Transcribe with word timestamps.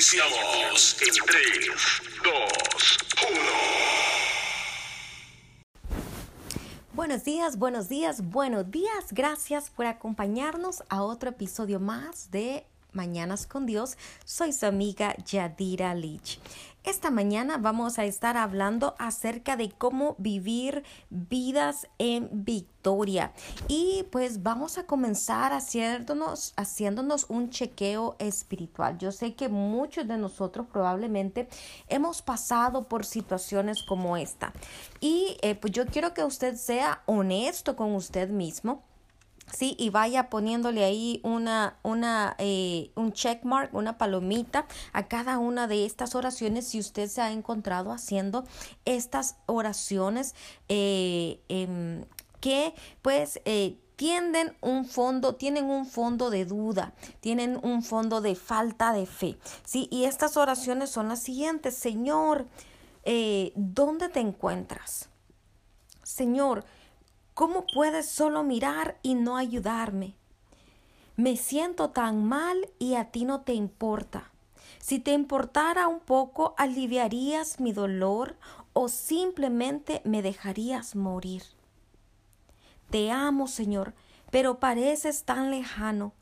Iniciamos 0.00 0.96
en 1.02 1.12
3, 1.26 1.42
2, 2.24 2.32
1. 3.28 3.40
Buenos 6.94 7.24
días, 7.24 7.58
buenos 7.58 7.90
días, 7.90 8.22
buenos 8.30 8.70
días. 8.70 9.08
Gracias 9.10 9.68
por 9.68 9.84
acompañarnos 9.84 10.82
a 10.88 11.02
otro 11.02 11.28
episodio 11.28 11.80
más 11.80 12.30
de 12.30 12.64
Mañanas 12.94 13.46
con 13.46 13.66
Dios. 13.66 13.98
Soy 14.24 14.54
su 14.54 14.64
amiga 14.64 15.14
Yadira 15.26 15.94
Lich. 15.94 16.40
Esta 16.82 17.10
mañana 17.10 17.58
vamos 17.58 17.98
a 17.98 18.06
estar 18.06 18.38
hablando 18.38 18.94
acerca 18.98 19.56
de 19.56 19.70
cómo 19.70 20.14
vivir 20.18 20.82
vidas 21.10 21.86
en 21.98 22.30
victoria. 22.32 23.32
Y 23.68 24.06
pues 24.10 24.42
vamos 24.42 24.78
a 24.78 24.86
comenzar 24.86 25.52
haciéndonos, 25.52 26.54
haciéndonos 26.56 27.26
un 27.28 27.50
chequeo 27.50 28.16
espiritual. 28.18 28.96
Yo 28.96 29.12
sé 29.12 29.34
que 29.34 29.50
muchos 29.50 30.08
de 30.08 30.16
nosotros 30.16 30.68
probablemente 30.72 31.48
hemos 31.88 32.22
pasado 32.22 32.88
por 32.88 33.04
situaciones 33.04 33.82
como 33.86 34.16
esta. 34.16 34.54
Y 35.00 35.36
eh, 35.42 35.56
pues 35.56 35.74
yo 35.74 35.84
quiero 35.84 36.14
que 36.14 36.24
usted 36.24 36.56
sea 36.56 37.02
honesto 37.04 37.76
con 37.76 37.94
usted 37.94 38.30
mismo 38.30 38.82
¿sí? 39.52 39.76
Y 39.78 39.90
vaya 39.90 40.30
poniéndole 40.30 40.84
ahí 40.84 41.20
una, 41.24 41.78
una, 41.82 42.34
eh, 42.38 42.90
un 42.94 43.12
check 43.12 43.44
mark, 43.44 43.70
una 43.72 43.98
palomita 43.98 44.66
a 44.92 45.08
cada 45.08 45.38
una 45.38 45.66
de 45.66 45.84
estas 45.84 46.14
oraciones 46.14 46.66
si 46.66 46.78
usted 46.78 47.08
se 47.08 47.20
ha 47.20 47.30
encontrado 47.30 47.92
haciendo 47.92 48.44
estas 48.84 49.36
oraciones 49.46 50.34
eh, 50.68 51.40
em, 51.48 52.04
que 52.40 52.74
pues 53.02 53.40
eh, 53.44 53.78
tienden 53.96 54.56
un 54.60 54.86
fondo, 54.86 55.34
tienen 55.34 55.66
un 55.66 55.84
fondo 55.84 56.30
de 56.30 56.46
duda, 56.46 56.94
tienen 57.20 57.58
un 57.62 57.82
fondo 57.82 58.20
de 58.22 58.34
falta 58.34 58.92
de 58.92 59.04
fe, 59.04 59.36
¿sí? 59.64 59.88
Y 59.90 60.04
estas 60.04 60.38
oraciones 60.38 60.88
son 60.88 61.08
las 61.08 61.22
siguientes, 61.22 61.74
Señor, 61.74 62.46
¿dónde 63.56 64.08
te 64.08 64.20
encuentras? 64.20 65.10
Señor, 66.02 66.64
¿Cómo 67.40 67.64
puedes 67.66 68.04
solo 68.04 68.42
mirar 68.42 68.98
y 69.02 69.14
no 69.14 69.38
ayudarme? 69.38 70.14
Me 71.16 71.38
siento 71.38 71.88
tan 71.88 72.22
mal 72.22 72.68
y 72.78 72.96
a 72.96 73.06
ti 73.06 73.24
no 73.24 73.40
te 73.40 73.54
importa. 73.54 74.30
Si 74.78 74.98
te 74.98 75.12
importara 75.12 75.88
un 75.88 76.00
poco, 76.00 76.54
aliviarías 76.58 77.58
mi 77.58 77.72
dolor 77.72 78.36
o 78.74 78.90
simplemente 78.90 80.02
me 80.04 80.20
dejarías 80.20 80.94
morir. 80.94 81.42
Te 82.90 83.10
amo, 83.10 83.48
Señor, 83.48 83.94
pero 84.30 84.60
pareces 84.60 85.24
tan 85.24 85.50
lejano. 85.50 86.12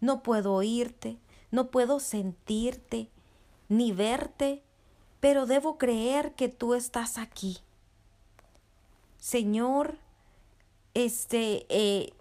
No 0.00 0.22
puedo 0.22 0.54
oírte, 0.54 1.18
no 1.50 1.72
puedo 1.72 1.98
sentirte, 1.98 3.10
ni 3.68 3.90
verte, 3.90 4.62
pero 5.18 5.44
debo 5.44 5.76
creer 5.76 6.36
que 6.36 6.48
tú 6.48 6.74
estás 6.74 7.18
aquí. 7.18 7.58
Señor, 9.18 9.98
este, 10.94 11.66
eh, 11.68 12.12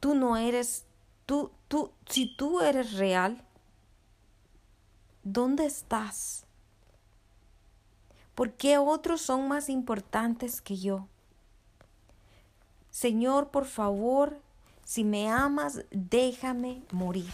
tú 0.00 0.14
no 0.14 0.36
eres, 0.36 0.84
tú, 1.26 1.50
tú, 1.68 1.92
si 2.08 2.34
tú 2.36 2.60
eres 2.60 2.94
real, 2.94 3.44
¿dónde 5.22 5.66
estás? 5.66 6.44
¿Por 8.34 8.52
qué 8.52 8.78
otros 8.78 9.22
son 9.22 9.48
más 9.48 9.68
importantes 9.68 10.60
que 10.60 10.76
yo? 10.76 11.08
Señor, 12.90 13.48
por 13.48 13.66
favor, 13.66 14.40
si 14.84 15.04
me 15.04 15.28
amas, 15.28 15.84
déjame 15.90 16.82
morir. 16.92 17.32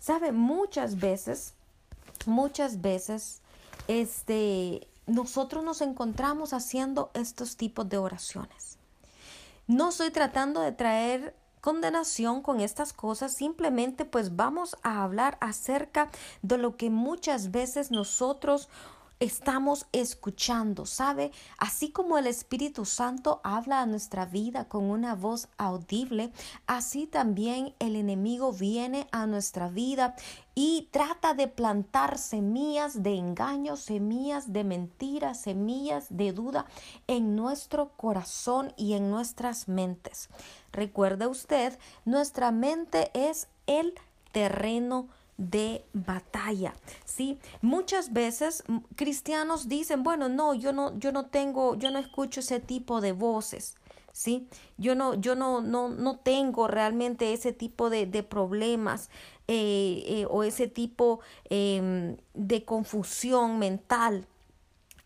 Sabe, 0.00 0.32
muchas 0.32 0.98
veces, 0.98 1.54
muchas 2.26 2.80
veces, 2.80 3.42
este, 3.88 4.88
nosotros 5.06 5.62
nos 5.62 5.80
encontramos 5.82 6.52
haciendo 6.52 7.10
estos 7.14 7.56
tipos 7.56 7.88
de 7.88 7.98
oraciones. 7.98 8.78
No 9.66 9.90
estoy 9.90 10.10
tratando 10.10 10.60
de 10.60 10.72
traer 10.72 11.36
condenación 11.60 12.42
con 12.42 12.60
estas 12.60 12.92
cosas, 12.92 13.34
simplemente 13.34 14.04
pues 14.04 14.34
vamos 14.34 14.76
a 14.82 15.04
hablar 15.04 15.38
acerca 15.40 16.10
de 16.42 16.58
lo 16.58 16.76
que 16.76 16.90
muchas 16.90 17.52
veces 17.52 17.92
nosotros 17.92 18.68
estamos 19.20 19.86
escuchando, 19.92 20.86
¿sabe? 20.86 21.32
Así 21.58 21.90
como 21.90 22.18
el 22.18 22.26
Espíritu 22.26 22.84
Santo 22.84 23.40
habla 23.44 23.80
a 23.80 23.86
nuestra 23.86 24.26
vida 24.26 24.68
con 24.68 24.84
una 24.84 25.14
voz 25.14 25.48
audible, 25.58 26.32
así 26.66 27.06
también 27.06 27.74
el 27.78 27.96
enemigo 27.96 28.52
viene 28.52 29.06
a 29.12 29.26
nuestra 29.26 29.68
vida 29.68 30.16
y 30.54 30.88
trata 30.90 31.34
de 31.34 31.48
plantar 31.48 32.18
semillas 32.18 33.02
de 33.02 33.14
engaño, 33.16 33.76
semillas 33.76 34.52
de 34.52 34.64
mentiras, 34.64 35.40
semillas 35.40 36.06
de 36.10 36.32
duda 36.32 36.66
en 37.06 37.36
nuestro 37.36 37.90
corazón 37.96 38.72
y 38.76 38.94
en 38.94 39.10
nuestras 39.10 39.68
mentes. 39.68 40.28
Recuerde 40.72 41.26
usted, 41.26 41.78
nuestra 42.04 42.50
mente 42.50 43.10
es 43.14 43.48
el 43.66 43.94
terreno 44.32 45.08
de 45.50 45.84
batalla, 45.92 46.74
¿sí? 47.04 47.38
Muchas 47.60 48.12
veces 48.12 48.64
cristianos 48.96 49.68
dicen, 49.68 50.02
bueno, 50.02 50.28
no, 50.28 50.54
yo 50.54 50.72
no, 50.72 50.96
yo 50.98 51.12
no 51.12 51.26
tengo, 51.26 51.74
yo 51.76 51.90
no 51.90 51.98
escucho 51.98 52.40
ese 52.40 52.60
tipo 52.60 53.00
de 53.00 53.12
voces, 53.12 53.76
¿sí? 54.12 54.46
Yo 54.78 54.94
no, 54.94 55.14
yo 55.14 55.34
no, 55.34 55.60
no, 55.60 55.88
no 55.88 56.18
tengo 56.18 56.68
realmente 56.68 57.32
ese 57.32 57.52
tipo 57.52 57.90
de, 57.90 58.06
de 58.06 58.22
problemas 58.22 59.10
eh, 59.48 60.04
eh, 60.06 60.26
o 60.30 60.44
ese 60.44 60.68
tipo 60.68 61.20
em, 61.50 62.16
de 62.34 62.64
confusión 62.64 63.58
mental. 63.58 64.26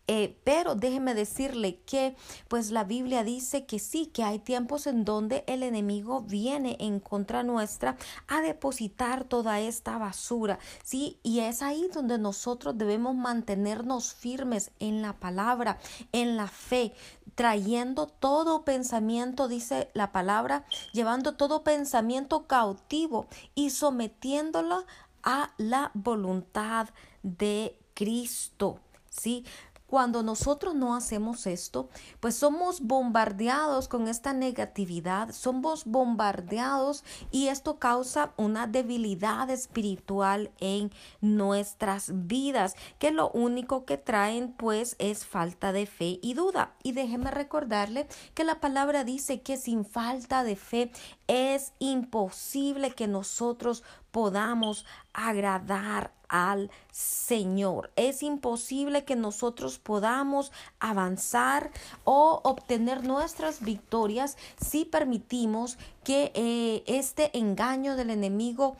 Eh, 0.09 0.39
pero 0.45 0.75
déjeme 0.75 1.13
decirle 1.13 1.81
que 1.85 2.15
pues 2.47 2.71
la 2.71 2.85
Biblia 2.85 3.25
dice 3.25 3.65
que 3.65 3.77
sí, 3.77 4.05
que 4.05 4.23
hay 4.23 4.39
tiempos 4.39 4.87
en 4.87 5.03
donde 5.03 5.43
el 5.47 5.63
enemigo 5.63 6.21
viene 6.21 6.77
en 6.79 7.01
contra 7.01 7.43
nuestra 7.43 7.97
a 8.29 8.39
depositar 8.39 9.25
toda 9.25 9.59
esta 9.59 9.97
basura, 9.97 10.59
sí, 10.81 11.19
y 11.23 11.41
es 11.41 11.61
ahí 11.61 11.89
donde 11.93 12.17
nosotros 12.17 12.77
debemos 12.77 13.15
mantenernos 13.15 14.13
firmes 14.13 14.71
en 14.79 15.01
la 15.01 15.11
palabra, 15.11 15.77
en 16.13 16.37
la 16.37 16.47
fe, 16.47 16.93
trayendo 17.35 18.07
todo 18.07 18.63
pensamiento, 18.63 19.49
dice 19.49 19.91
la 19.93 20.13
palabra, 20.13 20.65
llevando 20.93 21.35
todo 21.35 21.63
pensamiento 21.63 22.47
cautivo 22.47 23.27
y 23.55 23.71
sometiéndolo 23.71 24.85
a 25.21 25.51
la 25.57 25.91
voluntad 25.93 26.87
de 27.23 27.77
Cristo. 27.93 28.79
¿sí? 29.17 29.45
Cuando 29.87 30.21
nosotros 30.21 30.75
no 30.75 30.95
hacemos 30.95 31.47
esto, 31.47 31.87
pues 32.19 32.35
somos 32.35 32.81
bombardeados 32.81 33.87
con 33.87 34.09
esta 34.09 34.33
negatividad, 34.33 35.31
somos 35.31 35.85
bombardeados 35.85 37.05
y 37.31 37.47
esto 37.47 37.79
causa 37.79 38.33
una 38.35 38.67
debilidad 38.67 39.49
espiritual 39.49 40.51
en 40.59 40.91
nuestras 41.21 42.11
vidas, 42.27 42.75
que 42.99 43.11
lo 43.11 43.29
único 43.31 43.85
que 43.85 43.97
traen 43.97 44.51
pues 44.51 44.97
es 44.99 45.25
falta 45.25 45.71
de 45.71 45.85
fe 45.85 46.19
y 46.21 46.33
duda. 46.33 46.73
Y 46.83 46.91
déjeme 46.91 47.31
recordarle 47.31 48.07
que 48.33 48.43
la 48.43 48.59
palabra 48.59 49.05
dice 49.05 49.41
que 49.41 49.55
sin 49.55 49.85
falta 49.85 50.43
de 50.43 50.57
fe 50.57 50.91
es 51.27 51.73
imposible 51.79 52.91
que 52.91 53.07
nosotros 53.07 53.83
podamos 54.11 54.85
agradar 55.13 56.11
al 56.27 56.71
Señor. 56.91 57.91
Es 57.95 58.23
imposible 58.23 59.05
que 59.05 59.15
nosotros 59.15 59.79
podamos 59.79 60.51
avanzar 60.79 61.71
o 62.03 62.41
obtener 62.43 63.03
nuestras 63.03 63.61
victorias 63.61 64.37
si 64.59 64.85
permitimos 64.85 65.77
que 66.03 66.31
eh, 66.33 66.83
este 66.87 67.37
engaño 67.37 67.95
del 67.95 68.09
enemigo 68.09 68.77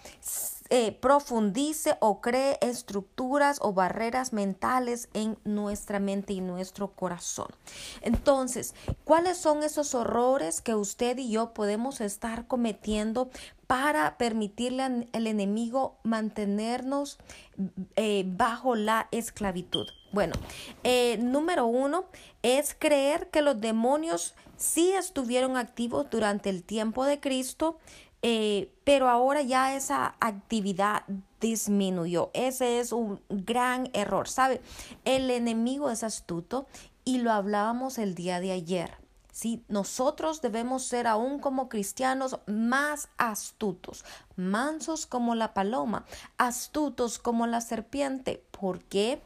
eh, 0.69 0.91
profundice 0.91 1.97
o 1.99 2.21
cree 2.21 2.57
estructuras 2.61 3.59
o 3.61 3.73
barreras 3.73 4.33
mentales 4.33 5.09
en 5.13 5.37
nuestra 5.43 5.99
mente 5.99 6.33
y 6.33 6.41
nuestro 6.41 6.91
corazón. 6.91 7.47
Entonces, 8.01 8.75
¿cuáles 9.03 9.37
son 9.37 9.63
esos 9.63 9.95
horrores 9.95 10.61
que 10.61 10.75
usted 10.75 11.17
y 11.17 11.31
yo 11.31 11.53
podemos 11.53 12.01
estar 12.01 12.47
cometiendo 12.47 13.29
para 13.67 14.17
permitirle 14.17 14.83
al 14.83 15.27
enemigo 15.27 15.97
mantenernos 16.03 17.17
eh, 17.95 18.23
bajo 18.27 18.75
la 18.75 19.07
esclavitud? 19.11 19.87
Bueno, 20.11 20.33
eh, 20.83 21.17
número 21.21 21.65
uno 21.65 22.05
es 22.41 22.75
creer 22.77 23.29
que 23.29 23.41
los 23.41 23.59
demonios 23.59 24.35
sí 24.55 24.91
estuvieron 24.91 25.57
activos 25.57 26.09
durante 26.09 26.49
el 26.49 26.63
tiempo 26.63 27.05
de 27.05 27.19
Cristo, 27.19 27.77
eh, 28.21 28.71
pero 28.83 29.09
ahora 29.09 29.41
ya 29.41 29.75
esa 29.75 30.15
actividad 30.19 31.03
disminuyó. 31.39 32.31
Ese 32.33 32.79
es 32.79 32.91
un 32.91 33.21
gran 33.29 33.89
error, 33.93 34.27
¿sabe? 34.27 34.61
El 35.05 35.29
enemigo 35.29 35.89
es 35.89 36.03
astuto 36.03 36.67
y 37.05 37.19
lo 37.19 37.31
hablábamos 37.31 37.97
el 37.97 38.15
día 38.15 38.39
de 38.39 38.51
ayer. 38.51 38.97
¿sí? 39.31 39.63
Nosotros 39.67 40.41
debemos 40.41 40.83
ser 40.83 41.05
aún 41.05 41.39
como 41.39 41.69
cristianos 41.69 42.39
más 42.47 43.09
astutos, 43.17 44.03
mansos 44.35 45.05
como 45.05 45.35
la 45.35 45.53
paloma, 45.53 46.05
astutos 46.37 47.19
como 47.19 47.45
la 47.45 47.61
serpiente. 47.61 48.43
¿Por 48.51 48.83
qué? 48.83 49.21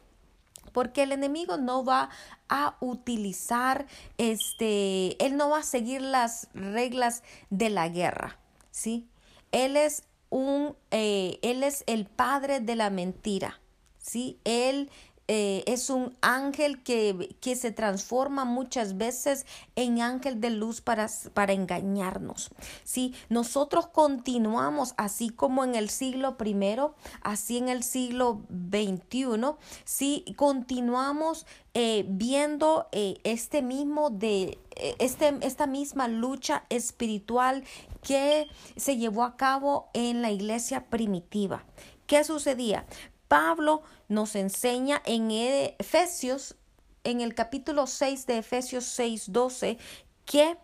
porque 0.72 1.02
el 1.02 1.12
enemigo 1.12 1.56
no 1.56 1.84
va 1.84 2.08
a 2.48 2.76
utilizar 2.80 3.86
este, 4.18 5.22
él 5.24 5.36
no 5.36 5.50
va 5.50 5.58
a 5.58 5.62
seguir 5.62 6.02
las 6.02 6.48
reglas 6.54 7.22
de 7.50 7.70
la 7.70 7.88
guerra, 7.88 8.38
¿sí? 8.72 9.06
Él 9.52 9.76
es 9.76 10.02
un, 10.30 10.74
eh, 10.90 11.38
él 11.42 11.62
es 11.62 11.84
el 11.86 12.06
padre 12.06 12.58
de 12.58 12.74
la 12.74 12.90
mentira, 12.90 13.60
¿sí? 13.98 14.38
Él 14.44 14.90
eh, 15.28 15.62
es 15.66 15.88
un 15.88 16.16
ángel 16.20 16.82
que, 16.82 17.36
que, 17.40 17.54
se 17.54 17.70
transforma 17.70 18.44
muchas 18.44 18.96
veces 18.96 19.46
en 19.76 20.00
ángel 20.00 20.40
de 20.40 20.50
luz 20.50 20.80
para, 20.80 21.08
para 21.32 21.52
engañarnos. 21.52 22.50
Si 22.84 23.14
nosotros 23.28 23.86
continuamos 23.86 24.94
así 24.96 25.30
como 25.30 25.64
en 25.64 25.74
el 25.74 25.90
siglo 25.90 26.36
primero, 26.36 26.94
así 27.22 27.58
en 27.58 27.68
el 27.68 27.82
siglo 27.82 28.42
XXI, 28.50 29.54
si 29.84 30.24
continuamos 30.36 31.46
eh, 31.74 32.04
viendo 32.08 32.88
eh, 32.92 33.18
este 33.24 33.62
mismo 33.62 34.10
de 34.10 34.58
este, 34.98 35.34
esta 35.40 35.66
misma 35.66 36.08
lucha 36.08 36.64
espiritual 36.68 37.64
que 38.02 38.48
se 38.76 38.96
llevó 38.96 39.22
a 39.24 39.36
cabo 39.36 39.88
en 39.94 40.20
la 40.20 40.30
iglesia 40.30 40.86
primitiva. 40.86 41.64
¿Qué 42.06 42.24
sucedía? 42.24 42.84
Pablo 43.32 43.80
nos 44.08 44.36
enseña 44.36 45.00
en 45.06 45.30
Efesios, 45.30 46.54
en 47.02 47.22
el 47.22 47.34
capítulo 47.34 47.86
6 47.86 48.26
de 48.26 48.36
Efesios 48.36 48.84
6, 48.84 49.32
12, 49.32 49.78
que 50.26 50.58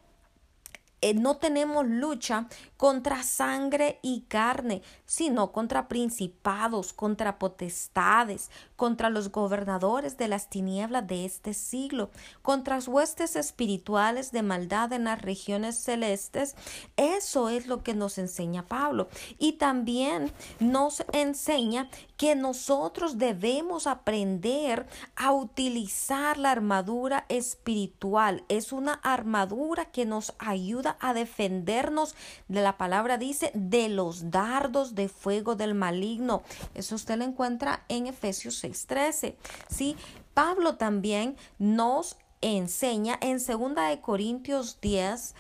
eh, 1.01 1.15
no 1.15 1.39
tenemos 1.39 1.87
lucha 1.87 2.47
contra 2.77 3.23
sangre 3.23 4.01
y 4.03 4.27
carne, 4.29 4.83
sino 5.07 5.51
contra 5.51 5.89
principados, 5.89 6.93
contra 6.93 7.39
potestades, 7.39 8.51
contra 8.79 9.11
los 9.11 9.33
gobernadores 9.33 10.17
de 10.17 10.29
las 10.29 10.49
tinieblas 10.49 11.05
de 11.09 11.25
este 11.25 11.53
siglo, 11.53 12.11
contra 12.43 12.79
huestes 12.87 13.35
espirituales 13.35 14.31
de 14.31 14.43
maldad 14.43 14.93
en 14.93 15.05
las 15.05 15.21
regiones 15.21 15.77
celestes. 15.77 16.55
Eso 16.97 17.49
es 17.49 17.67
lo 17.67 17.83
que 17.83 17.95
nos 17.95 18.19
enseña 18.19 18.69
Pablo. 18.69 19.09
Y 19.37 19.55
también 19.55 20.31
nos 20.61 21.03
enseña 21.13 21.91
que 22.17 22.37
nosotros 22.37 23.19
debemos 23.19 23.89
aprender 23.89 24.87
a 25.17 25.33
utilizar 25.33 26.39
la 26.39 26.53
armadura 26.53 27.27
espiritual. 27.29 28.45
Es 28.49 28.73
una 28.73 28.95
armadura 28.95 29.87
que 29.87 30.07
nos 30.07 30.35
ayuda 30.39 30.97
a 31.01 31.15
defendernos 31.15 32.15
de 32.47 32.63
la 32.63 32.77
palabra 32.77 33.19
dice 33.19 33.51
de 33.55 33.89
los 33.89 34.31
dardos 34.31 34.95
de 34.95 35.09
fuego 35.09 35.57
del 35.57 35.75
maligno. 35.75 36.43
Eso 36.75 36.95
usted 36.95 37.19
lo 37.19 37.25
encuentra 37.25 37.85
en 37.89 38.07
Efesios 38.07 38.65
6:13. 38.73 39.37
Sí, 39.69 39.97
Pablo 40.35 40.77
también 40.77 41.37
nos 41.59 42.17
enseña 42.41 43.19
en 43.21 43.39
2 43.39 43.75
de 43.75 44.01
Corintios 44.01 44.81
10 44.81 45.35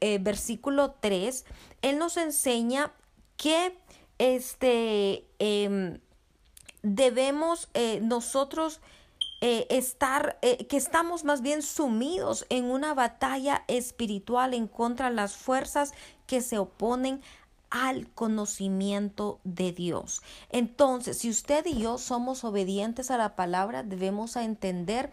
eh, 0.00 0.18
versículo 0.20 0.92
3, 1.00 1.44
él 1.82 1.98
nos 1.98 2.16
enseña 2.16 2.92
que 3.36 3.76
este 4.18 5.26
em, 5.38 5.98
debemos 6.82 7.68
eh, 7.74 8.00
nosotros 8.02 8.80
eh, 9.40 9.66
estar, 9.70 10.38
que 10.40 10.76
estamos 10.76 11.24
más 11.24 11.40
bien 11.40 11.62
sumidos 11.62 12.46
en 12.50 12.66
una 12.66 12.94
batalla 12.94 13.64
espiritual 13.66 14.52
en 14.54 14.68
contra 14.68 15.08
de 15.08 15.16
las 15.16 15.34
fuerzas 15.34 15.94
que 16.26 16.42
se 16.42 16.58
oponen 16.58 17.22
al 17.70 18.08
conocimiento 18.12 19.40
de 19.44 19.72
Dios. 19.72 20.22
Entonces, 20.50 21.18
si 21.18 21.30
usted 21.30 21.64
y 21.66 21.78
yo 21.78 21.98
somos 21.98 22.44
obedientes 22.44 23.10
a 23.10 23.18
la 23.18 23.36
palabra, 23.36 23.82
debemos 23.82 24.36
entender 24.36 25.10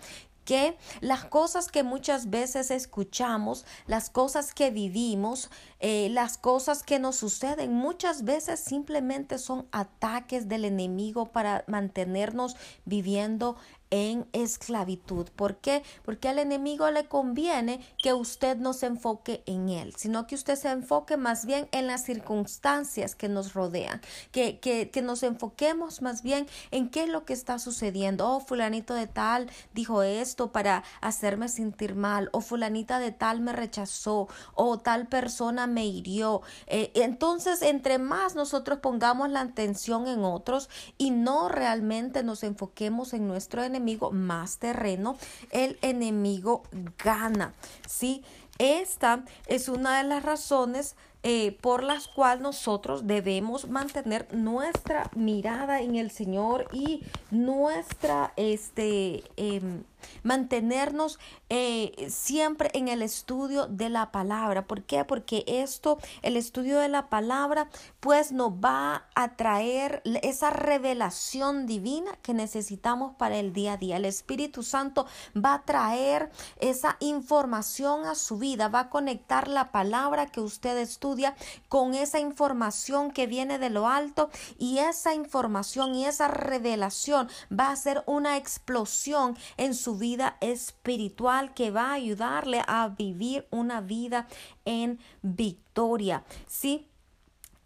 que 0.47 0.77
las 1.01 1.25
cosas 1.25 1.67
que 1.67 1.83
muchas 1.83 2.29
veces 2.29 2.71
escuchamos, 2.71 3.65
las 3.85 4.09
cosas 4.09 4.53
que 4.53 4.71
vivimos, 4.71 5.49
eh, 5.79 6.09
las 6.11 6.37
cosas 6.37 6.83
que 6.83 6.99
nos 6.99 7.15
suceden, 7.17 7.73
muchas 7.73 8.23
veces 8.23 8.59
simplemente 8.59 9.37
son 9.37 9.67
ataques 9.71 10.47
del 10.47 10.65
enemigo 10.65 11.31
para 11.31 11.63
mantenernos 11.67 12.55
viviendo 12.85 13.57
en 13.89 14.27
esclavitud. 14.33 15.29
¿Por 15.35 15.57
qué? 15.57 15.83
Porque 16.03 16.27
al 16.27 16.39
enemigo 16.39 16.89
le 16.91 17.07
conviene 17.07 17.79
que 18.01 18.13
usted 18.13 18.57
no 18.57 18.73
se 18.73 18.87
enfoque 18.87 19.43
en 19.45 19.69
él, 19.69 19.93
sino 19.95 20.27
que 20.27 20.35
usted 20.35 20.55
se 20.55 20.69
enfoque 20.69 21.17
más 21.17 21.45
bien 21.45 21.67
en 21.71 21.87
las 21.87 22.03
circunstancias 22.03 23.15
que 23.15 23.29
nos 23.29 23.53
rodean, 23.53 24.01
que, 24.31 24.59
que, 24.59 24.89
que 24.89 25.01
nos 25.01 25.23
enfoquemos 25.23 26.01
más 26.01 26.21
bien 26.21 26.47
en 26.71 26.89
qué 26.89 27.03
es 27.03 27.09
lo 27.09 27.25
que 27.25 27.33
está 27.33 27.59
sucediendo. 27.59 28.29
Oh, 28.29 28.39
fulanito 28.39 28.93
de 28.93 29.07
tal 29.07 29.49
dijo 29.73 30.03
esto 30.03 30.51
para 30.51 30.83
hacerme 31.01 31.47
sentir 31.47 31.95
mal, 31.95 32.29
o 32.33 32.41
fulanita 32.41 32.99
de 32.99 33.11
tal 33.11 33.41
me 33.41 33.53
rechazó, 33.53 34.27
o 34.53 34.79
tal 34.79 35.07
persona 35.07 35.66
me 35.67 35.85
hirió. 35.85 36.41
Eh, 36.67 36.91
entonces, 36.95 37.61
entre 37.61 37.97
más 37.97 38.35
nosotros 38.35 38.79
pongamos 38.79 39.29
la 39.29 39.41
atención 39.41 40.07
en 40.07 40.23
otros 40.23 40.69
y 40.97 41.11
no 41.11 41.49
realmente 41.49 42.23
nos 42.23 42.43
enfoquemos 42.43 43.13
en 43.13 43.27
nuestro 43.27 43.63
enemigo, 43.63 44.11
más 44.11 44.57
terreno, 44.57 45.17
el 45.51 45.77
enemigo 45.81 46.63
gana. 47.03 47.53
¿sí? 47.87 48.23
Esta 48.57 49.23
es 49.45 49.69
una 49.69 49.97
de 49.99 50.03
las 50.03 50.23
razones 50.23 50.95
eh, 51.23 51.57
por 51.61 51.83
las 51.83 52.07
cuales 52.07 52.41
nosotros 52.41 53.05
debemos 53.05 53.67
mantener 53.67 54.33
nuestra 54.33 55.09
mirada 55.15 55.81
en 55.81 55.95
el 55.95 56.11
Señor 56.11 56.67
y 56.71 57.03
nuestra, 57.31 58.33
este, 58.37 59.23
em, 59.35 59.83
mantenernos 60.23 61.19
eh, 61.49 62.07
siempre 62.09 62.69
en 62.73 62.87
el 62.87 63.01
estudio 63.01 63.67
de 63.67 63.89
la 63.89 64.11
palabra. 64.11 64.67
¿Por 64.67 64.83
qué? 64.83 65.05
Porque 65.05 65.43
esto, 65.47 65.97
el 66.21 66.37
estudio 66.37 66.79
de 66.79 66.89
la 66.89 67.09
palabra, 67.09 67.69
pues 67.99 68.31
nos 68.31 68.51
va 68.51 69.07
a 69.15 69.35
traer 69.35 70.01
esa 70.23 70.49
revelación 70.49 71.65
divina 71.65 72.11
que 72.21 72.33
necesitamos 72.33 73.15
para 73.15 73.37
el 73.37 73.53
día 73.53 73.73
a 73.73 73.77
día. 73.77 73.97
El 73.97 74.05
Espíritu 74.05 74.63
Santo 74.63 75.05
va 75.35 75.55
a 75.55 75.61
traer 75.63 76.31
esa 76.59 76.97
información 76.99 78.05
a 78.05 78.15
su 78.15 78.37
vida, 78.37 78.67
va 78.67 78.81
a 78.81 78.89
conectar 78.89 79.47
la 79.47 79.71
palabra 79.71 80.27
que 80.27 80.41
usted 80.41 80.77
estudia 80.77 81.35
con 81.69 81.93
esa 81.93 82.19
información 82.19 83.11
que 83.11 83.27
viene 83.27 83.59
de 83.59 83.69
lo 83.69 83.87
alto 83.87 84.29
y 84.57 84.79
esa 84.79 85.13
información 85.13 85.95
y 85.95 86.05
esa 86.05 86.27
revelación 86.27 87.29
va 87.51 87.71
a 87.71 87.75
ser 87.75 88.03
una 88.05 88.37
explosión 88.37 89.37
en 89.57 89.73
su 89.73 89.96
vida 89.97 90.37
espiritual 90.41 91.53
que 91.53 91.71
va 91.71 91.89
a 91.89 91.93
ayudarle 91.93 92.61
a 92.67 92.87
vivir 92.89 93.47
una 93.51 93.81
vida 93.81 94.27
en 94.65 94.99
victoria. 95.21 96.23
Sí. 96.47 96.87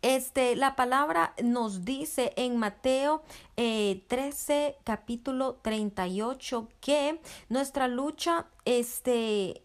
Este, 0.02 0.56
la 0.56 0.76
palabra 0.76 1.36
nos 1.44 1.86
dice 1.86 2.34
en 2.36 2.58
Mateo 2.58 3.22
13, 3.56 4.68
eh, 4.68 4.78
capítulo 4.84 5.60
38, 5.62 6.68
que 6.80 7.22
nuestra 7.50 7.88
lucha, 7.88 8.48
este, 8.66 9.62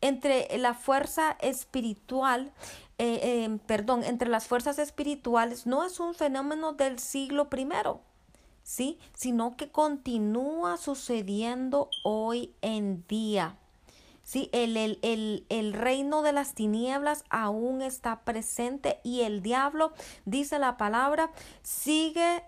entre 0.00 0.58
la 0.58 0.74
fuerza 0.74 1.36
espiritual, 1.40 2.52
eh, 2.98 3.44
em, 3.44 3.58
perdón, 3.60 4.02
entre 4.02 4.28
las 4.28 4.46
fuerzas 4.46 4.80
espirituales, 4.80 5.66
no 5.66 5.84
es 5.84 6.00
un 6.00 6.14
fenómeno 6.14 6.72
del 6.72 6.98
siglo 6.98 7.48
primero. 7.48 8.00
¿Sí? 8.66 8.98
Sino 9.14 9.56
que 9.56 9.70
continúa 9.70 10.76
sucediendo 10.76 11.88
hoy 12.02 12.52
en 12.62 13.06
día. 13.06 13.56
Sí, 14.24 14.50
el, 14.52 14.76
el, 14.76 14.98
el, 15.02 15.46
el, 15.50 15.72
reino 15.72 16.22
de 16.22 16.32
las 16.32 16.54
tinieblas 16.54 17.22
aún 17.30 17.80
está 17.80 18.24
presente 18.24 18.98
y 19.04 19.20
el 19.20 19.40
diablo, 19.40 19.92
dice 20.24 20.58
la 20.58 20.76
palabra, 20.76 21.30
sigue 21.62 22.42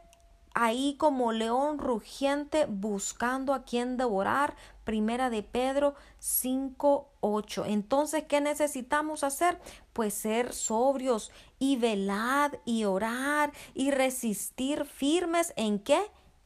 ahí 0.54 0.96
como 0.98 1.32
león 1.32 1.78
rugiente 1.78 2.66
buscando 2.68 3.54
a 3.54 3.62
quien 3.62 3.96
devorar. 3.96 4.56
Primera 4.84 5.30
de 5.30 5.42
Pedro 5.42 5.94
5, 6.18 7.08
8. 7.20 7.64
Entonces, 7.66 8.24
¿qué 8.24 8.40
necesitamos 8.40 9.24
hacer? 9.24 9.60
Pues 9.92 10.14
ser 10.14 10.52
sobrios 10.52 11.30
y 11.58 11.76
velad 11.76 12.52
y 12.64 12.84
orar 12.84 13.52
y 13.74 13.90
resistir 13.90 14.84
firmes 14.84 15.52
en 15.56 15.78
qué? 15.78 16.00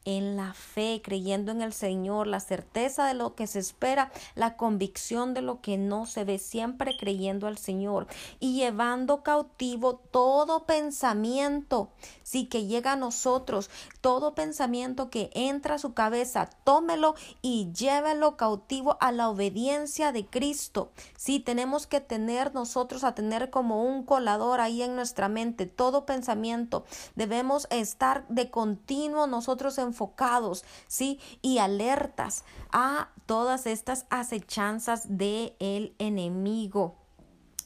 en 0.05 0.35
la 0.35 0.53
fe, 0.53 1.01
creyendo 1.03 1.51
en 1.51 1.61
el 1.61 1.73
Señor, 1.73 2.27
la 2.27 2.39
certeza 2.39 3.07
de 3.07 3.13
lo 3.13 3.35
que 3.35 3.47
se 3.47 3.59
espera, 3.59 4.11
la 4.35 4.57
convicción 4.57 5.33
de 5.33 5.41
lo 5.41 5.61
que 5.61 5.77
no 5.77 6.05
se 6.05 6.25
ve, 6.25 6.39
siempre 6.39 6.97
creyendo 6.97 7.47
al 7.47 7.57
Señor 7.57 8.07
y 8.39 8.55
llevando 8.55 9.23
cautivo 9.23 9.95
todo 9.95 10.65
pensamiento, 10.65 11.89
sí 12.23 12.47
que 12.47 12.65
llega 12.65 12.93
a 12.93 12.97
nosotros, 12.97 13.69
todo 14.03 14.35
pensamiento 14.35 15.09
que 15.09 15.29
entra 15.33 15.75
a 15.75 15.79
su 15.79 15.93
cabeza, 15.93 16.49
tómelo 16.65 17.15
y 17.41 17.71
llévelo 17.71 18.35
cautivo 18.35 18.97
a 18.99 19.13
la 19.13 19.29
obediencia 19.29 20.11
de 20.11 20.25
Cristo. 20.25 20.91
Sí, 21.15 21.39
tenemos 21.39 21.87
que 21.87 22.01
tener 22.01 22.53
nosotros 22.53 23.05
a 23.05 23.15
tener 23.15 23.49
como 23.49 23.85
un 23.85 24.03
colador 24.03 24.59
ahí 24.59 24.81
en 24.81 24.97
nuestra 24.97 25.29
mente 25.29 25.67
todo 25.67 26.05
pensamiento. 26.05 26.83
Debemos 27.15 27.65
estar 27.69 28.27
de 28.27 28.51
continuo 28.51 29.25
nosotros 29.25 29.77
enfocados, 29.77 30.65
sí, 30.87 31.17
y 31.41 31.59
alertas 31.59 32.43
a 32.73 33.07
todas 33.25 33.65
estas 33.65 34.05
acechanzas 34.09 35.17
del 35.17 35.55
el 35.59 35.95
enemigo. 35.97 37.02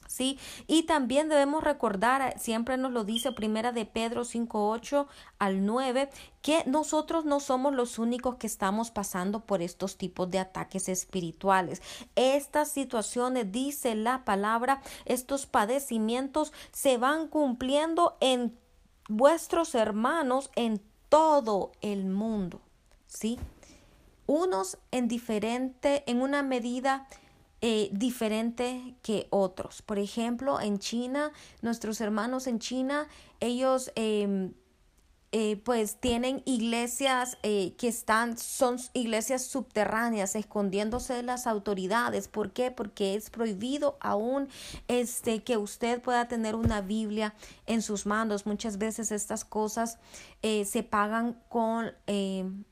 ¿Sí? 0.07 0.39
Y 0.67 0.83
también 0.83 1.29
debemos 1.29 1.63
recordar, 1.63 2.21
eh, 2.21 2.39
siempre 2.39 2.77
nos 2.77 2.91
lo 2.91 3.03
dice 3.03 3.31
Primera 3.31 3.71
de 3.71 3.85
Pedro 3.85 4.23
5:8 4.23 5.07
al 5.39 5.65
9, 5.65 6.09
que 6.41 6.63
nosotros 6.65 7.25
no 7.25 7.39
somos 7.39 7.73
los 7.73 7.99
únicos 7.99 8.35
que 8.35 8.47
estamos 8.47 8.91
pasando 8.91 9.41
por 9.41 9.61
estos 9.61 9.97
tipos 9.97 10.29
de 10.29 10.39
ataques 10.39 10.89
espirituales. 10.89 11.81
Estas 12.15 12.71
situaciones, 12.71 13.51
dice 13.51 13.95
la 13.95 14.25
palabra, 14.25 14.81
estos 15.05 15.45
padecimientos 15.45 16.53
se 16.71 16.97
van 16.97 17.27
cumpliendo 17.27 18.17
en 18.21 18.57
vuestros 19.09 19.75
hermanos 19.75 20.51
en 20.55 20.81
todo 21.09 21.71
el 21.81 22.05
mundo, 22.05 22.61
¿sí? 23.07 23.39
Unos 24.25 24.77
en 24.91 25.07
diferente, 25.07 26.03
en 26.07 26.21
una 26.21 26.43
medida 26.43 27.07
eh, 27.59 27.89
diferente 27.91 28.93
que 29.01 29.25
otros. 29.31 29.81
Por 29.81 29.97
ejemplo, 29.97 30.61
en 30.61 30.77
China, 30.77 31.31
nuestros 31.63 32.01
hermanos 32.01 32.45
en 32.45 32.59
China, 32.59 33.07
ellos 33.39 33.91
em, 33.95 34.53
eh, 35.31 35.59
pues 35.65 35.95
tienen 35.99 36.43
iglesias 36.45 37.39
eh, 37.41 37.73
que 37.79 37.87
están, 37.87 38.37
son 38.37 38.77
iglesias 38.93 39.41
subterráneas, 39.41 40.35
escondiéndose 40.35 41.15
de 41.15 41.23
las 41.23 41.47
autoridades. 41.47 42.27
¿Por 42.27 42.51
qué? 42.51 42.69
Porque 42.69 43.15
es 43.15 43.31
prohibido 43.31 43.97
aún 44.01 44.49
este, 44.87 45.41
que 45.41 45.57
usted 45.57 45.99
pueda 45.99 46.27
tener 46.27 46.53
una 46.53 46.81
Biblia 46.81 47.33
en 47.65 47.81
sus 47.81 48.05
manos. 48.05 48.45
Muchas 48.45 48.77
veces 48.77 49.11
estas 49.11 49.43
cosas 49.45 49.97
se 50.43 50.83
pagan 50.83 51.41
con 51.49 51.91
em, 52.05 52.65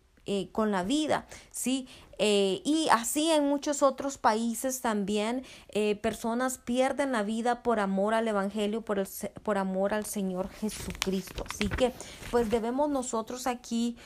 con 0.51 0.72
la 0.72 0.84
vida, 0.84 1.27
¿sí? 1.51 1.88
Eh, 2.17 2.62
y 2.63 2.88
así 2.91 3.31
en 3.31 3.45
muchos 3.45 3.84
otros 3.84 4.17
países 4.17 4.81
también 4.81 5.43
eh, 5.69 5.95
personas 5.95 6.57
pierden 6.57 7.12
la 7.12 7.24
vida 7.24 7.63
por 7.63 7.79
amor 7.79 8.13
al 8.13 8.27
Evangelio, 8.27 8.81
por, 8.81 9.00
el, 9.00 9.07
por 9.43 9.57
amor 9.57 9.93
al 9.93 10.05
Señor 10.05 10.50
Jesucristo. 10.50 11.43
Así 11.50 11.69
que 11.69 11.93
pues 12.31 12.50
debemos 12.50 12.89
nosotros 12.89 13.48
aquí 13.48 13.98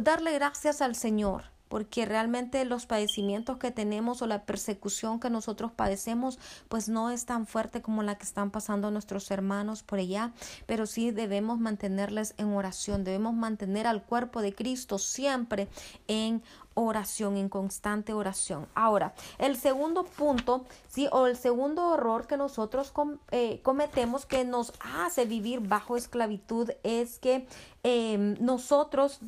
darle 0.00 0.32
gracias 0.32 0.80
al 0.82 0.94
Señor 0.94 1.57
porque 1.68 2.04
realmente 2.06 2.64
los 2.64 2.86
padecimientos 2.86 3.58
que 3.58 3.70
tenemos 3.70 4.22
o 4.22 4.26
la 4.26 4.44
persecución 4.44 5.20
que 5.20 5.30
nosotros 5.30 5.72
padecemos 5.72 6.38
pues 6.68 6.88
no 6.88 7.10
es 7.10 7.26
tan 7.26 7.46
fuerte 7.46 7.82
como 7.82 8.02
la 8.02 8.16
que 8.16 8.24
están 8.24 8.50
pasando 8.50 8.90
nuestros 8.90 9.30
hermanos 9.30 9.82
por 9.82 9.98
allá, 9.98 10.32
pero 10.66 10.86
sí 10.86 11.10
debemos 11.10 11.58
mantenerles 11.58 12.34
en 12.38 12.52
oración, 12.52 13.04
debemos 13.04 13.34
mantener 13.34 13.86
al 13.86 14.02
cuerpo 14.02 14.42
de 14.42 14.54
Cristo 14.54 14.98
siempre 14.98 15.68
en 16.06 16.42
oración, 16.78 17.36
en 17.36 17.48
constante 17.48 18.12
oración. 18.12 18.68
Ahora, 18.74 19.12
el 19.38 19.56
segundo 19.56 20.04
punto, 20.04 20.64
sí, 20.88 21.08
o 21.10 21.26
el 21.26 21.36
segundo 21.36 21.94
error 21.94 22.26
que 22.26 22.36
nosotros 22.36 22.92
eh, 23.32 23.60
cometemos 23.62 24.26
que 24.26 24.44
nos 24.44 24.72
hace 24.80 25.24
vivir 25.24 25.60
bajo 25.60 25.96
esclavitud 25.96 26.70
es 26.84 27.18
que 27.18 27.46
em, 27.82 28.36
nosotros 28.40 29.20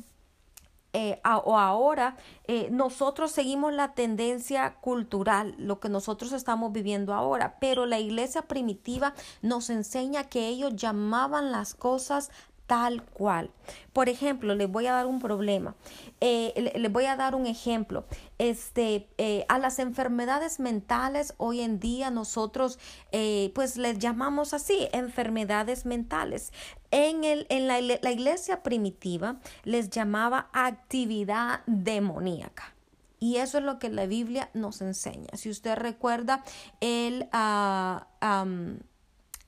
eh, 0.93 1.21
o 1.23 1.57
ahora 1.57 2.17
eh, 2.45 2.67
nosotros 2.69 3.31
seguimos 3.31 3.71
la 3.71 3.93
tendencia 3.93 4.75
cultural, 4.81 5.55
lo 5.57 5.79
que 5.79 5.87
nosotros 5.87 6.33
estamos 6.33 6.73
viviendo 6.73 7.13
ahora, 7.13 7.57
pero 7.61 7.85
la 7.85 7.99
iglesia 7.99 8.41
primitiva 8.41 9.13
nos 9.41 9.69
enseña 9.69 10.25
que 10.25 10.47
ellos 10.47 10.75
llamaban 10.75 11.51
las 11.51 11.75
cosas 11.75 12.29
tal 12.71 13.03
cual. 13.03 13.51
Por 13.91 14.07
ejemplo, 14.07 14.55
les 14.55 14.71
voy 14.71 14.87
a 14.87 14.93
dar 14.93 15.05
un 15.05 15.19
problema. 15.19 15.75
Eh, 16.21 16.71
les 16.73 16.89
voy 16.89 17.03
a 17.03 17.17
dar 17.17 17.35
un 17.35 17.45
ejemplo. 17.45 18.05
Este, 18.37 19.09
eh, 19.17 19.43
a 19.49 19.59
las 19.59 19.77
enfermedades 19.77 20.61
mentales 20.61 21.33
hoy 21.35 21.59
en 21.59 21.81
día 21.81 22.11
nosotros 22.11 22.79
eh, 23.11 23.51
pues 23.55 23.75
les 23.75 23.99
llamamos 23.99 24.53
así, 24.53 24.87
enfermedades 24.93 25.85
mentales. 25.85 26.53
En, 26.91 27.25
el, 27.25 27.45
en 27.49 27.67
la, 27.67 27.81
la 27.81 28.11
iglesia 28.11 28.63
primitiva 28.63 29.41
les 29.65 29.89
llamaba 29.89 30.47
actividad 30.53 31.63
demoníaca. 31.65 32.73
Y 33.19 33.35
eso 33.35 33.57
es 33.57 33.65
lo 33.65 33.79
que 33.79 33.89
la 33.89 34.05
Biblia 34.05 34.49
nos 34.53 34.79
enseña. 34.79 35.27
Si 35.33 35.49
usted 35.49 35.75
recuerda, 35.75 36.41
el, 36.79 37.27
uh, 37.33 38.79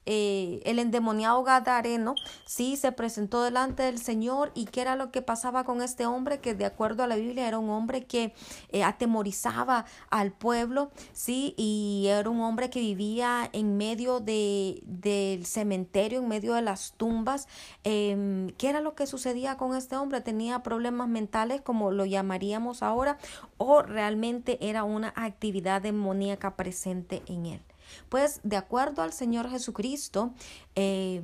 eh, 0.05 0.61
el 0.65 0.79
endemoniado 0.79 1.43
Gadareno, 1.43 2.15
sí, 2.45 2.75
se 2.75 2.91
presentó 2.91 3.41
delante 3.43 3.83
del 3.83 3.99
Señor 3.99 4.51
y 4.53 4.65
qué 4.65 4.81
era 4.81 4.95
lo 4.95 5.11
que 5.11 5.21
pasaba 5.21 5.63
con 5.63 5.81
este 5.81 6.05
hombre 6.05 6.39
que 6.39 6.53
de 6.53 6.65
acuerdo 6.65 7.03
a 7.03 7.07
la 7.07 7.15
Biblia 7.15 7.47
era 7.47 7.59
un 7.59 7.69
hombre 7.69 8.05
que 8.05 8.33
eh, 8.69 8.83
atemorizaba 8.83 9.85
al 10.09 10.31
pueblo, 10.31 10.91
sí, 11.13 11.53
y 11.57 12.07
era 12.07 12.29
un 12.29 12.41
hombre 12.41 12.69
que 12.69 12.79
vivía 12.79 13.49
en 13.53 13.77
medio 13.77 14.19
de, 14.19 14.81
del 14.85 15.45
cementerio, 15.45 16.19
en 16.19 16.27
medio 16.27 16.53
de 16.53 16.61
las 16.61 16.93
tumbas. 16.93 17.47
Em, 17.83 18.49
¿Qué 18.57 18.69
era 18.69 18.81
lo 18.81 18.95
que 18.95 19.07
sucedía 19.07 19.57
con 19.57 19.75
este 19.75 19.95
hombre? 19.95 20.21
¿Tenía 20.21 20.63
problemas 20.63 21.07
mentales 21.07 21.61
como 21.61 21.91
lo 21.91 22.05
llamaríamos 22.05 22.83
ahora 22.83 23.17
o 23.57 23.81
realmente 23.81 24.57
era 24.61 24.83
una 24.83 25.13
actividad 25.15 25.81
demoníaca 25.81 26.55
presente 26.55 27.21
en 27.27 27.45
él? 27.45 27.72
Pues 28.09 28.39
de 28.43 28.57
acuerdo 28.57 29.01
al 29.01 29.13
Señor 29.13 29.49
Jesucristo, 29.49 30.33
eh, 30.75 31.21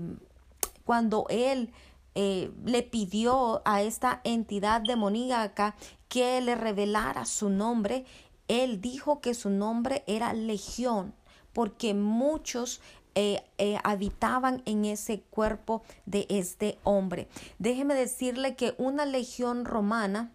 cuando 0.85 1.25
Él 1.29 1.71
eh, 2.15 2.51
le 2.65 2.83
pidió 2.83 3.61
a 3.65 3.81
esta 3.81 4.21
entidad 4.23 4.81
demoníaca 4.81 5.75
que 6.07 6.41
le 6.41 6.55
revelara 6.55 7.25
su 7.25 7.49
nombre, 7.49 8.05
Él 8.47 8.81
dijo 8.81 9.21
que 9.21 9.33
su 9.33 9.49
nombre 9.49 10.03
era 10.07 10.33
Legión, 10.33 11.13
porque 11.53 11.93
muchos 11.93 12.81
eh, 13.15 13.41
habitaban 13.83 14.61
en 14.65 14.85
ese 14.85 15.21
cuerpo 15.29 15.83
de 16.05 16.25
este 16.29 16.79
hombre. 16.83 17.27
Déjeme 17.57 17.93
decirle 17.93 18.55
que 18.55 18.75
una 18.77 19.05
legión 19.05 19.65
romana 19.65 20.31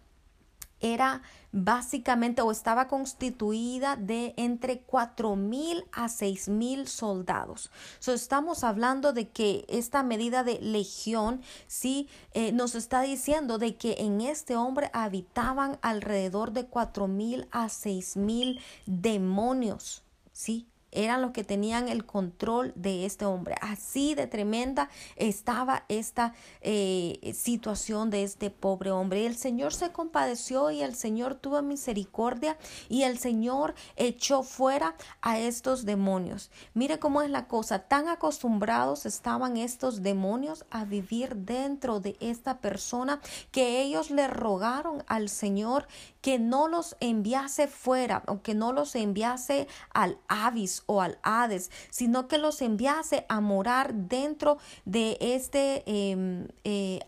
era 0.81 1.23
básicamente 1.55 2.41
o 2.41 2.51
estaba 2.51 2.89
constituida 2.89 3.95
de 3.95 4.33
entre 4.35 4.81
cuatro 4.81 5.37
mil 5.37 5.85
a 5.93 6.09
seis 6.09 6.49
mil 6.49 6.85
soldados. 6.85 7.71
So, 7.99 8.13
estamos 8.13 8.65
hablando 8.65 9.13
de 9.13 9.29
que 9.29 9.63
esta 9.69 10.03
medida 10.03 10.43
de 10.43 10.59
legión 10.59 11.41
sí 11.67 12.09
eh, 12.33 12.51
nos 12.51 12.75
está 12.75 13.01
diciendo 13.01 13.57
de 13.57 13.77
que 13.77 13.95
en 13.99 14.19
este 14.19 14.57
hombre 14.57 14.89
habitaban 14.91 15.79
alrededor 15.81 16.51
de 16.51 16.65
cuatro 16.65 17.07
mil 17.07 17.47
a 17.51 17.69
seis 17.69 18.17
mil 18.17 18.59
demonios. 18.85 20.03
Sí, 20.33 20.67
eran 20.95 21.21
los 21.21 21.31
que 21.31 21.43
tenían 21.43 21.87
el 21.87 22.05
control 22.05 22.73
de 22.75 23.05
este 23.05 23.25
hombre. 23.25 23.55
Así 23.61 24.15
de 24.15 24.27
tremenda 24.27 24.89
estaba 25.15 25.85
esta 25.89 26.33
eh, 26.61 27.33
situación 27.35 28.09
de 28.09 28.23
este 28.23 28.49
pobre 28.49 28.91
hombre. 28.91 29.25
El 29.25 29.35
Señor 29.35 29.73
se 29.73 29.91
compadeció 29.91 30.71
y 30.71 30.81
el 30.81 30.95
Señor 30.95 31.35
tuvo 31.35 31.61
misericordia 31.61 32.57
y 32.89 33.03
el 33.03 33.17
Señor 33.19 33.75
echó 33.95 34.43
fuera 34.43 34.95
a 35.21 35.39
estos 35.39 35.85
demonios. 35.85 36.51
Mire 36.73 36.99
cómo 36.99 37.21
es 37.21 37.29
la 37.29 37.47
cosa. 37.47 37.79
Tan 37.79 38.07
acostumbrados 38.07 39.05
estaban 39.05 39.57
estos 39.57 40.01
demonios 40.01 40.65
a 40.69 40.85
vivir 40.85 41.35
dentro 41.35 41.99
de 41.99 42.15
esta 42.19 42.59
persona 42.59 43.19
que 43.51 43.81
ellos 43.81 44.11
le 44.11 44.27
rogaron 44.27 45.03
al 45.07 45.29
Señor 45.29 45.87
que 46.25 46.39
no 46.39 46.67
los 46.67 46.97
enviase 47.01 47.67
fuera 47.67 48.23
o 48.25 48.41
que 48.41 48.55
no 48.55 48.73
los 48.73 48.95
enviase 48.95 49.67
al 49.93 50.17
Avis 50.27 50.81
o 50.87 51.03
al 51.03 51.19
Hades, 51.21 51.69
sino 51.91 52.27
que 52.27 52.39
los 52.39 52.63
enviase 52.63 53.27
a 53.29 53.41
morar 53.41 53.93
dentro 53.93 54.57
de 54.85 55.19
este 55.21 55.83
em, 55.85 56.47
eh, 56.63 57.01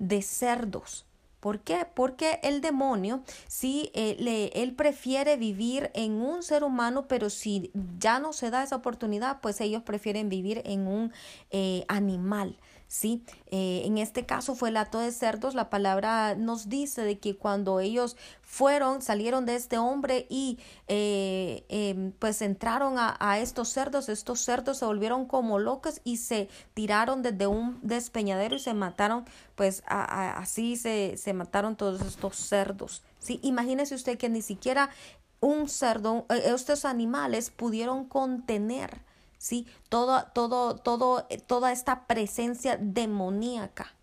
de 0.00 0.22
cerdos. 0.22 1.06
¿Por 1.38 1.60
qué? 1.60 1.86
Porque 1.94 2.40
el 2.42 2.60
demonio, 2.60 3.22
si 3.46 3.92
eh, 3.94 4.16
le, 4.18 4.46
él 4.60 4.74
prefiere 4.74 5.36
vivir 5.36 5.92
en 5.94 6.20
un 6.20 6.42
ser 6.42 6.64
humano, 6.64 7.06
pero 7.06 7.30
si 7.30 7.70
ya 8.00 8.18
no 8.18 8.32
se 8.32 8.50
da 8.50 8.64
esa 8.64 8.74
oportunidad, 8.74 9.40
pues 9.40 9.60
ellos 9.60 9.84
prefieren 9.84 10.28
vivir 10.28 10.60
en 10.64 10.88
un 10.88 11.12
eh, 11.52 11.84
animal. 11.86 12.58
¿Sí? 12.90 13.22
Eh, 13.46 13.82
en 13.84 13.98
este 13.98 14.26
caso 14.26 14.56
fue 14.56 14.70
el 14.70 14.76
hato 14.76 14.98
de 14.98 15.12
cerdos. 15.12 15.54
La 15.54 15.70
palabra 15.70 16.34
nos 16.34 16.68
dice 16.68 17.02
de 17.02 17.20
que 17.20 17.36
cuando 17.36 17.78
ellos 17.78 18.16
fueron, 18.42 19.00
salieron 19.00 19.46
de 19.46 19.54
este 19.54 19.78
hombre 19.78 20.26
y 20.28 20.58
eh, 20.88 21.64
em, 21.68 22.10
pues 22.18 22.42
entraron 22.42 22.96
a, 22.98 23.38
estos 23.38 23.68
cerdos, 23.68 24.08
estos 24.08 24.40
cerdos 24.40 24.78
se 24.78 24.86
volvieron 24.86 25.26
como 25.26 25.60
locos 25.60 26.00
y 26.02 26.16
se 26.16 26.48
tiraron 26.74 27.22
desde 27.22 27.46
un 27.46 27.78
despeñadero 27.82 28.56
y 28.56 28.58
se 28.58 28.74
mataron, 28.74 29.24
pues 29.54 29.84
así 29.86 30.76
se, 30.76 31.16
se 31.16 31.32
mataron 31.32 31.76
todos 31.76 32.00
estos 32.00 32.36
cerdos. 32.36 33.04
¿sí? 33.20 33.38
Imagínese 33.44 33.94
usted 33.94 34.18
que 34.18 34.28
ni 34.28 34.42
siquiera 34.42 34.90
un 35.38 35.68
cerdo, 35.68 36.26
eh, 36.28 36.42
estos 36.46 36.84
animales 36.84 37.50
pudieron 37.50 38.04
contener 38.04 39.08
¿sí? 39.40 39.66
Todo, 39.88 40.26
todo, 40.34 40.76
todo, 40.76 41.26
eh, 41.30 41.38
toda 41.38 41.72
esta 41.72 42.06
presencia 42.06 42.76
demoníaca 42.78 43.94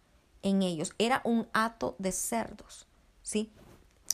en 0.41 0.63
ellos. 0.63 0.94
Era 0.98 1.22
un 1.24 1.48
hato 1.53 1.96
de 2.00 2.12
cerdos, 2.12 2.88
¿sí? 3.22 3.51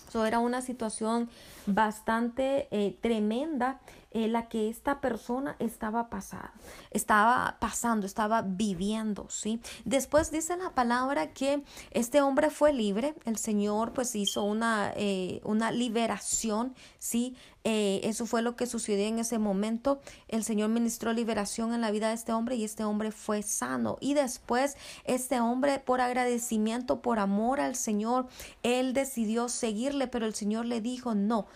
Eso 0.08 0.26
era 0.26 0.40
una 0.40 0.62
situación 0.62 1.30
bastante 1.66 2.68
eh, 2.72 2.98
tremenda 3.00 3.80
la 4.14 4.48
que 4.48 4.70
esta 4.70 5.02
persona 5.02 5.56
estaba 5.60 6.10
pasando, 6.10 6.52
estaba 6.92 7.58
pasando, 7.60 8.06
estaba 8.06 8.42
viviendo, 8.44 9.28
¿sí? 9.30 9.60
Después 9.86 10.32
dice 10.32 10.56
la 10.58 10.72
palabra 10.72 11.34
que 11.34 11.64
este 11.92 12.22
hombre 12.22 12.50
fue 12.50 12.74
libre, 12.74 13.16
el 13.26 13.38
Señor 13.38 13.94
pues 13.94 14.16
hizo 14.16 14.44
una, 14.44 14.94
eh, 14.96 15.42
una 15.44 15.72
liberación, 15.72 16.76
¿sí? 17.00 17.36
Eh, 17.66 18.02
eso 18.04 18.26
fue 18.26 18.42
lo 18.42 18.56
que 18.56 18.68
sucedió 18.68 19.06
en 19.06 19.20
ese 19.20 19.40
momento. 19.40 20.02
El 20.28 20.44
Señor 20.44 20.70
ministró 20.70 21.14
liberación 21.14 21.74
en 21.74 21.82
la 21.82 21.92
vida 21.92 22.10
de 22.10 22.16
este 22.16 22.34
hombre 22.34 22.56
y 22.56 22.64
este 22.64 22.84
hombre 22.84 23.12
fue 23.12 23.42
sano. 23.42 23.98
Y 24.02 24.14
después 24.14 24.76
este 25.06 25.40
hombre, 25.40 25.80
por 25.80 26.02
agradecimiento, 26.02 27.02
por 27.02 27.20
amor 27.20 27.62
al 27.62 27.76
Señor, 27.76 28.28
él 28.64 28.94
decidió 28.94 29.50
seguirle, 29.50 30.08
pero 30.08 30.26
el 30.26 30.36
Señor 30.36 30.66
le 30.66 30.82
dijo, 30.82 31.16
no, 31.16 31.48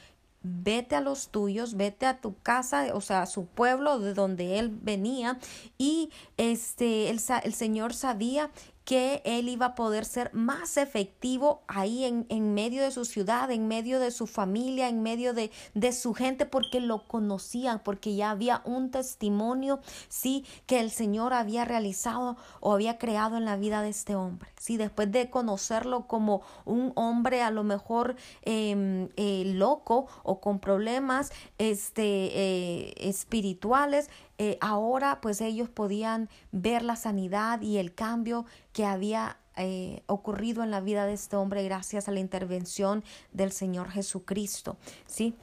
vete 0.47 0.95
a 0.95 1.01
los 1.01 1.29
tuyos, 1.29 1.75
vete 1.75 2.05
a 2.05 2.19
tu 2.19 2.37
casa, 2.39 2.87
o 2.93 3.01
sea, 3.01 3.23
a 3.23 3.25
su 3.25 3.45
pueblo 3.45 3.99
de 3.99 4.13
donde 4.13 4.59
él 4.59 4.69
venía. 4.69 5.39
Y 5.77 6.09
este 6.37 7.09
el, 7.09 7.19
el 7.43 7.53
Señor 7.53 7.93
sabía 7.93 8.49
que 8.87 9.21
él 9.25 9.49
iba 9.49 9.65
a 9.65 9.75
poder 9.75 10.05
ser 10.05 10.33
más 10.33 10.77
efectivo 10.77 11.61
ahí 11.67 12.05
en, 12.05 12.25
en, 12.29 12.53
medio 12.53 12.81
de 12.81 12.91
su 12.91 13.03
ciudad, 13.03 13.51
en 13.51 13.67
medio 13.67 13.99
de 13.99 14.11
su 14.11 14.27
familia, 14.27 14.87
en 14.87 15.03
medio 15.03 15.33
de, 15.33 15.51
de, 15.73 15.91
su 15.91 16.13
gente, 16.13 16.45
porque 16.45 16.79
lo 16.79 17.05
conocían, 17.05 17.81
porque 17.83 18.15
ya 18.15 18.29
había 18.29 18.61
un 18.63 18.89
testimonio, 18.89 19.81
sí, 20.07 20.45
que 20.67 20.79
el 20.79 20.89
Señor 20.89 21.33
había 21.33 21.65
realizado 21.65 22.37
o 22.61 22.71
había 22.71 22.97
creado 22.97 23.35
en 23.35 23.43
la 23.43 23.57
vida 23.57 23.81
de 23.81 23.89
este 23.89 24.15
hombre. 24.15 24.49
Sí, 24.57 24.77
después 24.77 25.11
de 25.11 25.29
conocerlo 25.29 26.07
como 26.07 26.41
un 26.63 26.93
hombre 26.95 27.41
a 27.41 27.51
lo 27.51 27.65
mejor 27.65 28.15
em, 28.43 29.09
eh, 29.17 29.43
loco 29.53 30.07
o 30.23 30.39
con 30.39 30.59
problemas 30.59 31.33
este, 31.57 32.03
eh, 32.03 32.93
espirituales, 32.99 34.09
eh, 34.37 34.57
ahora 34.61 35.19
pues 35.21 35.41
ellos 35.41 35.69
podían 35.69 36.29
ver 36.51 36.83
la 36.83 36.95
sanidad 36.95 37.61
y 37.61 37.77
el 37.77 37.93
cambio 37.93 38.45
que 38.71 38.85
había 38.85 39.37
eh, 39.55 40.03
ocurrido 40.05 40.63
en 40.63 40.69
la 40.69 40.81
vida 40.81 41.07
de 41.07 41.13
este 41.13 41.35
hombre 41.35 41.63
gracias 41.63 42.07
a 42.07 42.11
la 42.11 42.19
intervención 42.19 43.03
del 43.31 43.51
Señor 43.51 43.89
Jesucristo. 43.89 44.77
¿sí? 45.07 45.35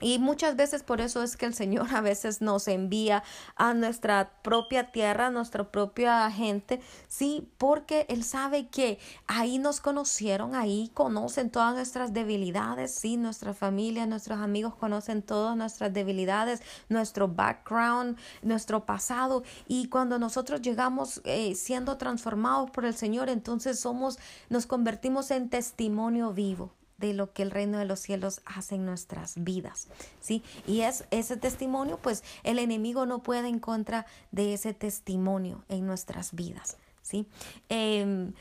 Y 0.00 0.18
muchas 0.18 0.56
veces 0.56 0.82
por 0.82 1.00
eso 1.00 1.22
es 1.22 1.36
que 1.36 1.46
el 1.46 1.54
Señor 1.54 1.88
a 1.94 2.00
veces 2.00 2.40
nos 2.40 2.68
envía 2.68 3.22
a 3.56 3.74
nuestra 3.74 4.30
propia 4.42 4.92
tierra, 4.92 5.26
a 5.26 5.30
nuestra 5.30 5.70
propia 5.70 6.30
gente, 6.30 6.80
sí, 7.08 7.48
porque 7.58 8.06
Él 8.08 8.24
sabe 8.24 8.68
que 8.68 8.98
ahí 9.26 9.58
nos 9.58 9.80
conocieron, 9.80 10.54
ahí 10.54 10.90
conocen 10.94 11.50
todas 11.50 11.74
nuestras 11.74 12.12
debilidades, 12.12 12.94
sí, 12.94 13.16
nuestra 13.16 13.54
familia, 13.54 14.06
nuestros 14.06 14.38
amigos 14.40 14.74
conocen 14.74 15.22
todas 15.22 15.56
nuestras 15.56 15.92
debilidades, 15.92 16.62
nuestro 16.88 17.28
background, 17.28 18.16
nuestro 18.42 18.84
pasado. 18.86 19.42
Y 19.66 19.88
cuando 19.88 20.18
nosotros 20.18 20.62
llegamos 20.62 21.20
eh, 21.24 21.54
siendo 21.54 21.96
transformados 21.96 22.70
por 22.70 22.84
el 22.84 22.94
Señor, 22.94 23.28
entonces 23.28 23.80
somos, 23.80 24.18
nos 24.48 24.66
convertimos 24.66 25.30
en 25.30 25.48
testimonio 25.48 26.32
vivo 26.32 26.72
de 26.98 27.12
lo 27.12 27.32
que 27.32 27.42
el 27.42 27.50
reino 27.50 27.78
de 27.78 27.84
los 27.84 28.00
cielos 28.00 28.40
hace 28.44 28.76
en 28.76 28.86
nuestras 28.86 29.34
vidas, 29.42 29.88
¿sí? 30.20 30.42
Y 30.66 30.82
es 30.82 31.04
ese 31.10 31.36
testimonio, 31.36 31.98
pues 31.98 32.24
el 32.42 32.58
enemigo 32.58 33.06
no 33.06 33.22
puede 33.22 33.48
en 33.48 33.58
contra 33.58 34.06
de 34.32 34.54
ese 34.54 34.72
testimonio 34.74 35.64
en 35.68 35.86
nuestras 35.86 36.34
vidas, 36.34 36.76
¿sí? 37.02 37.26
Em, 37.68 38.32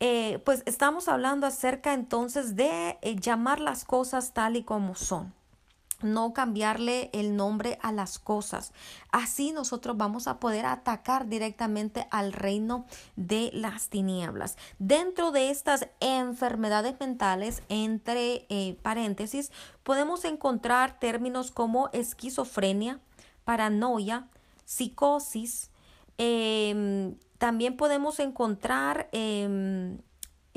eh, 0.00 0.38
pues 0.44 0.62
estamos 0.66 1.08
hablando 1.08 1.46
acerca 1.46 1.94
entonces 1.94 2.54
de 2.54 2.98
eh, 3.00 3.16
llamar 3.16 3.60
las 3.60 3.84
cosas 3.84 4.34
tal 4.34 4.56
y 4.56 4.62
como 4.62 4.94
son 4.94 5.32
no 6.02 6.32
cambiarle 6.32 7.10
el 7.12 7.36
nombre 7.36 7.78
a 7.82 7.92
las 7.92 8.18
cosas. 8.18 8.72
Así 9.10 9.52
nosotros 9.52 9.96
vamos 9.96 10.26
a 10.28 10.38
poder 10.38 10.66
atacar 10.66 11.28
directamente 11.28 12.06
al 12.10 12.32
reino 12.32 12.86
de 13.16 13.50
las 13.52 13.88
tinieblas. 13.88 14.56
Dentro 14.78 15.30
de 15.30 15.50
estas 15.50 15.88
enfermedades 16.00 16.98
mentales, 17.00 17.62
entre 17.68 18.46
eh, 18.48 18.76
paréntesis, 18.82 19.52
podemos 19.82 20.24
encontrar 20.24 20.98
términos 20.98 21.50
como 21.50 21.88
esquizofrenia, 21.92 23.00
paranoia, 23.44 24.28
psicosis. 24.64 25.70
Em, 26.18 27.16
también 27.38 27.76
podemos 27.76 28.18
encontrar 28.20 29.08
em, 29.12 29.98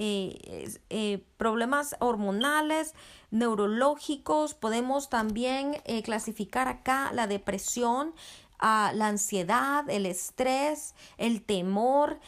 eh, 0.01 0.79
eh, 0.89 1.25
problemas 1.35 1.97
hormonales, 1.99 2.93
neurológicos. 3.31 4.53
Podemos 4.53 5.09
también 5.09 5.81
eh, 5.83 6.03
clasificar 6.03 6.69
acá 6.69 7.11
la 7.11 7.27
depresión, 7.27 8.13
ah, 8.59 8.93
la 8.95 9.07
ansiedad, 9.07 9.83
el 9.89 10.05
estrés, 10.05 10.95
el 11.17 11.41
temor. 11.41 12.21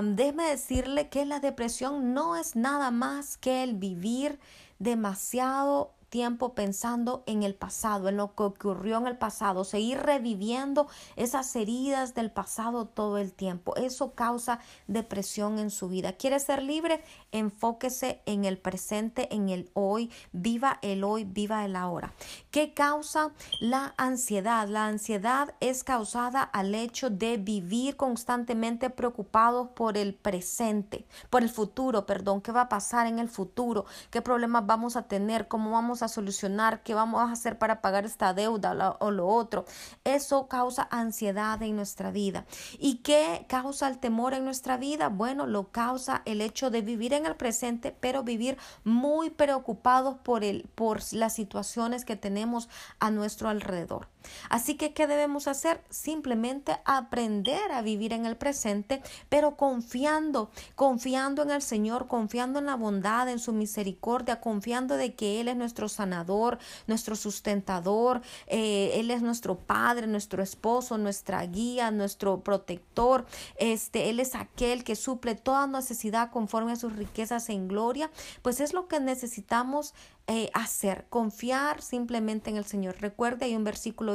déjeme 0.00 0.44
decirle 0.44 1.08
que 1.08 1.24
la 1.24 1.40
depresión 1.40 2.14
no 2.14 2.36
es 2.36 2.54
nada 2.54 2.92
más 2.92 3.36
que 3.36 3.64
el 3.64 3.74
vivir 3.74 4.38
demasiado 4.78 5.97
tiempo 6.08 6.54
pensando 6.54 7.22
en 7.26 7.42
el 7.42 7.54
pasado, 7.54 8.08
en 8.08 8.16
lo 8.16 8.34
que 8.34 8.42
ocurrió 8.42 8.98
en 8.98 9.06
el 9.06 9.18
pasado, 9.18 9.64
seguir 9.64 9.98
reviviendo 9.98 10.88
esas 11.16 11.54
heridas 11.56 12.14
del 12.14 12.30
pasado 12.30 12.86
todo 12.86 13.18
el 13.18 13.32
tiempo. 13.32 13.76
Eso 13.76 14.14
causa 14.14 14.60
depresión 14.86 15.58
en 15.58 15.70
su 15.70 15.88
vida. 15.88 16.12
¿Quiere 16.12 16.40
ser 16.40 16.62
libre? 16.62 17.02
Enfóquese 17.32 18.22
en 18.26 18.44
el 18.44 18.58
presente, 18.58 19.34
en 19.34 19.48
el 19.48 19.70
hoy. 19.74 20.10
Viva 20.32 20.78
el 20.82 21.04
hoy, 21.04 21.24
viva 21.24 21.64
el 21.64 21.76
ahora. 21.76 22.14
¿Qué 22.50 22.74
causa 22.74 23.32
la 23.60 23.94
ansiedad? 23.96 24.68
La 24.68 24.86
ansiedad 24.86 25.54
es 25.60 25.84
causada 25.84 26.42
al 26.42 26.74
hecho 26.74 27.10
de 27.10 27.36
vivir 27.36 27.96
constantemente 27.96 28.90
preocupados 28.90 29.68
por 29.74 29.96
el 29.96 30.14
presente, 30.14 31.06
por 31.30 31.42
el 31.42 31.48
futuro, 31.48 32.06
perdón, 32.06 32.40
qué 32.40 32.52
va 32.52 32.62
a 32.62 32.68
pasar 32.68 33.06
en 33.06 33.18
el 33.18 33.28
futuro, 33.28 33.84
qué 34.10 34.22
problemas 34.22 34.66
vamos 34.66 34.96
a 34.96 35.02
tener, 35.02 35.48
cómo 35.48 35.70
vamos 35.70 35.97
a 36.02 36.08
solucionar, 36.08 36.82
qué 36.82 36.94
vamos 36.94 37.20
a 37.20 37.32
hacer 37.32 37.58
para 37.58 37.80
pagar 37.80 38.04
esta 38.04 38.34
deuda 38.34 38.96
o 39.00 39.10
lo 39.10 39.26
otro. 39.26 39.64
Eso 40.04 40.48
causa 40.48 40.88
ansiedad 40.90 41.62
en 41.62 41.76
nuestra 41.76 42.10
vida. 42.10 42.44
¿Y 42.78 42.96
qué 42.98 43.46
causa 43.48 43.88
el 43.88 43.98
temor 43.98 44.34
en 44.34 44.44
nuestra 44.44 44.76
vida? 44.76 45.08
Bueno, 45.08 45.46
lo 45.46 45.70
causa 45.70 46.22
el 46.24 46.40
hecho 46.40 46.70
de 46.70 46.82
vivir 46.82 47.12
en 47.12 47.26
el 47.26 47.36
presente, 47.36 47.94
pero 47.98 48.22
vivir 48.22 48.58
muy 48.84 49.30
preocupados 49.30 50.16
por, 50.18 50.44
el, 50.44 50.68
por 50.74 51.00
las 51.12 51.34
situaciones 51.34 52.04
que 52.04 52.16
tenemos 52.16 52.68
a 53.00 53.10
nuestro 53.10 53.48
alrededor. 53.48 54.08
Así 54.48 54.76
que, 54.76 54.92
¿qué 54.92 55.06
debemos 55.06 55.48
hacer? 55.48 55.80
Simplemente 55.90 56.78
aprender 56.84 57.72
a 57.72 57.82
vivir 57.82 58.12
en 58.12 58.26
el 58.26 58.36
presente, 58.36 59.02
pero 59.28 59.56
confiando, 59.56 60.50
confiando 60.74 61.42
en 61.42 61.50
el 61.50 61.62
Señor, 61.62 62.06
confiando 62.06 62.58
en 62.58 62.66
la 62.66 62.76
bondad, 62.76 63.28
en 63.28 63.38
su 63.38 63.52
misericordia, 63.52 64.40
confiando 64.40 64.96
de 64.96 65.14
que 65.14 65.40
Él 65.40 65.48
es 65.48 65.56
nuestro 65.56 65.88
sanador, 65.88 66.58
nuestro 66.86 67.16
sustentador, 67.16 68.22
eh, 68.46 68.92
Él 68.94 69.10
es 69.10 69.22
nuestro 69.22 69.56
Padre, 69.56 70.06
nuestro 70.06 70.42
esposo, 70.42 70.98
nuestra 70.98 71.44
guía, 71.46 71.90
nuestro 71.90 72.40
protector. 72.40 73.26
Este, 73.56 74.10
Él 74.10 74.20
es 74.20 74.34
aquel 74.34 74.84
que 74.84 74.96
suple 74.96 75.34
toda 75.34 75.66
necesidad 75.66 76.30
conforme 76.30 76.72
a 76.72 76.76
sus 76.76 76.94
riquezas 76.96 77.48
en 77.48 77.68
gloria. 77.68 78.10
Pues 78.42 78.60
es 78.60 78.72
lo 78.72 78.88
que 78.88 79.00
necesitamos 79.00 79.94
eh, 80.30 80.50
hacer, 80.52 81.06
confiar 81.08 81.80
simplemente 81.80 82.50
en 82.50 82.58
el 82.58 82.66
Señor. 82.66 82.96
Recuerde, 83.00 83.46
hay 83.46 83.56
un 83.56 83.64
versículo 83.64 84.14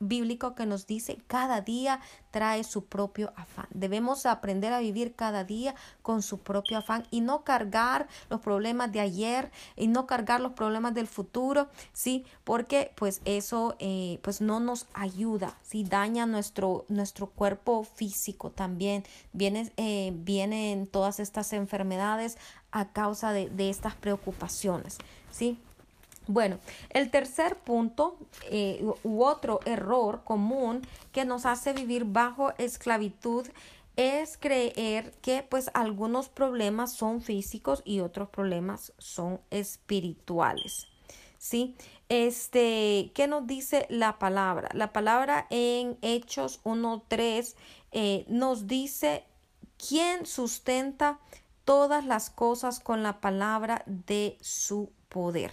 bíblico, 0.00 0.54
que 0.54 0.66
nos 0.66 0.86
dice, 0.86 1.16
cada 1.26 1.62
día 1.62 2.00
trae 2.30 2.62
su 2.62 2.84
propio 2.84 3.32
afán. 3.36 3.66
Debemos 3.70 4.26
aprender 4.26 4.74
a 4.74 4.80
vivir 4.80 5.14
cada 5.14 5.44
día 5.44 5.74
con 6.02 6.20
su 6.20 6.40
propio 6.40 6.76
afán 6.76 7.06
y 7.10 7.22
no 7.22 7.42
cargar 7.42 8.06
los 8.28 8.42
problemas 8.42 8.92
de 8.92 9.00
ayer 9.00 9.50
y 9.76 9.86
no 9.86 10.06
cargar 10.06 10.42
los 10.42 10.52
problemas 10.52 10.92
del 10.92 11.06
futuro, 11.06 11.68
¿sí? 11.94 12.26
Porque 12.44 12.92
pues 12.94 13.22
eso 13.24 13.76
eh, 13.78 14.18
pues 14.20 14.42
no 14.42 14.60
nos 14.60 14.86
ayuda, 14.92 15.56
¿sí? 15.62 15.84
Daña 15.84 16.26
nuestro, 16.26 16.84
nuestro 16.88 17.28
cuerpo 17.28 17.82
físico 17.82 18.50
también. 18.50 19.04
Viene, 19.32 19.72
eh, 19.78 20.12
vienen 20.14 20.86
todas 20.86 21.18
estas 21.18 21.54
enfermedades 21.54 22.36
a 22.72 22.92
causa 22.92 23.32
de, 23.32 23.48
de 23.48 23.70
estas 23.70 23.94
preocupaciones. 23.94 24.98
¿Sí? 25.36 25.58
Bueno, 26.26 26.58
el 26.90 27.10
tercer 27.10 27.56
punto 27.56 28.16
eh, 28.50 28.84
u 29.04 29.22
otro 29.22 29.60
error 29.64 30.22
común 30.24 30.80
que 31.12 31.24
nos 31.24 31.46
hace 31.46 31.72
vivir 31.72 32.04
bajo 32.04 32.52
esclavitud 32.58 33.46
es 33.96 34.36
creer 34.36 35.12
que 35.22 35.46
pues 35.48 35.70
algunos 35.72 36.28
problemas 36.28 36.92
son 36.92 37.20
físicos 37.20 37.82
y 37.84 38.00
otros 38.00 38.28
problemas 38.28 38.92
son 38.98 39.40
espirituales. 39.50 40.88
¿Sí? 41.38 41.76
Este, 42.08 43.12
¿qué 43.14 43.28
nos 43.28 43.46
dice 43.46 43.86
la 43.88 44.18
palabra? 44.18 44.68
La 44.72 44.92
palabra 44.92 45.46
en 45.50 45.96
Hechos 46.02 46.60
1.3 46.64 47.54
eh, 47.92 48.24
nos 48.28 48.66
dice 48.66 49.24
quién 49.76 50.26
sustenta 50.26 51.20
todas 51.64 52.04
las 52.04 52.30
cosas 52.30 52.80
con 52.80 53.02
la 53.02 53.20
palabra 53.20 53.82
de 53.86 54.38
su 54.40 54.90
poder. 55.16 55.50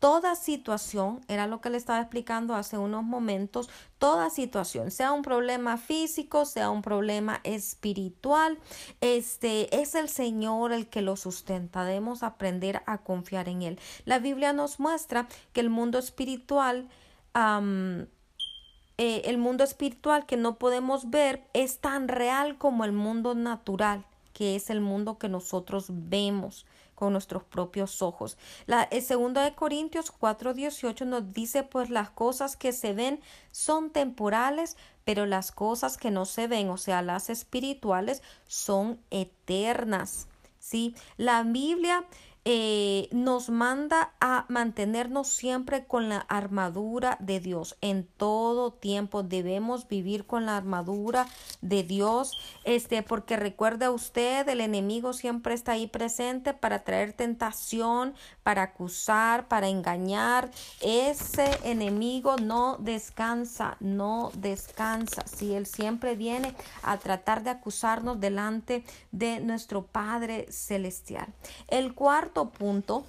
Toda 0.00 0.34
situación, 0.34 1.20
era 1.28 1.46
lo 1.46 1.60
que 1.60 1.70
le 1.70 1.76
estaba 1.76 2.00
explicando 2.00 2.56
hace 2.56 2.76
unos 2.76 3.04
momentos, 3.04 3.70
toda 3.98 4.30
situación, 4.30 4.90
sea 4.90 5.12
un 5.12 5.22
problema 5.22 5.76
físico, 5.76 6.44
sea 6.44 6.70
un 6.70 6.82
problema 6.82 7.40
espiritual, 7.44 8.58
este 9.00 9.80
es 9.80 9.94
el 9.94 10.08
Señor 10.08 10.72
el 10.72 10.88
que 10.88 11.02
lo 11.02 11.14
sustenta. 11.14 11.84
Debemos 11.84 12.24
aprender 12.24 12.82
a 12.86 12.98
confiar 12.98 13.48
en 13.48 13.62
Él. 13.62 13.78
La 14.06 14.18
Biblia 14.18 14.52
nos 14.52 14.80
muestra 14.80 15.28
que 15.52 15.60
el 15.60 15.70
mundo 15.70 16.00
espiritual, 16.00 16.88
eh, 17.36 19.22
el 19.24 19.38
mundo 19.38 19.62
espiritual 19.62 20.26
que 20.26 20.36
no 20.36 20.58
podemos 20.58 21.10
ver 21.10 21.44
es 21.52 21.78
tan 21.78 22.08
real 22.08 22.58
como 22.58 22.84
el 22.84 22.92
mundo 22.92 23.36
natural, 23.36 24.04
que 24.32 24.56
es 24.56 24.68
el 24.68 24.80
mundo 24.80 25.16
que 25.16 25.28
nosotros 25.28 25.86
vemos 25.88 26.66
con 26.96 27.12
nuestros 27.12 27.44
propios 27.44 28.02
ojos. 28.02 28.36
La, 28.66 28.82
el 28.82 29.02
segundo 29.02 29.40
de 29.40 29.54
Corintios 29.54 30.10
4:18 30.10 31.06
nos 31.06 31.32
dice, 31.32 31.62
pues 31.62 31.90
las 31.90 32.10
cosas 32.10 32.56
que 32.56 32.72
se 32.72 32.92
ven 32.92 33.20
son 33.52 33.90
temporales, 33.90 34.76
pero 35.04 35.26
las 35.26 35.52
cosas 35.52 35.96
que 35.96 36.10
no 36.10 36.24
se 36.24 36.48
ven, 36.48 36.68
o 36.70 36.78
sea, 36.78 37.02
las 37.02 37.30
espirituales, 37.30 38.22
son 38.48 38.98
eternas. 39.10 40.26
¿Sí? 40.58 40.96
La 41.16 41.44
Biblia 41.44 42.04
eh, 42.48 43.08
nos 43.10 43.48
manda 43.48 44.12
a 44.20 44.44
mantenernos 44.48 45.26
siempre 45.26 45.84
con 45.84 46.08
la 46.08 46.18
armadura 46.18 47.16
de 47.18 47.40
Dios. 47.40 47.76
En 47.80 48.06
todo 48.06 48.72
tiempo 48.72 49.24
debemos 49.24 49.88
vivir 49.88 50.26
con 50.26 50.46
la 50.46 50.56
armadura 50.56 51.26
de 51.60 51.82
Dios, 51.82 52.38
este, 52.62 53.02
porque 53.02 53.36
recuerda 53.36 53.90
usted, 53.90 54.48
el 54.48 54.60
enemigo 54.60 55.12
siempre 55.12 55.54
está 55.54 55.72
ahí 55.72 55.88
presente 55.88 56.54
para 56.54 56.84
traer 56.84 57.14
tentación, 57.14 58.14
para 58.44 58.62
acusar, 58.62 59.48
para 59.48 59.66
engañar. 59.66 60.52
Ese 60.80 61.50
enemigo 61.64 62.36
no 62.36 62.76
descansa, 62.78 63.76
no 63.80 64.30
descansa. 64.34 65.26
Si 65.26 65.52
él 65.52 65.66
siempre 65.66 66.14
viene 66.14 66.54
a 66.84 66.96
tratar 66.98 67.42
de 67.42 67.50
acusarnos 67.50 68.20
delante 68.20 68.84
de 69.10 69.40
nuestro 69.40 69.86
Padre 69.86 70.46
celestial. 70.52 71.34
El 71.66 71.92
cuarto 71.92 72.35
punto, 72.44 73.04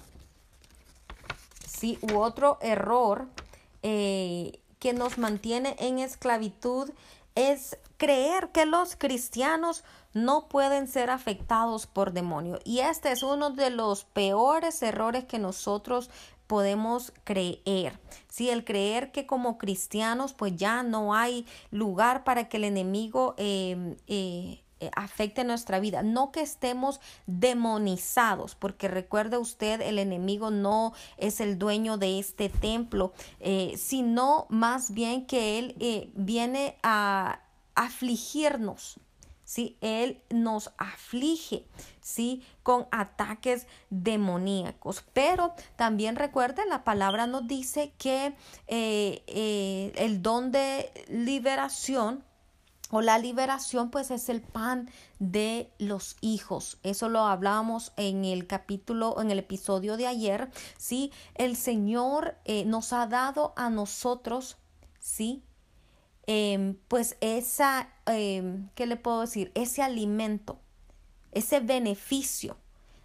sí, 1.66 1.98
u 2.02 2.18
otro 2.18 2.58
error 2.60 3.26
eh, 3.82 4.58
que 4.78 4.92
nos 4.92 5.18
mantiene 5.18 5.76
en 5.78 5.98
esclavitud 5.98 6.90
es 7.34 7.78
creer 7.98 8.50
que 8.50 8.66
los 8.66 8.96
cristianos 8.96 9.84
no 10.12 10.48
pueden 10.48 10.88
ser 10.88 11.10
afectados 11.10 11.86
por 11.86 12.12
demonio. 12.12 12.58
Y 12.64 12.80
este 12.80 13.12
es 13.12 13.22
uno 13.22 13.50
de 13.50 13.70
los 13.70 14.04
peores 14.04 14.82
errores 14.82 15.24
que 15.24 15.38
nosotros 15.38 16.10
podemos 16.48 17.12
creer. 17.24 18.00
Si 18.28 18.50
el 18.50 18.64
creer 18.64 19.12
que 19.12 19.26
como 19.26 19.58
cristianos 19.58 20.32
pues 20.32 20.56
ya 20.56 20.82
no 20.82 21.14
hay 21.14 21.46
lugar 21.70 22.24
para 22.24 22.48
que 22.48 22.56
el 22.56 22.64
enemigo 22.64 23.34
eh, 23.36 23.96
eh, 24.08 24.62
afecte 24.94 25.44
nuestra 25.44 25.80
vida, 25.80 26.02
no 26.02 26.32
que 26.32 26.40
estemos 26.40 27.00
demonizados, 27.26 28.54
porque 28.54 28.88
recuerde 28.88 29.38
usted, 29.38 29.80
el 29.80 29.98
enemigo 29.98 30.50
no 30.50 30.92
es 31.16 31.40
el 31.40 31.58
dueño 31.58 31.98
de 31.98 32.18
este 32.18 32.48
templo, 32.48 33.12
eh, 33.40 33.74
sino 33.76 34.46
más 34.48 34.92
bien 34.92 35.26
que 35.26 35.58
él 35.58 35.74
eh, 35.80 36.10
viene 36.14 36.76
a 36.82 37.40
afligirnos. 37.74 39.00
¿sí? 39.44 39.78
Él 39.80 40.20
nos 40.28 40.72
aflige, 40.76 41.64
¿sí? 42.02 42.42
Con 42.62 42.86
ataques 42.90 43.66
demoníacos. 43.88 45.04
Pero 45.14 45.54
también 45.76 46.16
recuerde, 46.16 46.66
la 46.66 46.84
palabra 46.84 47.26
nos 47.26 47.46
dice 47.46 47.92
que 47.96 48.34
el 48.66 50.22
don 50.22 50.52
de 50.52 50.92
liberación 51.08 52.22
o 52.90 53.00
la 53.02 53.18
liberación 53.18 53.90
pues 53.90 54.10
es 54.10 54.28
el 54.28 54.40
pan 54.40 54.90
de 55.18 55.70
los 55.78 56.16
hijos. 56.20 56.78
Eso 56.82 57.08
lo 57.08 57.20
hablábamos 57.20 57.92
en 57.96 58.24
el 58.24 58.46
capítulo, 58.46 59.20
en 59.20 59.30
el 59.30 59.40
episodio 59.40 59.96
de 59.96 60.06
ayer. 60.06 60.50
Sí, 60.76 61.12
el 61.34 61.56
Señor 61.56 62.36
eh, 62.44 62.64
nos 62.64 62.92
ha 62.92 63.06
dado 63.06 63.52
a 63.56 63.70
nosotros, 63.70 64.56
sí, 64.98 65.42
em, 66.26 66.76
pues 66.88 67.16
esa, 67.20 67.90
em, 68.06 68.68
¿qué 68.74 68.86
le 68.86 68.96
puedo 68.96 69.20
decir? 69.22 69.52
Ese 69.54 69.82
alimento, 69.82 70.58
ese 71.32 71.60
beneficio 71.60 72.56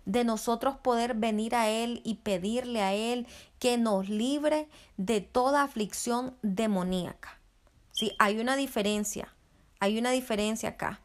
de 0.06 0.24
nosotros 0.24 0.78
poder 0.78 1.13
venir 1.13 1.56
a 1.56 1.69
Él 1.69 2.02
y 2.04 2.15
pedirle 2.15 2.82
a 2.82 2.93
Él 2.93 3.28
que 3.60 3.78
nos 3.78 4.10
libre 4.10 4.67
de 4.98 5.22
toda 5.22 5.63
aflicción 5.63 6.36
demoníaca. 6.41 7.39
Sí, 7.91 8.13
hay 8.19 8.39
una 8.39 8.56
diferencia 8.56 9.34
hay 9.84 10.00
una 10.00 10.12
diferencia 10.12 10.69
acá. 10.69 11.02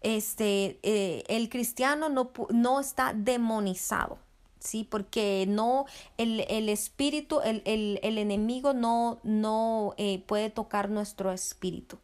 Este, 0.00 0.80
eh, 0.82 1.22
el 1.28 1.48
cristiano 1.48 2.08
no, 2.08 2.32
no, 2.50 2.80
está 2.80 3.12
demonizado, 3.14 4.18
¿sí? 4.58 4.82
Porque 4.82 5.46
no, 5.48 5.86
el, 6.16 6.68
espíritu, 6.68 7.40
el, 7.42 7.62
el, 7.64 8.18
enemigo 8.18 8.74
no, 8.74 9.20
no 9.22 9.94
eh, 9.98 10.24
puede 10.26 10.50
tocar 10.50 10.90
nuestro 10.90 11.30
espíritu, 11.30 11.98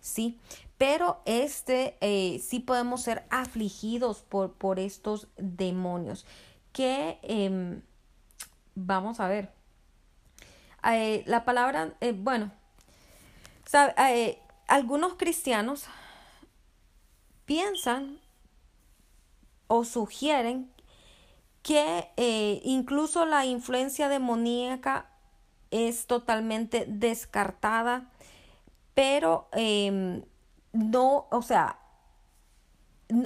¿sí? 0.00 0.38
Pero 0.78 1.20
este, 1.26 1.98
eh, 2.00 2.40
sí 2.42 2.60
podemos 2.60 3.02
ser 3.02 3.24
afligidos 3.28 4.22
por, 4.22 4.54
por 4.54 4.78
estos 4.78 5.28
demonios. 5.36 6.24
Que, 6.72 7.18
em, 7.22 7.82
vamos 8.74 9.20
a 9.20 9.28
ver, 9.28 9.52
la 11.26 11.44
palabra, 11.44 11.94
bueno, 12.14 12.52
sabe, 13.66 14.40
algunos 14.68 15.14
cristianos 15.14 15.86
piensan 17.46 18.20
o 19.66 19.84
sugieren 19.84 20.70
que 21.62 22.08
eh, 22.16 22.60
incluso 22.64 23.26
la 23.26 23.44
influencia 23.44 24.08
demoníaca 24.08 25.10
es 25.70 26.06
totalmente 26.06 26.84
descartada, 26.86 28.10
pero 28.94 29.48
em, 29.52 30.22
no, 30.72 31.26
o 31.30 31.42
sea, 31.42 31.78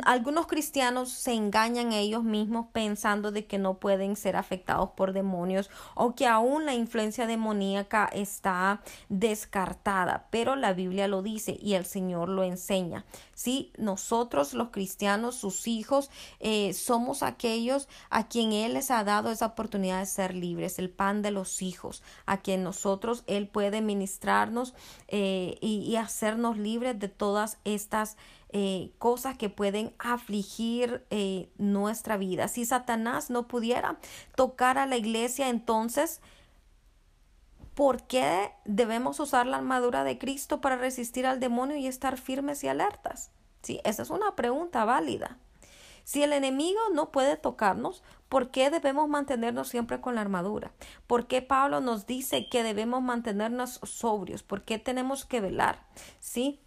algunos 0.05 0.47
cristianos 0.47 1.11
se 1.11 1.33
engañan 1.33 1.93
ellos 1.93 2.23
mismos 2.23 2.67
pensando 2.73 3.33
de 3.33 3.47
que 3.47 3.59
no 3.59 3.79
pueden 3.79 4.15
ser 4.15 4.37
afectados 4.37 4.91
por 4.91 5.13
demonios 5.13 5.71
o 5.97 6.15
que 6.15 6.29
aún 6.29 6.67
la 6.67 6.75
influencia 6.75 7.27
demoníaca 7.27 8.09
está 8.13 8.81
descartada, 9.09 10.29
pero 10.31 10.55
la 10.55 10.73
Biblia 10.73 11.09
lo 11.09 11.23
dice 11.23 11.59
y 11.61 11.75
el 11.75 11.85
Señor 11.85 12.29
lo 12.29 12.45
enseña. 12.45 13.05
Si 13.35 13.73
nosotros 13.77 14.55
los 14.55 14.69
cristianos, 14.69 15.35
sus 15.35 15.67
hijos, 15.67 16.11
eh, 16.39 16.75
somos 16.75 17.25
aquellos 17.25 17.89
a 18.09 18.29
quien 18.29 18.53
Él 18.53 18.75
les 18.75 18.93
ha 18.93 19.03
dado 19.03 19.33
esa 19.33 19.47
oportunidad 19.47 19.99
de 19.99 20.07
ser 20.07 20.37
libres, 20.37 20.79
el 20.79 20.91
pan 20.91 21.23
de 21.23 21.33
los 21.33 21.61
hijos, 21.61 22.05
a 22.25 22.37
quien 22.37 22.63
nosotros 22.63 23.25
Él 23.27 23.49
puede 23.49 23.81
ministrarnos 23.81 24.75
eh, 25.09 25.59
y, 25.61 25.79
y 25.79 25.97
hacernos 25.97 26.57
libres 26.57 27.01
de 27.01 27.09
todas 27.09 27.59
estas 27.65 28.17
eh, 28.53 28.93
cosas 28.99 29.37
que 29.37 29.49
pueden 29.49 29.95
afligir 29.99 31.05
eh, 31.11 31.51
nuestra 31.59 32.17
vida. 32.17 32.49
Si 32.49 32.65
Satanás 32.65 33.31
no 33.31 33.49
pudiera 33.49 33.99
tocar 34.37 34.79
a 34.79 34.87
la 34.87 34.97
iglesia, 34.97 35.49
entonces, 35.49 36.21
¿por 37.75 38.07
qué 38.07 38.53
debemos 38.65 39.21
usar 39.21 39.47
la 39.47 39.57
armadura 39.57 40.05
de 40.05 40.19
Cristo 40.19 40.61
para 40.61 40.77
resistir 40.77 41.27
al 41.27 41.41
demonio 41.41 41.77
y 41.77 41.87
estar 41.87 42.19
firmes 42.19 42.63
y 42.63 42.69
alertas? 42.69 43.31
Sí, 43.63 43.81
esa 43.85 44.03
es 44.03 44.11
una 44.11 44.37
pregunta 44.37 44.85
válida. 44.85 45.39
Si 46.05 46.23
el 46.23 46.33
enemigo 46.33 46.81
no 46.93 47.11
puede 47.13 47.37
tocarnos, 47.37 48.03
¿por 48.29 48.51
qué 48.51 48.71
debemos 48.71 49.09
mantenernos 49.09 49.69
siempre 49.69 50.01
con 50.01 50.17
la 50.17 50.21
armadura? 50.21 50.73
¿Por 51.07 51.27
qué 51.27 51.43
Pablo 51.43 51.81
nos 51.81 52.07
dice 52.07 52.49
que 52.49 52.63
debemos 52.63 53.03
mantenernos 53.03 53.81
sobrios? 53.85 54.43
¿Por 54.43 54.63
qué 54.65 54.79
tenemos 54.79 55.25
que 55.25 55.41
velar? 55.41 55.87
¿Sí? 56.19 56.61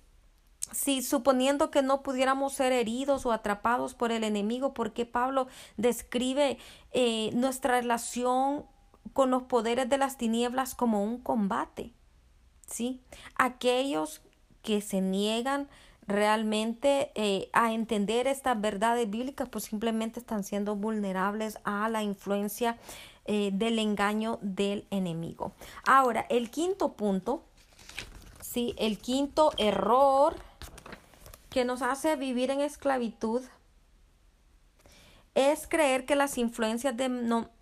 Si 0.72 1.02
suponiendo 1.02 1.72
que 1.72 1.82
no 1.82 2.02
pudiéramos 2.02 2.54
ser 2.54 2.72
heridos 2.72 3.26
o 3.26 3.32
atrapados 3.32 3.94
por 3.94 4.12
el 4.12 4.24
enemigo, 4.24 4.74
¿por 4.74 4.94
qué 4.94 5.06
Pablo 5.06 5.48
describe 5.78 6.58
eh, 6.92 7.32
nuestra 7.34 7.80
relación 7.80 8.66
con 9.14 9.30
los 9.30 9.44
poderes 9.44 9.90
de 9.90 9.98
las 9.98 10.18
tinieblas 10.18 10.76
como 10.76 11.04
un 11.04 11.20
combate? 11.20 11.94
¿Sí? 12.68 13.02
Aquellos 13.36 14.22
que 14.64 14.82
se 14.82 15.02
niegan 15.02 15.68
realmente 16.08 17.12
eh, 17.16 17.50
a 17.54 17.74
entender 17.74 18.28
estas 18.28 18.60
verdades 18.60 19.10
bíblicas, 19.10 19.50
pues 19.50 19.66
simplemente 19.66 20.20
están 20.20 20.44
siendo 20.44 20.76
vulnerables 20.76 21.60
a 21.64 21.90
la 21.90 22.04
influencia 22.04 22.78
eh, 23.26 23.50
del 23.54 23.80
engaño 23.80 24.38
del 24.42 24.86
enemigo. 24.92 25.54
Ahora, 25.86 26.26
el 26.30 26.52
quinto 26.52 26.94
punto, 26.94 27.44
sí, 28.42 28.76
el 28.78 29.00
quinto 29.00 29.52
error 29.58 30.36
que 31.56 31.64
nos 31.64 31.82
hace 31.82 32.18
vivir 32.18 32.52
en 32.52 32.60
esclavitud 32.60 33.42
es 35.36 35.68
creer 35.68 36.06
que 36.06 36.18
las 36.18 36.38
influencias 36.38 36.94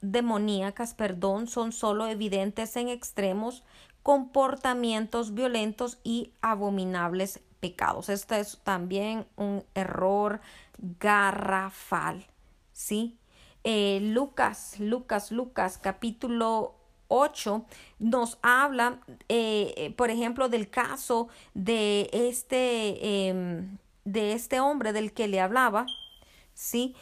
demoníacas, 0.02 0.96
perdón, 0.96 1.46
son 1.46 1.72
solo 1.72 2.08
evidentes 2.08 2.76
en 2.76 2.90
extremos 2.90 3.64
comportamientos 4.02 5.36
violentos 5.36 6.00
y 6.04 6.34
abominables 6.42 7.40
pecados. 7.60 8.10
Este 8.10 8.40
es 8.40 8.60
también 8.64 9.28
un 9.36 9.64
error 9.76 10.42
garrafal, 11.00 12.26
¿sí? 12.72 13.20
Eh, 13.64 14.00
Lucas, 14.02 14.80
Lucas, 14.80 15.32
Lucas, 15.32 15.78
capítulo 15.78 16.74
8 17.10 17.66
nos 18.00 18.40
habla, 18.42 19.00
eh, 19.30 19.74
eh, 19.78 19.92
por 19.92 20.10
ejemplo, 20.10 20.50
del 20.50 20.72
caso 20.72 21.28
de 21.54 22.10
este, 22.12 23.28
em, 23.30 23.78
de 24.06 24.34
este 24.34 24.60
hombre 24.60 24.94
del 24.94 25.14
que 25.14 25.28
le 25.28 25.40
hablaba, 25.40 25.86
¿sí? 26.54 26.96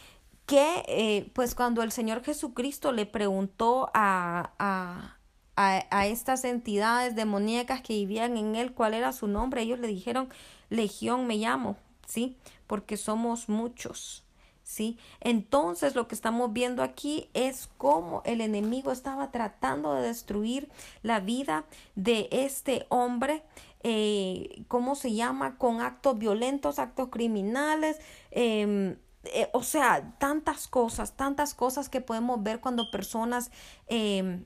Que 0.46 1.32
pues 1.34 1.56
cuando 1.56 1.84
el 1.84 1.92
Señor 1.92 2.24
Jesucristo 2.24 2.92
le 2.92 3.06
preguntó 3.06 3.90
a, 3.94 4.52
a, 4.60 5.18
a, 5.56 6.08
estas 6.08 6.44
entidades 6.44 7.16
demoníacas 7.16 7.82
que 7.82 7.94
vivían 7.94 8.38
en 8.38 8.56
él 8.56 8.74
cuál 8.74 8.94
era 8.94 9.14
su 9.14 9.28
nombre. 9.28 9.62
Ellos 9.62 9.80
le 9.80 9.88
dijeron, 9.88 10.30
Legión 10.70 11.28
me 11.28 11.38
llamo, 11.38 11.78
¿sí? 12.06 12.38
Porque 12.68 12.98
somos 12.98 13.50
muchos. 13.50 14.24
¿Sí? 14.64 14.98
Entonces 15.20 15.96
lo 15.96 16.08
que 16.08 16.16
estamos 16.16 16.54
viendo 16.54 16.82
aquí 16.82 17.30
es 17.34 17.68
cómo 17.78 18.22
el 18.24 18.40
enemigo 18.40 18.94
estaba 18.94 19.30
tratando 19.30 19.96
de 19.96 20.08
destruir 20.08 20.70
la 21.02 21.20
vida 21.20 21.66
de 21.96 22.30
este 22.32 22.86
hombre, 22.88 23.44
eh, 23.84 24.64
¿cómo 24.68 24.96
se 24.96 25.14
llama? 25.14 25.58
Con 25.58 25.82
actos 25.82 26.18
violentos, 26.18 26.78
actos 26.80 27.10
criminales, 27.10 28.00
em, 28.30 28.98
eh, 29.24 29.50
o 29.54 29.64
sea, 29.64 30.16
tantas 30.20 30.68
cosas, 30.68 31.16
tantas 31.16 31.54
cosas 31.54 31.90
que 31.90 32.02
podemos 32.02 32.44
ver 32.44 32.60
cuando 32.60 32.92
personas 32.92 33.52
em, 33.88 34.46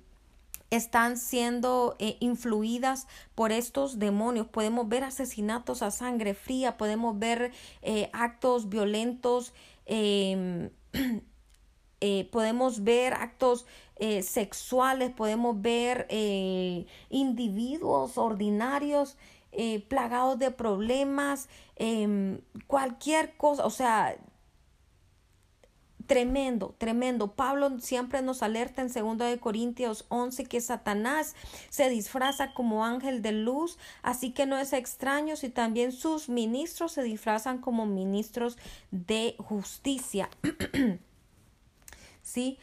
están 0.70 1.18
siendo 1.18 1.96
eh, 2.00 2.18
influidas 2.22 3.08
por 3.36 3.52
estos 3.52 4.00
demonios. 4.00 4.48
Podemos 4.48 4.88
ver 4.88 5.04
asesinatos 5.04 5.82
a 5.82 5.92
sangre 5.92 6.34
fría, 6.34 6.78
podemos 6.78 7.18
ver 7.20 7.52
actos 8.14 8.70
violentos, 8.70 9.54
em, 9.86 10.70
podemos 12.32 12.84
ver 12.84 13.14
actos 13.14 13.66
sexuales, 14.22 15.12
podemos 15.12 15.62
ver 15.62 16.08
individuos 17.10 18.18
ordinarios 18.18 19.18
plagados 19.88 20.38
de 20.38 20.52
problemas, 20.52 21.48
em, 21.78 22.40
cualquier 22.68 23.38
cosa, 23.38 23.66
o 23.66 23.70
sea, 23.70 24.18
Tremendo, 26.08 26.76
tremendo. 26.78 27.34
Pablo 27.34 27.80
siempre 27.80 28.22
nos 28.22 28.44
alerta 28.44 28.84
en 28.84 28.90
2 28.90 29.18
de 29.18 29.40
Corintios 29.40 30.06
11 30.10 30.46
que 30.46 30.62
Satanás 30.62 31.36
se 31.70 31.90
disfraza 31.90 32.54
como 32.54 32.86
ángel 32.86 33.24
de 33.24 33.32
luz, 33.32 33.80
así 34.04 34.32
que 34.32 34.46
no 34.46 34.58
es 34.60 34.74
extraño 34.74 35.36
si 35.36 35.50
también 35.50 35.92
sus 35.92 36.30
ministros 36.30 36.92
se 36.92 37.02
disfrazan 37.02 37.58
como 37.58 37.88
ministros 37.88 38.58
de 38.92 39.36
justicia. 39.40 40.30
¿Sí? 42.22 42.60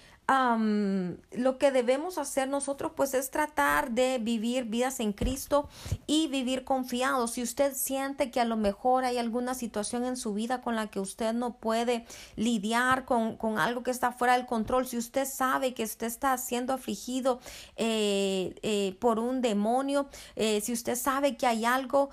Lo 1.33 1.59
que 1.59 1.71
debemos 1.71 2.19
hacer 2.19 2.49
nosotros 2.49 2.93
pues 2.97 3.15
es 3.15 3.31
tratar 3.31 3.91
de 3.91 4.19
vivir 4.19 4.65
vidas 4.65 5.01
en 5.01 5.13
Cristo 5.13 5.69
y 6.07 6.29
vivir 6.29 6.65
confiados. 6.65 7.33
Si 7.33 7.43
usted 7.43 7.75
siente 7.75 8.31
que 8.31 8.41
a 8.41 8.45
lo 8.45 8.57
mejor 8.57 9.05
hay 9.05 9.19
alguna 9.19 9.55
situación 9.55 10.05
en 10.05 10.17
su 10.17 10.35
vida 10.35 10.63
con 10.63 10.77
la 10.77 10.89
que 10.89 11.01
usted 11.01 11.33
no 11.33 11.55
puede 11.59 12.07
lidiar 12.37 13.05
con, 13.05 13.37
con 13.37 13.59
algo 13.59 13.83
que 13.83 13.91
está 13.91 14.13
fuera 14.13 14.37
del 14.37 14.47
control, 14.47 14.87
si 14.87 14.97
usted 14.97 15.27
sabe 15.27 15.75
que 15.75 15.85
usted 15.85 16.07
está 16.07 16.37
siendo 16.39 16.73
afligido 16.73 17.41
eh, 17.77 18.55
eh, 18.63 18.97
por 19.01 19.19
un 19.19 19.41
demonio, 19.43 20.09
eh, 20.37 20.61
si 20.61 20.73
usted 20.73 20.97
sabe 20.97 21.37
que 21.37 21.47
hay 21.47 21.65
algo 21.65 22.11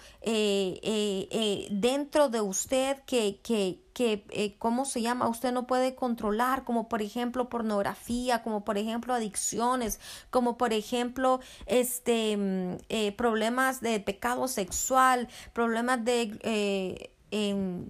dentro 1.72 2.30
de 2.30 2.42
usted 2.42 2.98
que, 3.06 3.40
que 3.42 3.89
que, 3.94 4.26
eh, 4.32 4.56
¿cómo 4.58 4.86
se 4.86 5.02
llama? 5.02 5.28
Usted 5.28 5.52
no 5.52 5.68
puede 5.68 5.96
controlar, 5.96 6.64
como 6.64 6.90
por 6.90 7.02
ejemplo 7.02 7.50
pornografía, 7.50 8.44
como 8.44 8.64
por 8.66 8.78
ejemplo 8.78 9.14
adicciones, 9.14 10.00
como 10.30 10.58
por 10.58 10.74
ejemplo 10.74 11.40
este, 11.66 12.38
mm, 12.38 12.78
eh, 12.90 13.12
problemas 13.14 13.82
de 13.82 14.00
pecado 14.00 14.48
sexual, 14.48 15.28
problemas 15.54 16.04
de... 16.06 16.40
Eh, 16.44 17.12
em, 17.32 17.90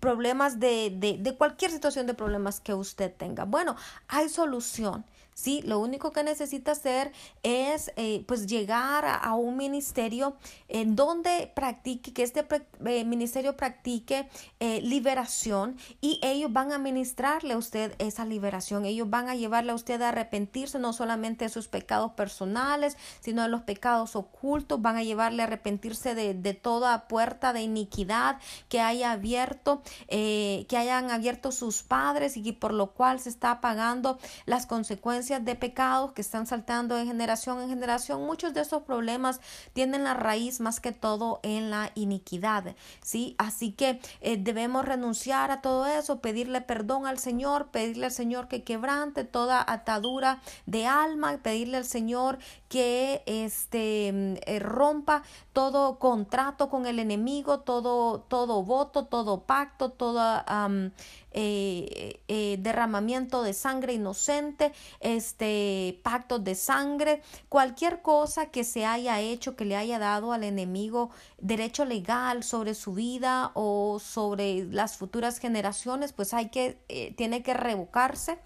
problemas 0.00 0.60
de, 0.60 0.90
de, 0.94 1.16
de 1.18 1.36
cualquier 1.36 1.70
situación 1.70 2.06
de 2.06 2.14
problemas 2.14 2.60
que 2.60 2.74
usted 2.74 3.12
tenga. 3.16 3.44
Bueno, 3.44 3.76
hay 4.08 4.28
solución. 4.28 5.04
¿Sí? 5.36 5.62
Lo 5.66 5.78
único 5.78 6.12
que 6.12 6.24
necesita 6.24 6.72
hacer 6.72 7.12
es 7.42 7.92
eh, 7.96 8.24
pues 8.26 8.46
llegar 8.46 9.04
a, 9.04 9.34
un 9.34 9.58
ministerio 9.58 10.36
en 10.68 10.96
donde 10.96 11.52
practique, 11.54 12.14
que 12.14 12.22
este 12.22 12.44
eh, 12.86 13.04
ministerio 13.04 13.54
practique 13.54 14.28
eh, 14.60 14.80
liberación 14.80 15.76
y 16.00 16.18
ellos 16.22 16.50
van 16.52 16.72
a 16.72 16.78
ministrarle 16.78 17.52
a 17.52 17.58
usted 17.58 17.94
esa 17.98 18.24
liberación. 18.24 18.86
Ellos 18.86 19.10
van 19.10 19.28
a 19.28 19.34
llevarle 19.34 19.72
a 19.72 19.74
usted 19.74 20.00
a 20.00 20.08
arrepentirse 20.08 20.78
no 20.78 20.94
solamente 20.94 21.44
de 21.44 21.48
sus 21.50 21.68
pecados 21.68 22.12
personales, 22.12 22.96
sino 23.20 23.42
de 23.42 23.48
los 23.48 23.60
pecados 23.60 24.16
ocultos. 24.16 24.80
Van 24.80 24.96
a 24.96 25.02
llevarle 25.02 25.42
a 25.42 25.46
arrepentirse 25.46 26.14
de, 26.14 26.32
de 26.32 26.54
toda 26.54 27.08
puerta 27.08 27.52
de 27.52 27.60
iniquidad 27.60 28.38
que 28.70 28.80
haya 28.80 29.12
abierto, 29.12 29.82
que 30.08 30.76
hayan 30.76 31.10
abierto 31.10 31.52
sus 31.52 31.82
padres 31.82 32.38
y 32.38 32.52
por 32.52 32.72
lo 32.72 32.92
cual 32.92 33.20
se 33.20 33.28
está 33.28 33.60
pagando 33.60 34.18
las 34.46 34.64
consecuencias 34.64 35.25
de 35.26 35.56
pecados 35.56 36.12
que 36.12 36.22
están 36.22 36.46
saltando 36.46 36.94
de 36.94 37.04
generación 37.04 37.60
en 37.60 37.68
generación, 37.68 38.24
muchos 38.24 38.54
de 38.54 38.60
esos 38.60 38.82
problemas 38.82 39.40
tienen 39.72 40.04
la 40.04 40.14
raíz 40.14 40.60
más 40.60 40.78
que 40.78 40.92
todo 40.92 41.40
en 41.42 41.70
la 41.70 41.90
iniquidad, 41.96 42.76
¿sí? 43.02 43.34
Así 43.38 43.72
que 43.72 44.00
eh, 44.20 44.36
debemos 44.36 44.84
renunciar 44.84 45.50
a 45.50 45.60
todo 45.60 45.86
eso, 45.86 46.20
pedirle 46.20 46.60
perdón 46.60 47.06
al 47.06 47.18
Señor, 47.18 47.70
pedirle 47.72 48.06
al 48.06 48.12
Señor 48.12 48.46
que 48.46 48.62
quebrante 48.62 49.24
toda 49.24 49.64
atadura 49.66 50.40
de 50.66 50.86
alma, 50.86 51.38
pedirle 51.42 51.78
al 51.78 51.86
Señor 51.86 52.38
que 52.68 53.22
este 53.26 54.12
mm, 54.12 54.34
eh, 54.46 54.58
rompa 54.58 55.22
todo 55.52 55.98
contrato 55.98 56.68
con 56.68 56.86
el 56.86 56.98
enemigo, 56.98 57.60
todo 57.60 58.20
todo 58.28 58.62
voto, 58.62 59.06
todo 59.06 59.40
pacto, 59.42 59.94
eh, 61.38 62.20
eh, 62.28 62.56
derramamiento 62.60 63.42
de 63.42 63.52
sangre 63.52 63.92
inocente, 63.92 64.72
este, 65.00 66.00
pactos 66.02 66.42
de 66.42 66.54
sangre, 66.54 67.22
cualquier 67.50 68.00
cosa 68.00 68.46
que 68.46 68.64
se 68.64 68.86
haya 68.86 69.20
hecho 69.20 69.54
que 69.54 69.66
le 69.66 69.76
haya 69.76 69.98
dado 69.98 70.32
al 70.32 70.44
enemigo 70.44 71.10
derecho 71.38 71.84
legal 71.84 72.42
sobre 72.42 72.74
su 72.74 72.94
vida 72.94 73.50
o 73.54 73.98
sobre 73.98 74.64
las 74.64 74.96
futuras 74.96 75.38
generaciones, 75.38 76.12
pues 76.14 76.32
hay 76.32 76.48
que, 76.48 76.78
eh, 76.88 77.14
tiene 77.16 77.42
que 77.42 77.54
revocarse 77.54 78.38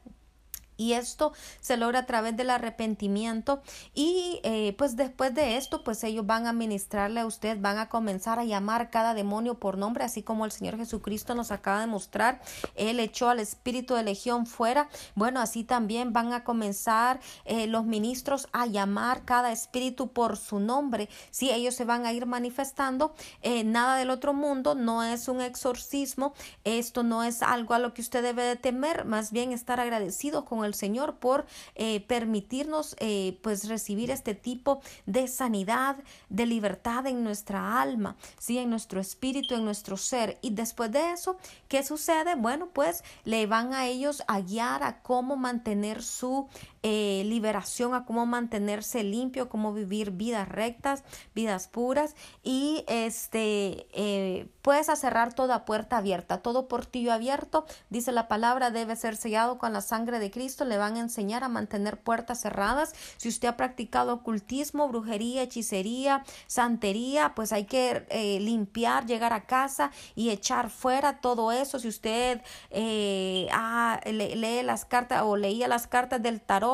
Y 0.80 0.94
esto 0.94 1.34
se 1.60 1.76
logra 1.76 1.98
a 1.98 2.06
través 2.06 2.34
del 2.38 2.48
arrepentimiento 2.48 3.60
y 3.94 4.40
eh, 4.44 4.74
pues 4.78 4.96
después 4.96 5.34
de 5.34 5.58
esto 5.58 5.84
pues 5.84 6.02
ellos 6.04 6.24
van 6.24 6.46
a 6.46 6.54
ministrarle 6.54 7.20
a 7.20 7.26
usted, 7.26 7.58
van 7.60 7.76
a 7.76 7.90
comenzar 7.90 8.38
a 8.38 8.44
llamar 8.44 8.88
cada 8.88 9.12
demonio 9.12 9.58
por 9.58 9.76
nombre, 9.76 10.04
así 10.04 10.22
como 10.22 10.46
el 10.46 10.52
Señor 10.52 10.78
Jesucristo 10.78 11.34
nos 11.34 11.50
acaba 11.50 11.80
de 11.80 11.86
mostrar. 11.86 12.40
Él 12.76 12.98
echó 12.98 13.28
al 13.28 13.40
espíritu 13.40 13.94
de 13.94 14.04
legión 14.04 14.46
fuera. 14.46 14.88
Bueno, 15.14 15.40
así 15.40 15.64
también 15.64 16.14
van 16.14 16.32
a 16.32 16.44
comenzar 16.44 17.20
eh, 17.44 17.66
los 17.66 17.84
ministros 17.84 18.48
a 18.52 18.64
llamar 18.64 19.26
cada 19.26 19.52
espíritu 19.52 20.08
por 20.08 20.38
su 20.38 20.60
nombre. 20.60 21.10
Si 21.30 21.50
ellos 21.50 21.74
se 21.74 21.84
van 21.84 22.06
a 22.06 22.14
ir 22.14 22.24
manifestando, 22.24 23.14
eh, 23.42 23.64
nada 23.64 23.96
del 23.96 24.08
otro 24.08 24.32
mundo, 24.32 24.74
no 24.74 25.02
es 25.02 25.28
un 25.28 25.42
exorcismo, 25.42 26.32
esto 26.64 27.02
no 27.02 27.22
es 27.22 27.42
algo 27.42 27.74
a 27.74 27.78
lo 27.78 27.92
que 27.92 28.00
usted 28.00 28.22
debe 28.22 28.44
de 28.44 28.56
temer, 28.56 29.04
más 29.04 29.30
bien 29.30 29.52
estar 29.52 29.78
agradecido 29.78 30.46
con 30.46 30.64
el 30.64 30.69
Señor 30.74 31.16
por 31.18 31.46
eh, 31.74 32.00
permitirnos 32.00 32.96
eh, 32.98 33.38
pues 33.42 33.68
recibir 33.68 34.10
este 34.10 34.34
tipo 34.34 34.80
de 35.06 35.28
sanidad, 35.28 35.96
de 36.28 36.46
libertad 36.46 37.06
en 37.06 37.24
nuestra 37.24 37.80
alma, 37.80 38.16
¿sí? 38.38 38.58
en 38.58 38.70
nuestro 38.70 39.00
espíritu, 39.00 39.54
en 39.54 39.64
nuestro 39.64 39.96
ser. 39.96 40.38
Y 40.42 40.50
después 40.50 40.90
de 40.92 41.12
eso, 41.12 41.36
¿qué 41.68 41.82
sucede? 41.82 42.34
Bueno, 42.34 42.68
pues 42.72 43.04
le 43.24 43.46
van 43.46 43.74
a 43.74 43.86
ellos 43.86 44.22
a 44.26 44.40
guiar 44.40 44.82
a 44.82 45.02
cómo 45.02 45.36
mantener 45.36 46.02
su 46.02 46.48
eh, 46.82 47.24
liberación, 47.26 47.92
a 47.92 48.06
cómo 48.06 48.24
mantenerse 48.24 49.02
limpio, 49.02 49.50
cómo 49.50 49.74
vivir 49.74 50.12
vidas 50.12 50.48
rectas, 50.48 51.04
vidas 51.34 51.68
puras 51.68 52.16
y 52.42 52.84
este 52.88 53.86
eh, 53.92 54.48
puedes 54.62 54.86
cerrar 54.98 55.34
toda 55.34 55.66
puerta 55.66 55.98
abierta, 55.98 56.38
todo 56.38 56.68
portillo 56.68 57.12
abierto, 57.12 57.66
dice 57.90 58.12
la 58.12 58.28
palabra, 58.28 58.70
debe 58.70 58.96
ser 58.96 59.16
sellado 59.16 59.58
con 59.58 59.74
la 59.74 59.82
sangre 59.82 60.18
de 60.20 60.30
Cristo, 60.30 60.64
le 60.64 60.78
van 60.78 60.96
a 60.96 61.00
enseñar 61.00 61.44
a 61.44 61.48
mantener 61.48 62.00
puertas 62.00 62.40
cerradas. 62.40 62.94
Si 63.18 63.28
usted 63.28 63.48
ha 63.48 63.58
practicado 63.58 64.14
ocultismo, 64.14 64.88
brujería, 64.88 65.42
hechicería, 65.42 66.24
santería, 66.46 67.34
pues 67.34 67.52
hay 67.52 67.64
que 67.64 68.06
eh, 68.08 68.40
limpiar, 68.40 69.04
llegar 69.04 69.34
a 69.34 69.44
casa 69.44 69.90
y 70.14 70.30
echar 70.30 70.70
fuera 70.70 71.20
todo 71.20 71.52
eso. 71.52 71.78
Si 71.78 71.88
usted 71.88 72.40
lee 72.72 74.62
las 74.62 74.86
cartas 74.86 75.24
o 75.24 75.36
leía 75.36 75.68
las 75.68 75.86
cartas 75.86 76.22
del 76.22 76.40
tarot, 76.40 76.69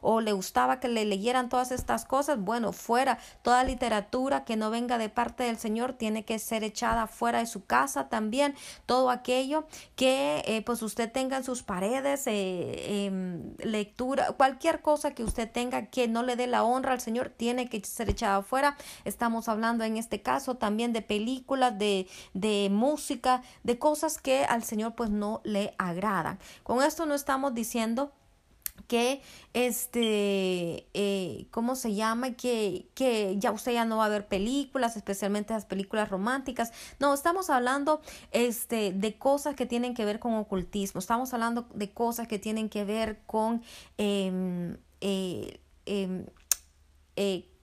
o, 0.00 0.20
le 0.20 0.32
gustaba 0.32 0.80
que 0.80 0.88
le 0.88 1.04
leyeran 1.04 1.48
todas 1.48 1.70
estas 1.70 2.04
cosas, 2.04 2.38
bueno, 2.38 2.72
fuera. 2.72 3.18
Toda 3.42 3.64
literatura 3.64 4.44
que 4.44 4.56
no 4.56 4.70
venga 4.70 4.98
de 4.98 5.08
parte 5.08 5.44
del 5.44 5.58
Señor 5.58 5.92
tiene 5.92 6.24
que 6.24 6.38
ser 6.38 6.64
echada 6.64 7.06
fuera 7.06 7.38
de 7.38 7.46
su 7.46 7.64
casa 7.64 8.08
también. 8.08 8.54
Todo 8.86 9.10
aquello 9.10 9.66
que 9.96 10.42
eh, 10.46 10.62
pues 10.62 10.82
usted 10.82 11.10
tenga 11.10 11.36
en 11.36 11.44
sus 11.44 11.62
paredes, 11.62 12.26
eh, 12.26 13.06
em, 13.06 13.54
lectura, 13.58 14.32
cualquier 14.36 14.80
cosa 14.80 15.12
que 15.14 15.24
usted 15.24 15.50
tenga 15.50 15.86
que 15.86 16.08
no 16.08 16.22
le 16.22 16.36
dé 16.36 16.46
la 16.46 16.64
honra 16.64 16.92
al 16.92 17.00
Señor, 17.00 17.30
tiene 17.30 17.68
que 17.68 17.84
ser 17.84 18.10
echada 18.10 18.42
fuera. 18.42 18.76
Estamos 19.04 19.48
hablando 19.48 19.84
en 19.84 19.96
este 19.96 20.22
caso 20.22 20.56
también 20.56 20.92
de 20.92 21.02
películas, 21.02 21.78
de, 21.78 22.08
de 22.32 22.68
música, 22.70 23.42
de 23.62 23.78
cosas 23.78 24.18
que 24.18 24.44
al 24.44 24.64
Señor 24.64 24.94
pues 24.94 25.10
no 25.10 25.40
le 25.44 25.74
agradan. 25.78 26.38
Con 26.62 26.82
esto 26.82 27.06
no 27.06 27.14
estamos 27.14 27.54
diciendo 27.54 28.12
que 28.86 29.22
este 29.54 30.86
eh, 30.94 31.46
cómo 31.50 31.74
se 31.74 31.94
llama 31.94 32.32
que 32.32 32.88
que 32.94 33.36
ya 33.38 33.50
usted 33.50 33.72
ya 33.72 33.84
no 33.84 33.98
va 33.98 34.06
a 34.06 34.08
ver 34.08 34.26
películas 34.26 34.96
especialmente 34.96 35.54
las 35.54 35.64
películas 35.64 36.08
románticas. 36.08 36.72
No 36.98 37.14
estamos 37.14 37.50
hablando 37.50 38.02
este 38.32 38.92
de 38.92 39.16
cosas 39.16 39.54
que 39.54 39.66
tienen 39.66 39.94
que 39.94 40.04
ver 40.04 40.18
con 40.18 40.34
ocultismo. 40.34 40.98
Estamos 40.98 41.32
hablando 41.32 41.66
de 41.74 41.92
cosas 41.92 42.28
que 42.28 42.38
tienen 42.38 42.68
que 42.68 42.84
ver 42.84 43.20
con 43.26 43.62
eh, 43.98 44.76
eh, 45.00 45.60
em, 45.86 46.26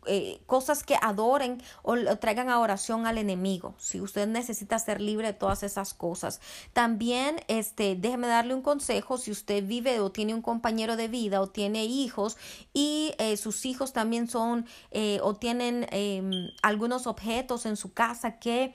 eh 0.06 0.42
cosas 0.46 0.84
que 0.84 0.98
adoren 1.02 1.62
o, 1.84 1.96
traigan 2.18 2.50
a 2.50 2.60
oración 2.60 3.06
al 3.06 3.18
enemigo. 3.18 3.76
Si 3.78 4.02
usted 4.02 4.28
necesita 4.28 4.80
ser 4.80 5.02
libre 5.02 5.28
de 5.28 5.34
todas 5.34 5.64
esas 5.64 5.94
cosas. 5.94 6.42
También, 6.74 7.42
este, 7.48 7.96
déjeme 7.96 8.28
darle 8.28 8.54
un 8.54 8.62
consejo. 8.62 9.18
Si 9.18 9.32
usted 9.32 9.66
vive 9.66 10.00
o 10.00 10.12
tiene 10.12 10.34
un 10.34 10.42
compañero 10.42 10.96
de 10.96 11.08
vida 11.08 11.42
o 11.42 11.48
tiene 11.48 11.86
hijos 11.86 12.38
y 12.74 13.14
eh, 13.18 13.38
sus 13.38 13.66
hijos 13.66 13.94
también 13.94 14.28
son 14.28 14.66
eh, 14.92 15.20
o 15.24 15.36
tienen 15.36 15.88
em, 15.92 16.50
algunos 16.62 17.08
objetos 17.08 17.66
en 17.66 17.76
su 17.76 17.94
casa 17.94 18.40
que 18.40 18.74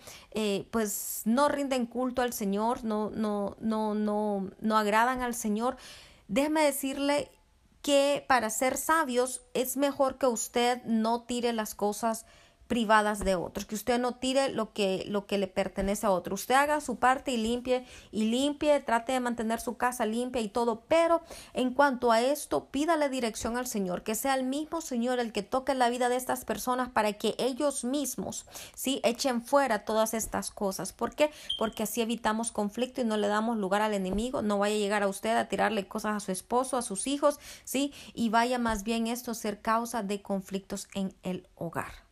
pues 0.71 1.23
no 1.25 1.49
rinden 1.49 1.87
culto 1.87 2.21
al 2.21 2.35
Señor, 2.35 2.85
no, 2.85 3.11
no, 3.11 3.57
no, 3.61 3.95
no, 3.95 4.51
no 4.61 4.77
agradan 4.77 5.23
al 5.23 5.35
Señor. 5.35 5.77
Déjeme 6.29 6.63
decirle 6.63 7.31
que 7.87 8.25
para 8.27 8.51
ser 8.51 8.77
sabios 8.77 9.43
es 9.55 9.77
mejor 9.77 10.19
que 10.19 10.27
usted 10.27 10.83
no 10.87 11.23
tire 11.23 11.53
las 11.53 11.77
cosas 11.77 12.27
privadas 12.67 13.21
de 13.21 13.37
otros, 13.37 13.65
que 13.65 13.75
usted 13.75 13.99
no 13.99 14.15
tire 14.17 14.49
lo 14.49 14.73
que, 14.73 15.05
lo 15.09 15.27
que 15.27 15.39
le 15.39 15.47
pertenece 15.47 16.07
a 16.07 16.11
otro. 16.11 16.35
Usted 16.35 16.55
haga 16.55 16.81
su 16.81 16.97
parte 16.97 17.33
y 17.33 17.37
limpie 17.37 17.87
y 18.11 18.25
limpie, 18.25 18.81
trate 18.81 19.13
de 19.13 19.21
mantener 19.21 19.61
su 19.61 19.77
casa 19.77 20.07
limpia 20.07 20.43
y 20.43 20.49
todo, 20.49 20.83
pero 20.89 21.23
en 21.55 21.73
cuanto 21.73 22.13
a 22.13 22.21
esto, 22.21 22.67
pídale 22.67 23.09
dirección 23.09 23.57
al 23.57 23.67
Señor, 23.67 24.03
que 24.03 24.15
sea 24.15 24.35
el 24.35 24.45
mismo 24.45 24.81
Señor 24.81 25.19
el 25.19 25.33
que 25.33 25.43
toque 25.43 25.75
la 25.75 25.89
vida 25.89 26.09
de 26.09 26.17
estas 26.17 26.45
personas 26.45 26.89
para 26.89 27.13
que 27.13 27.35
ellos 27.39 27.85
mismos, 27.85 28.47
sí, 28.75 29.01
echen 29.05 29.43
fuera 29.43 29.85
todas 29.85 30.15
estas 30.15 30.51
cosas. 30.51 30.93
¿Por 30.93 31.15
qué? 31.15 31.31
Porque 31.59 31.85
así 31.85 32.01
evitamos 32.01 32.53
conflicto 32.53 33.01
y 33.01 33.05
no 33.05 33.17
le 33.17 33.29
damos 33.29 33.57
lugar 33.57 33.83
al 33.83 33.95
enemigo, 33.95 34.43
no 34.43 34.59
vaya 34.59 34.75
a 34.75 34.79
llegar 34.79 35.03
a 35.03 35.09
usted 35.09 35.37
a 35.37 35.49
tirarle 35.49 35.87
cosas 35.87 36.17
a 36.17 36.21
su 36.21 36.33
esposo, 36.33 36.77
a 36.77 36.83
sus 36.83 37.07
hijos, 37.07 37.39
sí, 37.65 37.93
y 38.15 38.29
vaya 38.29 38.59
más 38.59 38.83
bien 38.83 39.07
esto 39.07 39.31
a 39.31 39.35
ser 39.35 39.61
causa 39.61 40.03
de 40.03 40.23
conflictos 40.23 40.89
en 40.95 41.15
el 41.23 41.49
hogar. 41.55 42.06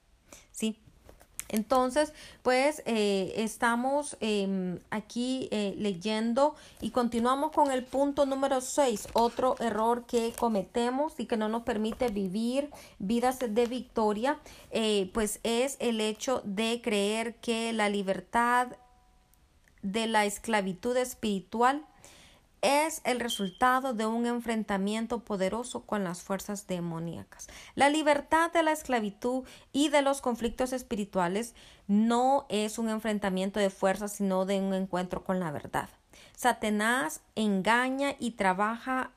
Entonces, 1.49 2.13
pues 2.43 2.83
eh, 2.87 3.35
estamos 3.37 4.17
em, 4.21 4.79
aquí 4.91 5.49
eh, 5.51 5.75
leyendo 5.79 6.55
y 6.81 6.91
continuamos 6.91 7.53
con 7.53 7.71
el 7.71 7.85
punto 7.85 8.27
número 8.27 8.61
6, 8.61 9.09
otro 9.13 9.57
error 9.61 10.05
que 10.07 10.33
cometemos 10.39 11.15
y 11.19 11.27
que 11.27 11.37
no 11.37 11.49
nos 11.49 11.63
permite 11.63 12.09
vivir 12.09 12.71
vidas 12.99 13.39
de 13.41 13.67
victoria, 13.67 14.39
eh, 14.71 15.11
pues 15.13 15.41
es 15.43 15.77
el 15.81 16.01
hecho 16.01 16.43
de 16.45 16.81
creer 16.83 17.37
que 17.37 17.73
la 17.73 17.89
libertad 17.89 18.69
de 19.83 20.07
la 20.07 20.25
esclavitud 20.25 20.97
espiritual 20.97 21.85
es 22.65 23.03
el 23.05 23.21
resultado 23.21 23.93
de 23.93 24.07
un 24.07 24.25
enfrentamiento 24.25 25.21
poderoso 25.21 25.83
con 25.83 26.03
las 26.03 26.23
fuerzas 26.23 26.67
demoníacas. 26.67 27.47
La 27.75 27.91
libertad 27.91 28.51
de 28.53 28.63
la 28.63 28.73
esclavitud 28.73 29.45
y 29.71 29.91
de 29.91 30.01
los 30.01 30.23
conflictos 30.23 30.73
espirituales 30.73 31.55
no 31.89 32.47
es 32.49 32.79
un 32.79 32.89
enfrentamiento 32.89 33.61
de 33.61 33.69
fuerzas, 33.69 34.13
sino 34.13 34.47
de 34.47 34.61
un 34.61 34.73
encuentro 34.73 35.25
con 35.25 35.41
la 35.41 35.51
verdad. 35.51 35.91
Satanás 36.35 37.21
engaña 37.35 38.17
y 38.19 38.33
trabaja 38.33 39.11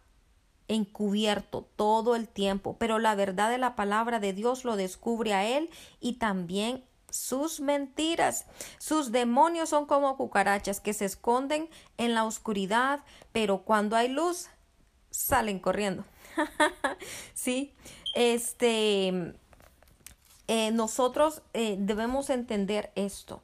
encubierto 0.68 1.70
todo 1.78 2.18
el 2.18 2.28
tiempo, 2.28 2.76
pero 2.78 3.00
la 3.00 3.16
verdad 3.16 3.50
de 3.50 3.58
la 3.58 3.78
palabra 3.78 4.20
de 4.20 4.34
Dios 4.34 4.66
lo 4.66 4.76
descubre 4.76 5.34
a 5.34 5.46
él 5.46 5.70
y 6.02 6.14
también 6.14 6.84
sus 7.10 7.60
mentiras. 7.60 8.46
Sus 8.78 9.12
demonios 9.12 9.70
son 9.70 9.86
como 9.86 10.18
cucarachas 10.18 10.80
que 10.80 10.94
se 10.94 11.06
esconden 11.06 11.70
en 11.98 12.14
la 12.14 12.26
oscuridad, 12.26 13.04
pero 13.32 13.64
cuando 13.64 13.96
hay 13.96 14.10
luz 14.10 14.48
salen 15.10 15.60
corriendo. 15.60 16.06
sí, 17.34 17.74
este, 18.14 19.34
eh, 20.48 20.72
nosotros 20.72 21.42
eh, 21.54 21.76
debemos 21.80 22.30
entender 22.30 22.92
esto. 22.96 23.42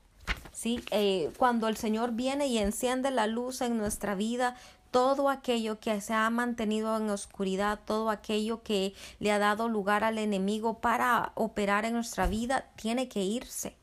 Sí, 0.52 0.84
eh, 0.92 1.32
cuando 1.38 1.68
el 1.68 1.78
Señor 1.78 2.12
viene 2.12 2.48
y 2.48 2.60
enciende 2.60 3.12
la 3.12 3.28
luz 3.28 3.62
en 3.62 3.78
nuestra 3.78 4.16
vida, 4.16 4.56
todo 4.94 5.28
aquello 5.30 5.80
que 5.80 6.00
se 6.02 6.14
ha 6.14 6.30
mantenido 6.30 6.96
en 6.96 7.10
oscuridad, 7.10 7.80
todo 7.84 8.12
aquello 8.12 8.62
que 8.62 8.94
le 9.20 9.32
ha 9.32 9.40
dado 9.40 9.68
lugar 9.68 10.04
al 10.04 10.20
enemigo 10.20 10.82
para 10.82 11.32
operar 11.34 11.84
en 11.84 11.94
nuestra 11.94 12.28
vida, 12.28 12.68
tiene 12.76 13.10
que 13.10 13.24
irse. 13.24 13.76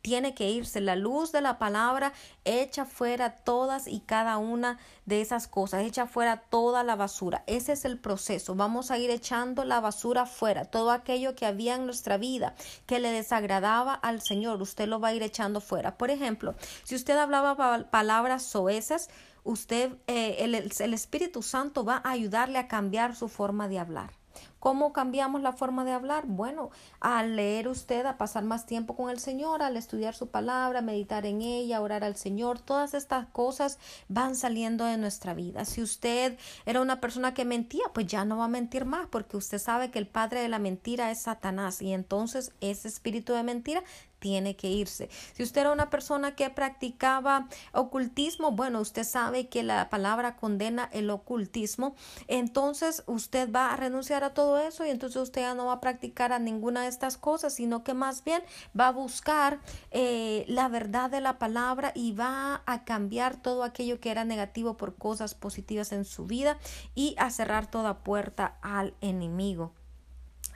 Tiene 0.00 0.34
que 0.34 0.50
irse. 0.50 0.80
La 0.80 0.96
luz 0.96 1.32
de 1.32 1.42
la 1.42 1.58
palabra 1.58 2.14
echa 2.46 2.86
fuera 2.86 3.36
todas 3.36 3.86
y 3.86 4.00
cada 4.00 4.38
una 4.38 4.78
de 5.04 5.20
esas 5.20 5.48
cosas, 5.48 5.84
echa 5.84 6.06
fuera 6.06 6.38
toda 6.38 6.82
la 6.82 6.96
basura. 6.96 7.44
Ese 7.46 7.72
es 7.72 7.84
el 7.84 7.98
proceso. 7.98 8.54
Vamos 8.54 8.90
a 8.90 8.96
ir 8.96 9.10
echando 9.10 9.64
la 9.64 9.80
basura 9.80 10.24
fuera. 10.24 10.64
Todo 10.64 10.92
aquello 10.92 11.34
que 11.34 11.44
había 11.44 11.74
en 11.74 11.84
nuestra 11.84 12.16
vida 12.16 12.54
que 12.86 13.00
le 13.00 13.10
desagradaba 13.10 13.92
al 13.92 14.22
Señor, 14.22 14.62
usted 14.62 14.88
lo 14.88 14.98
va 14.98 15.08
a 15.08 15.14
ir 15.14 15.22
echando 15.22 15.60
fuera. 15.60 15.98
Por 15.98 16.10
ejemplo, 16.10 16.54
si 16.84 16.94
usted 16.94 17.18
hablaba 17.18 17.90
palabras 17.90 18.42
soeces, 18.44 19.10
usted, 19.44 19.96
eh, 20.06 20.36
el, 20.40 20.54
el 20.54 20.94
Espíritu 20.94 21.42
Santo 21.42 21.84
va 21.84 22.00
a 22.04 22.10
ayudarle 22.10 22.58
a 22.58 22.68
cambiar 22.68 23.14
su 23.14 23.28
forma 23.28 23.68
de 23.68 23.78
hablar. 23.78 24.12
¿Cómo 24.58 24.94
cambiamos 24.94 25.42
la 25.42 25.52
forma 25.52 25.84
de 25.84 25.92
hablar? 25.92 26.24
Bueno, 26.26 26.70
al 26.98 27.36
leer 27.36 27.68
usted, 27.68 28.06
a 28.06 28.16
pasar 28.16 28.44
más 28.44 28.64
tiempo 28.64 28.96
con 28.96 29.10
el 29.10 29.18
Señor, 29.18 29.62
al 29.62 29.76
estudiar 29.76 30.14
su 30.14 30.28
palabra, 30.28 30.80
meditar 30.80 31.26
en 31.26 31.42
ella, 31.42 31.82
orar 31.82 32.02
al 32.02 32.16
Señor, 32.16 32.60
todas 32.60 32.94
estas 32.94 33.26
cosas 33.26 33.78
van 34.08 34.34
saliendo 34.34 34.86
de 34.86 34.96
nuestra 34.96 35.34
vida. 35.34 35.66
Si 35.66 35.82
usted 35.82 36.38
era 36.64 36.80
una 36.80 37.00
persona 37.00 37.34
que 37.34 37.44
mentía, 37.44 37.84
pues 37.92 38.06
ya 38.06 38.24
no 38.24 38.38
va 38.38 38.46
a 38.46 38.48
mentir 38.48 38.86
más, 38.86 39.06
porque 39.08 39.36
usted 39.36 39.58
sabe 39.58 39.90
que 39.90 39.98
el 39.98 40.06
padre 40.06 40.40
de 40.40 40.48
la 40.48 40.58
mentira 40.58 41.10
es 41.10 41.20
Satanás 41.20 41.82
y 41.82 41.92
entonces 41.92 42.52
ese 42.62 42.88
espíritu 42.88 43.34
de 43.34 43.42
mentira 43.42 43.84
tiene 44.24 44.56
que 44.56 44.70
irse. 44.70 45.10
Si 45.34 45.42
usted 45.42 45.60
era 45.60 45.70
una 45.70 45.90
persona 45.90 46.34
que 46.34 46.48
practicaba 46.48 47.46
ocultismo, 47.72 48.52
bueno, 48.52 48.80
usted 48.80 49.04
sabe 49.04 49.50
que 49.50 49.62
la 49.62 49.90
palabra 49.90 50.36
condena 50.36 50.88
el 50.94 51.10
ocultismo, 51.10 51.94
entonces 52.26 53.02
usted 53.04 53.52
va 53.52 53.70
a 53.70 53.76
renunciar 53.76 54.24
a 54.24 54.32
todo 54.32 54.56
eso 54.56 54.86
y 54.86 54.88
entonces 54.88 55.20
usted 55.20 55.42
ya 55.42 55.54
no 55.54 55.66
va 55.66 55.74
a 55.74 55.80
practicar 55.82 56.32
a 56.32 56.38
ninguna 56.38 56.84
de 56.84 56.88
estas 56.88 57.18
cosas, 57.18 57.52
sino 57.52 57.84
que 57.84 57.92
más 57.92 58.24
bien 58.24 58.42
va 58.78 58.88
a 58.88 58.92
buscar 58.92 59.60
eh, 59.90 60.46
la 60.48 60.68
verdad 60.68 61.10
de 61.10 61.20
la 61.20 61.38
palabra 61.38 61.92
y 61.94 62.12
va 62.12 62.62
a 62.64 62.84
cambiar 62.86 63.36
todo 63.42 63.62
aquello 63.62 64.00
que 64.00 64.10
era 64.10 64.24
negativo 64.24 64.78
por 64.78 64.94
cosas 64.94 65.34
positivas 65.34 65.92
en 65.92 66.06
su 66.06 66.24
vida 66.24 66.56
y 66.94 67.14
a 67.18 67.28
cerrar 67.28 67.70
toda 67.70 67.98
puerta 67.98 68.56
al 68.62 68.94
enemigo. 69.02 69.74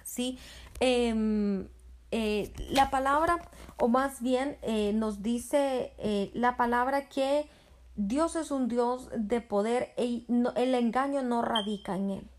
Sí, 0.04 0.38
em, 0.80 1.68
eh, 2.10 2.52
la 2.70 2.90
palabra, 2.90 3.38
o 3.76 3.88
más 3.88 4.22
bien 4.22 4.56
eh, 4.62 4.92
nos 4.94 5.22
dice 5.22 5.92
eh, 5.98 6.30
la 6.34 6.56
palabra 6.56 7.08
que 7.08 7.48
Dios 7.96 8.36
es 8.36 8.50
un 8.50 8.68
Dios 8.68 9.10
de 9.14 9.40
poder 9.40 9.92
y 9.98 10.26
el 10.56 10.74
engaño 10.74 11.22
no 11.22 11.42
radica 11.42 11.96
en 11.96 12.10
él. 12.10 12.30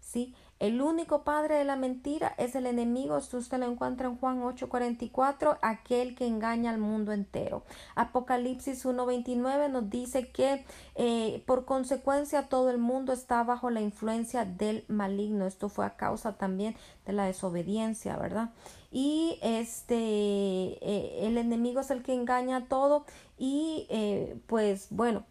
¿Sí? 0.00 0.34
El 0.58 0.80
único 0.80 1.22
padre 1.22 1.56
de 1.56 1.64
la 1.64 1.76
mentira 1.76 2.34
es 2.38 2.54
el 2.54 2.64
enemigo, 2.64 3.18
esto 3.18 3.36
usted 3.36 3.58
lo 3.58 3.66
encuentra 3.66 4.08
en 4.08 4.16
Juan 4.16 4.40
8:44, 4.42 5.58
aquel 5.60 6.14
que 6.14 6.26
engaña 6.26 6.70
al 6.70 6.78
mundo 6.78 7.12
entero. 7.12 7.62
Apocalipsis 7.94 8.86
1:29 8.86 9.68
nos 9.70 9.90
dice 9.90 10.30
que 10.30 10.64
eh, 10.94 11.42
por 11.46 11.66
consecuencia 11.66 12.48
todo 12.48 12.70
el 12.70 12.78
mundo 12.78 13.12
está 13.12 13.42
bajo 13.44 13.68
la 13.68 13.82
influencia 13.82 14.46
del 14.46 14.84
maligno. 14.88 15.46
Esto 15.46 15.68
fue 15.68 15.84
a 15.84 15.96
causa 15.96 16.38
también 16.38 16.74
de 17.04 17.12
la 17.12 17.26
desobediencia, 17.26 18.16
¿verdad? 18.16 18.50
Y 18.90 19.38
este, 19.42 19.94
eh, 19.96 21.26
el 21.26 21.36
enemigo 21.36 21.80
es 21.80 21.90
el 21.90 22.02
que 22.02 22.14
engaña 22.14 22.66
todo 22.66 23.04
y 23.36 23.86
eh, 23.90 24.38
pues 24.46 24.88
bueno. 24.88 25.24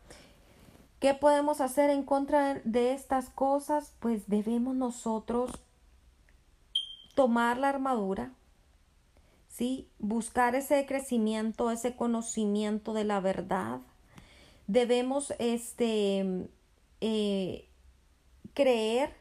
¿Qué 1.06 1.14
podemos 1.14 1.62
hacer 1.62 1.92
en 1.92 2.02
contra 2.02 2.56
de 2.64 2.94
estas 2.94 3.30
cosas? 3.30 3.94
Pues 4.00 4.28
debemos 4.28 4.76
nosotros 4.76 5.52
tomar 7.14 7.60
la 7.60 7.70
armadura, 7.70 8.32
¿sí? 9.48 9.88
Buscar 10.00 10.56
ese 10.56 10.84
crecimiento, 10.88 11.70
ese 11.70 11.96
conocimiento 11.96 12.96
de 12.96 13.04
la 13.04 13.20
verdad. 13.20 13.82
Debemos 14.66 15.32
este, 15.38 16.48
eh, 17.02 17.68
creer 18.56 19.14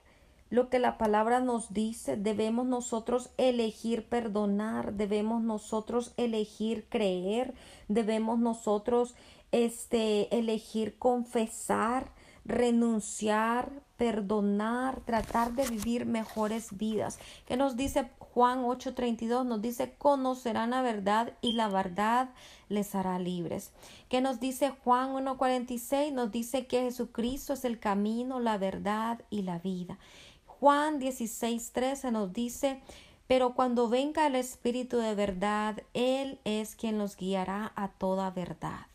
lo 0.49 0.71
que 0.71 0.79
la 0.79 0.97
palabra 0.97 1.41
nos 1.41 1.75
dice, 1.75 2.17
debemos 2.17 2.65
nosotros 2.65 3.29
elegir 3.37 4.09
perdonar, 4.09 4.95
debemos 4.95 5.43
nosotros 5.43 6.15
elegir 6.17 6.87
creer, 6.89 7.53
debemos 7.89 8.39
nosotros 8.39 9.15
este, 9.55 10.37
elegir 10.37 10.99
confesar, 10.99 12.11
renunciar, 12.45 13.71
perdonar, 13.97 15.01
tratar 15.03 15.53
de 15.53 15.69
vivir 15.69 16.07
mejores 16.07 16.77
vidas. 16.77 17.21
¿Qué 17.47 17.57
nos 17.57 17.77
dice 17.77 18.11
Juan 18.19 18.65
8:32? 18.65 19.45
Nos 19.47 19.63
dice, 19.63 19.95
conocerán 19.97 20.71
la 20.71 20.83
verdad 20.83 21.35
y 21.41 21.53
la 21.53 21.69
verdad 21.69 22.31
les 22.69 22.97
hará 22.97 23.21
libres. 23.21 23.71
¿Qué 24.09 24.21
nos 24.21 24.41
dice 24.41 24.71
Juan 24.83 25.13
1:46? 25.15 26.13
Nos 26.13 26.33
dice 26.33 26.67
que 26.67 26.83
Jesucristo 26.83 27.53
es 27.53 27.65
el 27.65 27.79
camino, 27.79 28.41
la 28.41 28.59
verdad 28.59 29.21
y 29.31 29.43
la 29.43 29.61
vida. 29.61 29.99
Juan 30.47 30.99
16:13 30.99 32.11
nos 32.11 32.33
dice, 32.33 32.81
pero 33.29 33.55
cuando 33.55 33.89
venga 33.89 34.27
el 34.27 34.35
Espíritu 34.35 34.99
de 34.99 35.15
verdad, 35.15 35.81
Él 35.95 36.41
es 36.45 36.75
quien 36.75 36.99
nos 36.99 37.17
guiará 37.17 37.73
a 37.77 37.89
toda 37.93 38.31
verdad. 38.31 38.87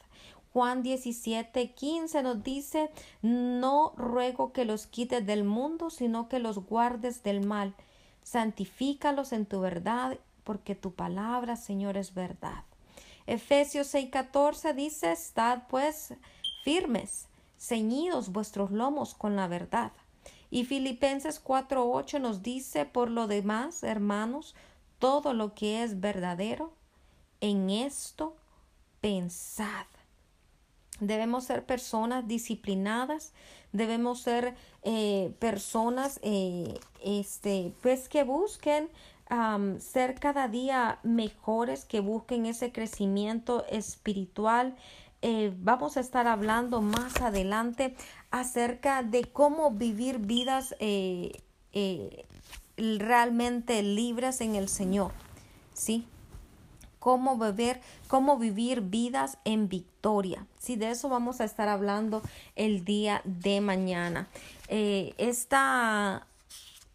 Juan 0.53 0.81
17, 0.81 1.71
15 1.71 2.23
nos 2.23 2.43
dice, 2.43 2.89
no 3.21 3.93
ruego 3.95 4.51
que 4.51 4.65
los 4.65 4.87
quites 4.87 5.25
del 5.25 5.43
mundo, 5.43 5.89
sino 5.89 6.27
que 6.27 6.39
los 6.39 6.57
guardes 6.65 7.21
del 7.21 7.45
mal. 7.45 7.75
Santifícalos 8.23 9.31
en 9.31 9.45
tu 9.45 9.59
verdad, 9.59 10.17
porque 10.43 10.73
tu 10.73 10.91
palabra, 10.91 11.55
Señor, 11.55 11.97
es 11.97 12.13
verdad. 12.15 12.63
Efesios 13.27 13.87
6, 13.87 14.09
14 14.09 14.73
dice, 14.73 15.11
estad 15.11 15.63
pues 15.69 16.15
firmes, 16.63 17.27
ceñidos 17.59 18.31
vuestros 18.31 18.71
lomos 18.71 19.13
con 19.13 19.35
la 19.35 19.47
verdad. 19.47 19.91
Y 20.49 20.65
Filipenses 20.65 21.39
4, 21.39 21.91
8 21.91 22.17
nos 22.17 22.41
dice, 22.41 22.85
por 22.85 23.11
lo 23.11 23.27
demás, 23.27 23.83
hermanos, 23.83 24.55
todo 24.97 25.33
lo 25.33 25.53
que 25.53 25.83
es 25.83 25.99
verdadero, 25.99 26.73
en 27.39 27.69
esto 27.69 28.35
pensad. 28.99 29.85
Debemos 30.99 31.45
ser 31.45 31.65
personas 31.65 32.27
disciplinadas, 32.27 33.33
debemos 33.71 34.21
ser 34.21 34.55
eh, 34.83 35.33
personas 35.39 36.19
eh, 36.23 36.79
este, 37.03 37.73
pues 37.81 38.09
que 38.09 38.23
busquen 38.23 38.89
ser 39.79 40.15
cada 40.15 40.47
día 40.47 40.97
mejores, 41.03 41.85
que 41.85 41.99
busquen 41.99 42.47
ese 42.47 42.71
crecimiento 42.71 43.63
espiritual. 43.67 44.75
Eh, 45.21 45.53
vamos 45.59 45.97
a 45.97 45.99
estar 45.99 46.25
hablando 46.27 46.81
más 46.81 47.21
adelante 47.21 47.95
acerca 48.31 49.03
de 49.03 49.25
cómo 49.25 49.69
vivir 49.69 50.17
vidas 50.17 50.75
realmente 52.75 53.83
libres 53.83 54.41
en 54.41 54.55
el 54.55 54.67
Señor. 54.67 55.11
¿Sí? 55.73 56.07
Cómo 56.99 57.37
beber, 57.37 57.81
cómo 58.07 58.37
vivir 58.37 58.81
vidas 58.81 59.37
en 59.45 59.69
victoria. 59.69 60.45
Sí, 60.59 60.75
de 60.75 60.91
eso 60.91 61.09
vamos 61.09 61.41
a 61.41 61.45
estar 61.45 61.67
hablando 61.67 62.21
el 62.55 62.85
día 62.85 63.21
de 63.23 63.61
mañana. 63.61 64.27
Eh, 64.67 65.13
esta, 65.17 66.27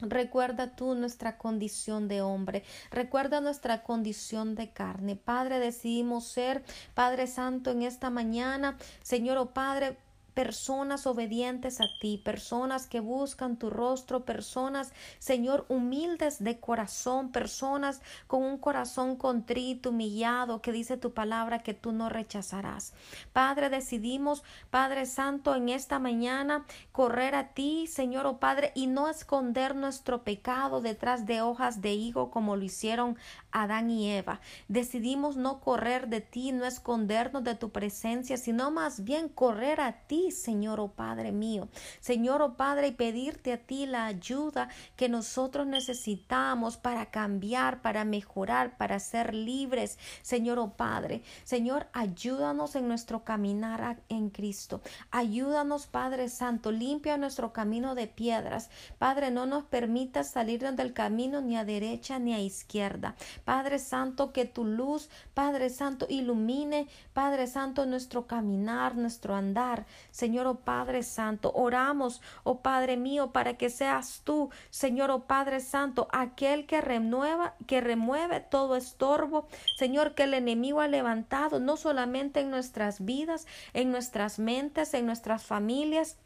Recuerda 0.00 0.76
tú 0.76 0.94
nuestra 0.94 1.38
condición 1.38 2.06
de 2.06 2.20
hombre, 2.20 2.64
recuerda 2.90 3.40
nuestra 3.40 3.82
condición 3.82 4.54
de 4.54 4.70
carne. 4.70 5.16
Padre, 5.16 5.58
decidimos 5.58 6.26
ser 6.26 6.62
Padre 6.94 7.26
Santo 7.26 7.70
en 7.70 7.82
esta 7.82 8.10
mañana. 8.10 8.76
Señor, 9.02 9.38
oh 9.38 9.54
Padre, 9.54 9.96
personas 10.36 11.06
obedientes 11.06 11.80
a 11.80 11.86
ti, 11.98 12.20
personas 12.22 12.86
que 12.86 13.00
buscan 13.00 13.56
tu 13.56 13.70
rostro, 13.70 14.26
personas, 14.26 14.92
Señor, 15.18 15.64
humildes 15.70 16.44
de 16.44 16.60
corazón, 16.60 17.32
personas 17.32 18.02
con 18.26 18.42
un 18.42 18.58
corazón 18.58 19.16
contrito, 19.16 19.88
humillado, 19.88 20.60
que 20.60 20.72
dice 20.72 20.98
tu 20.98 21.14
palabra 21.14 21.60
que 21.60 21.72
tú 21.72 21.92
no 21.92 22.10
rechazarás. 22.10 22.92
Padre, 23.32 23.70
decidimos, 23.70 24.44
Padre 24.68 25.06
Santo, 25.06 25.54
en 25.54 25.70
esta 25.70 25.98
mañana 25.98 26.66
correr 26.92 27.34
a 27.34 27.54
ti, 27.54 27.86
Señor, 27.86 28.26
oh 28.26 28.36
Padre, 28.36 28.72
y 28.74 28.88
no 28.88 29.08
esconder 29.08 29.74
nuestro 29.74 30.22
pecado 30.22 30.82
detrás 30.82 31.24
de 31.24 31.40
hojas 31.40 31.80
de 31.80 31.94
higo 31.94 32.30
como 32.30 32.56
lo 32.56 32.62
hicieron 32.62 33.16
Adán 33.52 33.90
y 33.90 34.10
Eva. 34.10 34.40
Decidimos 34.68 35.38
no 35.38 35.60
correr 35.60 36.08
de 36.08 36.20
ti, 36.20 36.52
no 36.52 36.66
escondernos 36.66 37.42
de 37.42 37.54
tu 37.54 37.70
presencia, 37.70 38.36
sino 38.36 38.70
más 38.70 39.02
bien 39.02 39.30
correr 39.30 39.80
a 39.80 40.02
ti, 40.06 40.25
Señor, 40.30 40.80
oh 40.80 40.88
Padre 40.88 41.32
mío. 41.32 41.68
Señor, 42.00 42.42
oh 42.42 42.56
Padre, 42.56 42.88
y 42.88 42.92
pedirte 42.92 43.52
a 43.52 43.58
ti 43.58 43.86
la 43.86 44.06
ayuda 44.06 44.68
que 44.96 45.08
nosotros 45.08 45.66
necesitamos 45.66 46.76
para 46.76 47.06
cambiar, 47.06 47.82
para 47.82 48.04
mejorar, 48.04 48.76
para 48.76 48.98
ser 49.00 49.34
libres, 49.34 49.98
Señor, 50.22 50.58
oh 50.58 50.72
Padre. 50.76 51.22
Señor, 51.44 51.88
ayúdanos 51.92 52.76
en 52.76 52.88
nuestro 52.88 53.24
caminar 53.24 54.00
en 54.08 54.30
Cristo. 54.30 54.80
Ayúdanos, 55.10 55.86
Padre 55.86 56.28
Santo, 56.28 56.72
limpia 56.72 57.16
nuestro 57.16 57.52
camino 57.52 57.94
de 57.94 58.06
piedras. 58.06 58.70
Padre, 58.98 59.30
no 59.30 59.46
nos 59.46 59.64
permitas 59.64 60.30
salirnos 60.30 60.76
del 60.76 60.92
camino 60.92 61.40
ni 61.40 61.56
a 61.56 61.64
derecha 61.64 62.18
ni 62.18 62.34
a 62.34 62.40
izquierda. 62.40 63.14
Padre 63.44 63.78
Santo, 63.78 64.32
que 64.32 64.44
tu 64.44 64.64
luz, 64.64 65.08
Padre 65.34 65.70
Santo, 65.70 66.06
ilumine, 66.08 66.88
Padre 67.12 67.46
Santo, 67.46 67.86
nuestro 67.86 68.26
caminar, 68.26 68.96
nuestro 68.96 69.34
andar. 69.34 69.86
Señor, 70.16 70.46
oh 70.46 70.60
Padre 70.60 71.02
Santo, 71.02 71.52
oramos, 71.54 72.22
oh 72.42 72.62
Padre 72.62 72.96
mío, 72.96 73.32
para 73.32 73.58
que 73.58 73.68
seas 73.68 74.22
tú, 74.24 74.48
Señor, 74.70 75.10
oh 75.10 75.26
Padre 75.26 75.60
Santo, 75.60 76.08
aquel 76.10 76.64
que 76.64 76.80
renueva, 76.80 77.54
que 77.66 77.82
remueve 77.82 78.40
todo 78.40 78.76
estorbo, 78.76 79.46
Señor, 79.76 80.14
que 80.14 80.22
el 80.22 80.32
enemigo 80.32 80.80
ha 80.80 80.88
levantado, 80.88 81.60
no 81.60 81.76
solamente 81.76 82.40
en 82.40 82.50
nuestras 82.50 83.04
vidas, 83.04 83.46
en 83.74 83.90
nuestras 83.90 84.38
mentes, 84.38 84.94
en 84.94 85.04
nuestras 85.04 85.44
familias, 85.44 86.16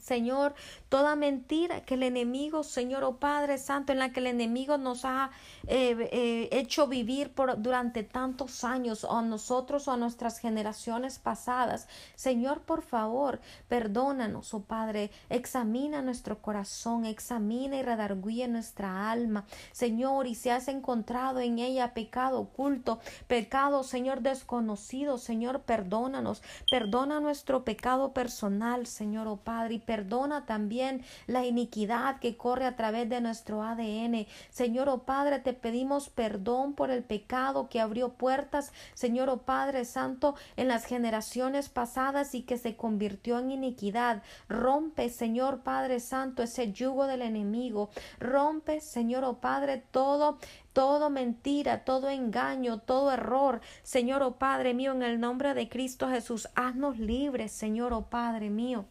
Señor, 0.00 0.54
toda 0.88 1.16
mentira 1.16 1.82
que 1.82 1.94
el 1.94 2.02
enemigo, 2.02 2.62
Señor, 2.62 3.04
oh 3.04 3.16
Padre 3.16 3.58
Santo, 3.58 3.92
en 3.92 3.98
la 3.98 4.12
que 4.12 4.20
el 4.20 4.26
enemigo 4.26 4.78
nos 4.78 5.04
ha 5.04 5.30
eh, 5.66 6.08
eh, 6.12 6.48
hecho 6.52 6.86
vivir 6.86 7.32
por, 7.32 7.60
durante 7.60 8.02
tantos 8.02 8.64
años, 8.64 9.04
o 9.04 9.16
a 9.16 9.22
nosotros 9.22 9.88
o 9.88 9.92
a 9.92 9.96
nuestras 9.96 10.38
generaciones 10.38 11.18
pasadas. 11.18 11.88
Señor, 12.14 12.60
por 12.62 12.82
favor, 12.82 13.40
perdónanos, 13.68 14.52
oh 14.54 14.62
Padre, 14.62 15.10
examina 15.30 16.02
nuestro 16.02 16.40
corazón, 16.40 17.04
examina 17.04 17.76
y 17.76 17.82
redarguye 17.82 18.46
nuestra 18.48 19.10
alma. 19.10 19.46
Señor, 19.72 20.26
y 20.26 20.34
si 20.34 20.50
has 20.50 20.68
encontrado 20.68 21.40
en 21.40 21.58
ella 21.58 21.94
pecado 21.94 22.40
oculto, 22.40 22.98
pecado, 23.26 23.82
Señor, 23.82 24.20
desconocido, 24.20 25.18
Señor, 25.18 25.62
perdónanos, 25.62 26.42
perdona 26.70 27.20
nuestro 27.20 27.64
pecado 27.64 28.12
personal, 28.12 28.86
Señor, 28.86 29.26
oh 29.28 29.36
Padre, 29.36 29.74
perdona 29.84 30.46
también 30.46 31.02
la 31.26 31.44
iniquidad 31.44 32.18
que 32.18 32.36
corre 32.36 32.66
a 32.66 32.76
través 32.76 33.08
de 33.08 33.20
nuestro 33.20 33.62
ADN. 33.62 34.26
Señor, 34.50 34.88
oh 34.88 35.04
Padre, 35.04 35.38
te 35.38 35.52
pedimos 35.52 36.08
perdón 36.08 36.74
por 36.74 36.90
el 36.90 37.02
pecado 37.02 37.68
que 37.68 37.80
abrió 37.80 38.14
puertas, 38.14 38.72
Señor, 38.94 39.28
oh 39.28 39.42
Padre 39.42 39.84
Santo, 39.84 40.34
en 40.56 40.68
las 40.68 40.84
generaciones 40.84 41.68
pasadas 41.68 42.34
y 42.34 42.42
que 42.42 42.58
se 42.58 42.76
convirtió 42.76 43.38
en 43.38 43.50
iniquidad. 43.50 44.22
Rompe, 44.48 45.08
Señor 45.08 45.60
Padre 45.60 46.00
Santo, 46.00 46.42
ese 46.42 46.72
yugo 46.72 47.06
del 47.06 47.22
enemigo. 47.22 47.90
Rompe, 48.20 48.80
Señor, 48.80 49.24
oh 49.24 49.40
Padre, 49.40 49.84
todo 49.90 50.38
todo 50.74 51.08
mentira, 51.08 51.84
todo 51.84 52.10
engaño, 52.10 52.80
todo 52.80 53.12
error. 53.12 53.60
Señor, 53.84 54.22
oh 54.22 54.38
Padre 54.38 54.74
mío, 54.74 54.92
en 54.92 55.02
el 55.02 55.20
nombre 55.20 55.54
de 55.54 55.68
Cristo 55.68 56.08
Jesús, 56.08 56.48
haznos 56.56 56.98
libres, 56.98 57.52
Señor, 57.52 57.92
oh 57.92 58.10
Padre 58.10 58.50
mío. 58.50 58.84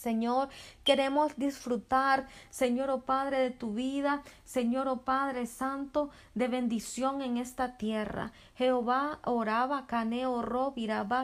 Señor, 0.00 0.48
queremos 0.90 1.36
disfrutar, 1.36 2.26
Señor, 2.50 2.90
oh 2.90 3.02
Padre, 3.02 3.38
de 3.38 3.50
tu 3.52 3.74
vida, 3.74 4.24
Señor, 4.44 4.88
oh 4.88 5.02
Padre 5.02 5.46
Santo, 5.46 6.10
de 6.34 6.48
bendición 6.48 7.22
en 7.22 7.36
esta 7.36 7.76
tierra. 7.76 8.32
Jehová 8.56 9.20
oraba 9.24 9.86
caneo 9.86 10.42
ro 10.42 10.74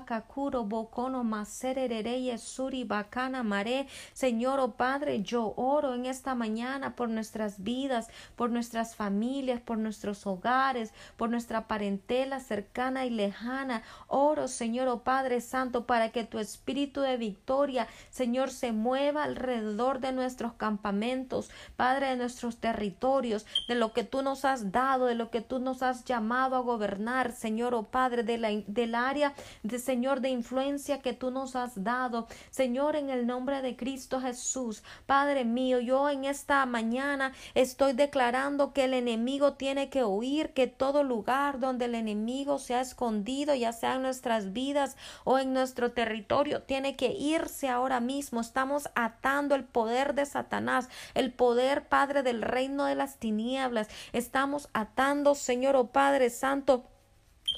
kakuro 0.07 0.65
bocono 0.65 1.25
maserereye 1.25 2.39
suri 2.39 2.85
bacana 2.85 3.43
mare. 3.43 3.89
Señor, 4.13 4.61
oh 4.61 4.77
Padre, 4.77 5.23
yo 5.25 5.53
oro 5.57 5.95
en 5.95 6.07
esta 6.07 6.37
mañana 6.37 6.95
por 6.95 7.09
nuestras 7.09 7.65
vidas, 7.65 8.09
por 8.37 8.51
nuestras 8.51 8.95
familias, 8.95 9.61
por 9.61 9.79
nuestros 9.79 10.29
hogares, 10.29 10.93
por 11.17 11.29
nuestra 11.29 11.67
parentela 11.67 12.39
cercana 12.39 13.05
y 13.05 13.11
lejana. 13.11 13.83
Oro, 14.07 14.47
Señor, 14.47 14.87
oh 14.87 15.03
Padre 15.03 15.41
Santo, 15.41 15.87
para 15.87 16.11
que 16.11 16.23
tu 16.23 16.39
espíritu 16.39 17.01
de 17.01 17.17
victoria, 17.17 17.89
Señor, 18.11 18.53
se 18.53 18.71
mueva 18.71 19.25
alrededor 19.25 19.56
de 19.57 20.13
nuestros 20.13 20.55
campamentos, 20.55 21.51
Padre, 21.77 22.09
de 22.09 22.17
nuestros 22.17 22.59
territorios, 22.59 23.47
de 23.69 23.75
lo 23.75 23.93
que 23.93 24.05
tú 24.05 24.23
nos 24.23 24.45
has 24.45 24.73
dado, 24.73 25.07
de 25.07 25.15
lo 25.15 25.31
que 25.31 25.41
tú 25.41 25.59
nos 25.59 25.83
has 25.83 26.05
llamado 26.05 26.57
a 26.57 26.61
gobernar, 26.61 27.33
Señor, 27.33 27.75
oh 27.75 27.85
Padre, 27.85 28.23
del 28.23 28.95
área 28.95 29.35
de 29.63 29.79
Señor 29.79 30.21
de 30.21 30.31
influencia 30.31 31.01
que 31.01 31.13
tú 31.13 31.31
nos 31.31 31.57
has 31.57 31.83
dado, 31.83 32.27
Señor, 32.51 32.97
en 32.97 33.11
el 33.11 33.27
nombre 33.27 33.63
de 33.63 33.77
Cristo 33.77 34.21
Jesús, 34.21 34.83
Padre 35.07 35.45
mío, 35.45 35.81
yo 35.81 36.09
en 36.09 36.25
esta 36.25 36.65
mañana 36.67 37.33
estoy 37.55 37.93
declarando 37.93 38.73
que 38.73 38.85
el 38.85 38.95
enemigo 38.95 39.55
tiene 39.55 39.89
que 39.89 40.05
huir, 40.05 40.51
que 40.51 40.67
todo 40.67 41.03
lugar 41.03 41.61
donde 41.61 41.87
el 41.87 41.95
enemigo 41.95 42.59
se 42.59 42.75
ha 42.75 42.81
escondido, 42.81 43.55
ya 43.55 43.73
sea 43.73 43.95
en 43.95 44.03
nuestras 44.03 44.53
vidas 44.53 44.97
o 45.25 45.39
en 45.39 45.53
nuestro 45.53 45.93
territorio, 45.93 46.63
tiene 46.63 46.97
que 46.97 47.13
irse 47.13 47.69
ahora 47.69 48.01
mismo. 48.01 48.41
Estamos 48.41 48.89
el 49.37 49.65
poder 49.65 50.15
de 50.15 50.25
Satanás, 50.25 50.89
el 51.15 51.33
poder, 51.33 51.89
Padre, 51.89 52.23
del 52.23 52.43
reino 52.43 52.87
de 52.87 52.95
las 52.95 53.19
tinieblas. 53.19 53.89
Estamos 54.13 54.69
atando, 54.73 55.35
Señor, 55.35 55.77
oh 55.77 55.89
Padre 55.89 56.31
Santo, 56.31 56.85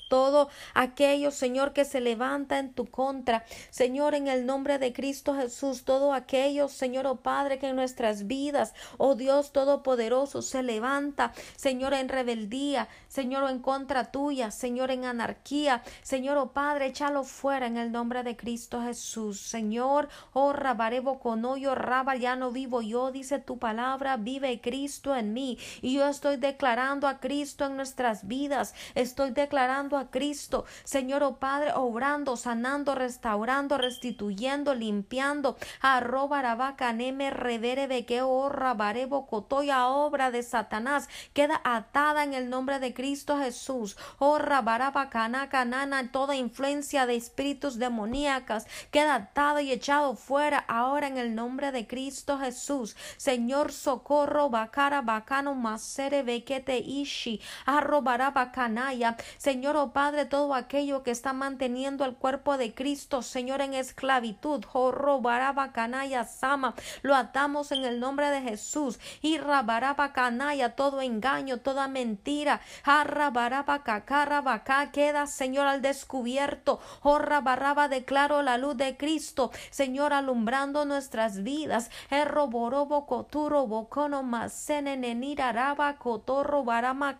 todo 0.09 0.49
aquello, 0.75 1.31
Señor, 1.31 1.73
que 1.73 1.85
se 1.85 2.01
levanta 2.01 2.59
en 2.59 2.73
tu 2.73 2.87
contra. 2.87 3.45
Señor, 3.71 4.15
en 4.15 4.29
el 4.29 4.47
nombre 4.47 4.79
de 4.79 4.93
Cristo 4.93 5.35
Jesús, 5.35 5.85
todo 5.85 6.13
aquello, 6.13 6.69
Señor, 6.69 7.07
oh 7.07 7.17
Padre, 7.17 7.59
que 7.59 7.69
en 7.69 7.77
nuestras 7.77 8.27
vidas, 8.27 8.75
oh 8.97 9.15
Dios 9.15 9.53
Todopoderoso, 9.53 10.43
se 10.43 10.63
levanta, 10.63 11.33
Señor, 11.57 11.95
en 11.95 12.09
rebeldía, 12.09 12.89
Señor, 13.09 13.49
en 13.51 13.61
contra 13.61 14.11
tuya, 14.11 14.51
Señor, 14.51 14.91
en 14.91 15.05
anarquía. 15.05 15.83
Señor, 16.03 16.37
oh 16.39 16.53
Padre, 16.53 16.87
échalo 16.87 17.25
fuera 17.25 17.67
en 17.67 17.77
el 17.77 17.93
nombre 17.93 18.23
de 18.23 18.37
Cristo 18.37 18.83
Jesús. 18.83 19.41
Señor, 19.41 20.09
oh 20.33 20.53
Rabarebo 20.53 21.19
con 21.19 21.45
hoyo, 21.45 21.75
Raba, 21.75 22.17
ya 22.17 22.37
no 22.37 22.51
vivo 22.51 22.83
yo, 22.83 23.11
dice 23.11 23.39
tu 23.39 23.59
palabra, 23.59 24.17
vive 24.17 24.61
Cristo 24.61 25.15
en 25.17 25.33
mí. 25.33 25.59
Y 25.83 25.95
yo 25.95 26.07
estoy 26.07 26.37
declarando 26.37 27.09
a 27.09 27.21
Cristo 27.21 27.65
en 27.67 27.77
nuestras 27.77 28.27
vidas. 28.27 28.75
Estoy 28.95 29.31
declarando 29.31 29.88
a 29.97 30.11
Cristo, 30.11 30.65
Señor, 30.85 31.23
oh 31.23 31.37
Padre, 31.37 31.73
obrando, 31.75 32.37
sanando, 32.37 32.95
restaurando, 32.95 33.79
restituyendo, 33.79 34.75
limpiando. 34.75 35.57
Arroba 35.81 36.43
neme 36.93 37.31
revere 37.31 38.05
que 38.05 38.23
oh 38.23 38.49
Rabarebo 38.49 39.27
cotoya 39.27 39.89
obra 39.89 40.31
de 40.31 40.43
Satanás. 40.43 41.09
Queda 41.33 41.61
atada 41.65 42.25
en 42.25 42.35
el 42.35 42.51
nombre 42.51 42.79
de 42.79 42.93
Cristo 42.93 43.39
Jesús. 43.39 43.97
Oh 44.19 44.39
Rabarabacana 44.39 45.49
canana, 45.49 46.11
toda 46.13 46.35
influencia 46.37 47.07
de 47.07 47.17
espíritus 47.17 47.79
demoníacas 47.79 48.67
queda 48.91 49.15
atado 49.15 49.61
y 49.61 49.73
echado 49.73 50.15
fuera 50.15 50.59
ahora 50.69 51.07
en 51.07 51.17
el 51.17 51.35
nombre 51.35 51.73
de 51.73 51.87
Cristo 51.87 52.39
Jesús. 52.39 52.97
Señor, 53.17 53.73
socorro, 53.73 54.51
bacara, 54.51 55.03
bacano, 55.03 55.55
masere, 55.55 56.23
bequete, 56.23 56.79
ishi, 56.79 57.41
arrobarabacanaya. 57.67 59.17
Señor, 59.37 59.77
oh 59.83 59.93
Padre, 59.93 60.25
todo 60.25 60.55
aquello 60.55 61.03
que 61.03 61.11
está 61.11 61.33
manteniendo 61.33 62.05
el 62.05 62.15
cuerpo 62.15 62.57
de 62.57 62.75
Cristo, 62.75 63.23
Señor, 63.23 63.61
en 63.61 63.75
esclavitud, 63.75 64.65
oh 64.73 65.23
canaya, 65.73 66.25
sama, 66.25 66.75
lo 67.03 67.15
atamos 67.15 67.73
en 67.73 67.85
el 67.85 68.01
nombre 68.01 68.31
de 68.31 68.41
Jesús. 68.41 68.99
Y 69.21 69.39
canaya, 70.13 70.75
todo 70.75 71.01
engaño, 71.01 71.59
toda 71.59 71.89
mentira, 71.89 72.61
Jarra 72.85 73.31
queda, 74.93 75.27
Señor, 75.27 75.67
al 75.67 75.83
descubierto. 75.83 76.81
Horra 77.03 77.41
baraba 77.41 77.89
declaro 77.89 78.43
la 78.43 78.59
luz 78.59 78.77
de 78.77 78.97
Cristo, 78.97 79.51
Señor, 79.71 80.13
alumbrando 80.13 80.85
nuestras 80.85 81.43
vidas. 81.43 81.91
Erro 82.11 82.49
borobo 82.49 83.07
coturo 83.07 83.67
bocono 83.67 84.23
cotorro 85.99 86.65
barama 86.65 87.17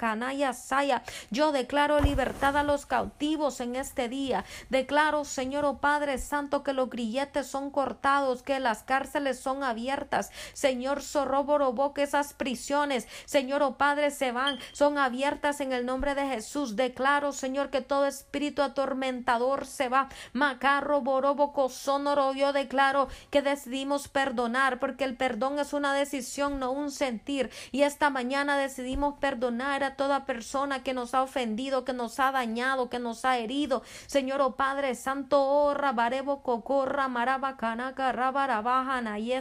saya. 0.53 1.03
Yo 1.31 1.53
declaro 1.53 2.01
libertad 2.01 2.38
guarda 2.39 2.63
los 2.63 2.87
cautivos 2.87 3.61
en 3.61 3.75
este 3.75 4.09
día. 4.09 4.45
Declaro, 4.71 5.25
Señor, 5.25 5.65
oh 5.65 5.79
Padre 5.79 6.19
Santo, 6.19 6.63
que 6.63 6.73
los 6.73 6.89
grilletes 6.89 7.49
son 7.49 7.71
cortados, 7.71 8.43
que 8.43 8.61
las 8.61 8.85
cárceles 8.85 9.41
son 9.41 9.65
abiertas. 9.65 10.31
Señor, 10.53 11.03
sorroborobó 11.03 11.95
que 11.95 12.05
esas 12.05 12.35
prisiones, 12.35 13.09
Señor, 13.25 13.63
oh 13.63 13.77
Padre, 13.77 14.13
se 14.13 14.31
van, 14.31 14.59
son 14.73 14.99
abiertas 14.99 15.61
en 15.61 15.73
el 15.73 15.85
nombre 15.85 16.15
de 16.15 16.29
Jesús. 16.29 16.77
Declaro, 16.77 17.33
Señor, 17.33 17.71
que 17.71 17.81
todo 17.81 18.07
espíritu 18.07 18.63
atormentador 18.63 19.67
se 19.67 19.89
va. 19.89 20.09
Macarro, 20.33 21.01
borobo, 21.01 21.53
cosónoro, 21.53 22.35
yo 22.35 22.53
declaro 22.53 23.09
que 23.31 23.43
decidimos 23.43 24.07
perdonar, 24.07 24.79
porque 24.79 25.03
el 25.03 25.17
perdón 25.17 25.59
es 25.59 25.73
una 25.73 25.93
decisión, 25.93 26.61
no 26.61 26.71
un 26.71 26.93
sentir. 26.93 27.51
Y 27.73 27.83
esta 27.83 28.11
mañana 28.11 28.57
decidimos 28.57 29.19
perdonar 29.19 29.83
a 29.83 29.97
toda 29.97 30.25
persona 30.25 30.85
que 30.85 30.95
nos 30.95 31.15
ha 31.15 31.23
ofendido, 31.23 31.85
que 31.85 31.93
nos 31.93 32.21
ha 32.21 32.28
dañado, 32.33 32.89
que 32.89 32.99
nos 32.99 33.25
ha 33.25 33.39
herido. 33.39 33.83
Señor, 34.07 34.41
oh 34.41 34.57
Padre 34.57 34.95
Santo, 34.95 35.41
oh 35.41 35.75
Rabarebo, 35.75 36.43
Cocorra, 36.43 37.09
Maraba, 37.09 37.57
Canaca, 37.57 38.13
Rabarabajana, 38.13 39.19
y 39.19 39.33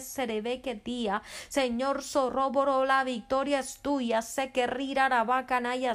que 0.61 0.75
tía. 0.75 1.21
Señor, 1.49 2.03
Sorroboro, 2.03 2.85
la 2.85 3.03
victoria 3.03 3.59
es 3.59 3.79
tuya. 3.79 4.21
Sé 4.21 4.51
que 4.51 4.67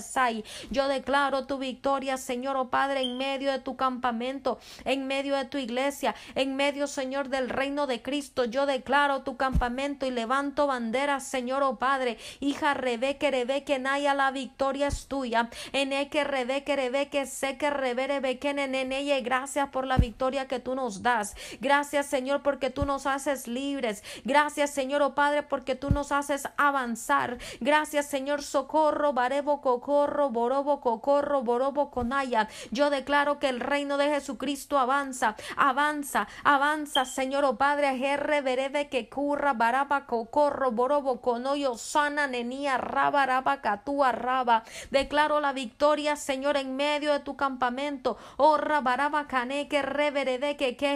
Sai. 0.00 0.44
Yo 0.70 0.88
declaro 0.88 1.46
tu 1.46 1.58
victoria, 1.58 2.16
Señor, 2.16 2.56
oh 2.56 2.68
Padre, 2.68 3.02
en 3.02 3.18
medio 3.18 3.52
de 3.52 3.58
tu 3.58 3.76
campamento, 3.76 4.58
en 4.84 5.06
medio 5.06 5.36
de 5.36 5.44
tu 5.44 5.58
iglesia, 5.58 6.14
en 6.34 6.56
medio, 6.56 6.86
Señor, 6.86 7.28
del 7.28 7.48
reino 7.48 7.86
de 7.86 8.02
Cristo. 8.02 8.44
Yo 8.44 8.66
declaro 8.66 9.22
tu 9.22 9.36
campamento 9.36 10.06
y 10.06 10.10
levanto 10.10 10.66
banderas, 10.66 11.24
Señor, 11.26 11.62
oh 11.62 11.76
Padre. 11.76 12.18
Hija 12.40 12.74
Rebeque, 12.74 13.30
Rebeque, 13.30 13.78
Naya, 13.78 14.14
la 14.14 14.30
victoria 14.30 14.88
es 14.88 15.06
tuya. 15.06 15.48
En 15.72 15.92
que 16.08 16.24
Rebeque, 16.24 16.74
Rebeque, 16.82 17.26
sé 17.26 17.58
que 17.58 17.70
Revere, 17.70 18.16
en 18.16 18.92
ella. 18.92 19.20
Gracias 19.20 19.68
por 19.68 19.86
la 19.86 19.98
victoria 19.98 20.48
que 20.48 20.58
tú 20.58 20.74
nos 20.74 21.02
das. 21.02 21.36
Gracias, 21.60 22.06
Señor, 22.06 22.42
porque 22.42 22.70
tú 22.70 22.84
nos 22.84 23.06
haces 23.06 23.46
libres. 23.46 24.02
Gracias, 24.24 24.70
Señor, 24.70 25.00
oh 25.02 25.14
Padre, 25.14 25.44
porque 25.44 25.76
tú 25.76 25.90
nos 25.90 26.10
haces 26.10 26.48
avanzar. 26.56 27.38
Gracias, 27.60 28.06
Señor, 28.06 28.42
socorro, 28.42 29.12
barebo, 29.12 29.60
cocorro, 29.60 30.30
borobo, 30.30 30.80
cocorro, 30.80 31.42
borobo, 31.42 31.92
conaya. 31.92 32.48
Yo 32.72 32.90
declaro 32.90 33.38
que 33.38 33.48
el 33.48 33.60
reino 33.60 33.96
de 33.96 34.08
Jesucristo 34.08 34.76
avanza, 34.76 35.36
avanza, 35.56 36.26
avanza, 36.42 37.04
Señor, 37.04 37.44
oh 37.44 37.56
Padre, 37.56 37.96
verebe, 38.42 38.88
que 38.88 39.08
curra, 39.08 39.52
baraba, 39.52 40.06
cocorro, 40.06 40.72
borobo, 40.72 41.20
conoyo, 41.20 41.76
sana, 41.76 42.26
nenía, 42.26 42.76
raba, 42.76 43.24
raba, 43.24 43.60
catúa, 43.60 44.10
raba. 44.10 44.64
Declaro 44.90 45.40
la 45.40 45.52
victoria, 45.52 46.16
Señor, 46.16 46.56
medio 46.76 47.12
de 47.12 47.20
tu 47.20 47.36
campamento. 47.36 48.16
Oh, 48.36 48.56
rabaraba, 48.56 49.26
cane, 49.26 49.68
que 49.68 49.82
reverede, 49.82 50.56
que 50.56 50.76
que 50.76 50.92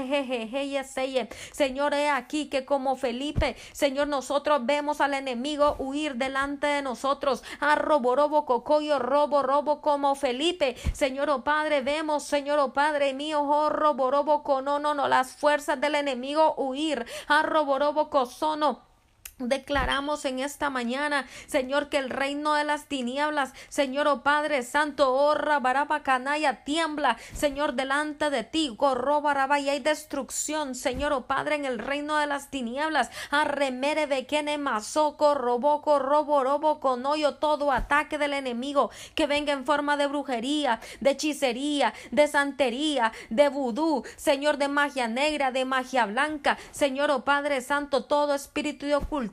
Señor, 1.52 1.94
he 1.94 2.08
aquí 2.10 2.48
que 2.48 2.64
como 2.64 2.96
Felipe, 2.96 3.56
Señor, 3.72 4.08
nosotros 4.08 4.64
vemos 4.64 5.00
al 5.00 5.14
enemigo 5.14 5.76
huir 5.78 6.16
delante 6.16 6.66
de 6.66 6.82
nosotros. 6.82 7.42
A 7.60 7.76
robo, 7.76 8.16
robo, 8.16 8.44
cocoyo, 8.44 8.98
robo, 8.98 9.42
robo, 9.42 9.80
como 9.80 10.14
Felipe. 10.14 10.76
Señor, 10.92 11.30
oh 11.30 11.44
Padre, 11.44 11.80
vemos, 11.80 12.24
Señor, 12.24 12.58
oh 12.58 12.72
Padre 12.72 13.14
mío, 13.14 13.42
oh 13.42 13.68
robo, 13.70 14.10
robo, 14.10 14.42
no, 14.62 14.78
no, 14.78 15.08
las 15.08 15.32
fuerzas 15.32 15.80
del 15.80 15.94
enemigo 15.94 16.54
huir. 16.56 17.06
A 17.28 17.42
robo, 17.42 17.78
robo, 17.78 18.10
cosono 18.10 18.95
Declaramos 19.38 20.24
en 20.24 20.38
esta 20.38 20.70
mañana, 20.70 21.26
Señor, 21.46 21.90
que 21.90 21.98
el 21.98 22.08
reino 22.08 22.54
de 22.54 22.64
las 22.64 22.86
tinieblas, 22.86 23.52
Señor, 23.68 24.08
oh 24.08 24.22
Padre 24.22 24.62
Santo, 24.62 25.12
oh, 25.14 25.34
baraba, 25.60 26.02
canalla, 26.02 26.64
tiembla, 26.64 27.18
Señor, 27.34 27.74
delante 27.74 28.30
de 28.30 28.44
ti, 28.44 28.74
corro, 28.78 29.20
baraba, 29.20 29.60
y 29.60 29.68
hay 29.68 29.80
destrucción, 29.80 30.74
Señor, 30.74 31.12
oh 31.12 31.26
Padre, 31.26 31.56
en 31.56 31.66
el 31.66 31.78
reino 31.78 32.16
de 32.16 32.26
las 32.26 32.48
tinieblas, 32.50 33.10
arremere 33.30 34.06
de 34.06 34.26
quene 34.26 34.56
mazoco, 34.56 35.34
roboco, 35.34 35.98
robo, 35.98 36.42
robo, 36.42 36.80
con 36.80 37.04
hoyo, 37.04 37.34
todo 37.34 37.72
ataque 37.72 38.16
del 38.16 38.32
enemigo 38.32 38.90
que 39.14 39.26
venga 39.26 39.52
en 39.52 39.66
forma 39.66 39.98
de 39.98 40.06
brujería, 40.06 40.80
de 41.00 41.10
hechicería, 41.10 41.92
de 42.10 42.26
santería, 42.26 43.12
de 43.28 43.50
vudú, 43.50 44.02
Señor, 44.16 44.56
de 44.56 44.68
magia 44.68 45.08
negra, 45.08 45.52
de 45.52 45.66
magia 45.66 46.06
blanca, 46.06 46.56
Señor, 46.70 47.10
oh 47.10 47.22
Padre 47.22 47.60
Santo, 47.60 48.06
todo 48.06 48.32
espíritu 48.32 48.86
de 48.86 48.94
oculto 48.94 49.25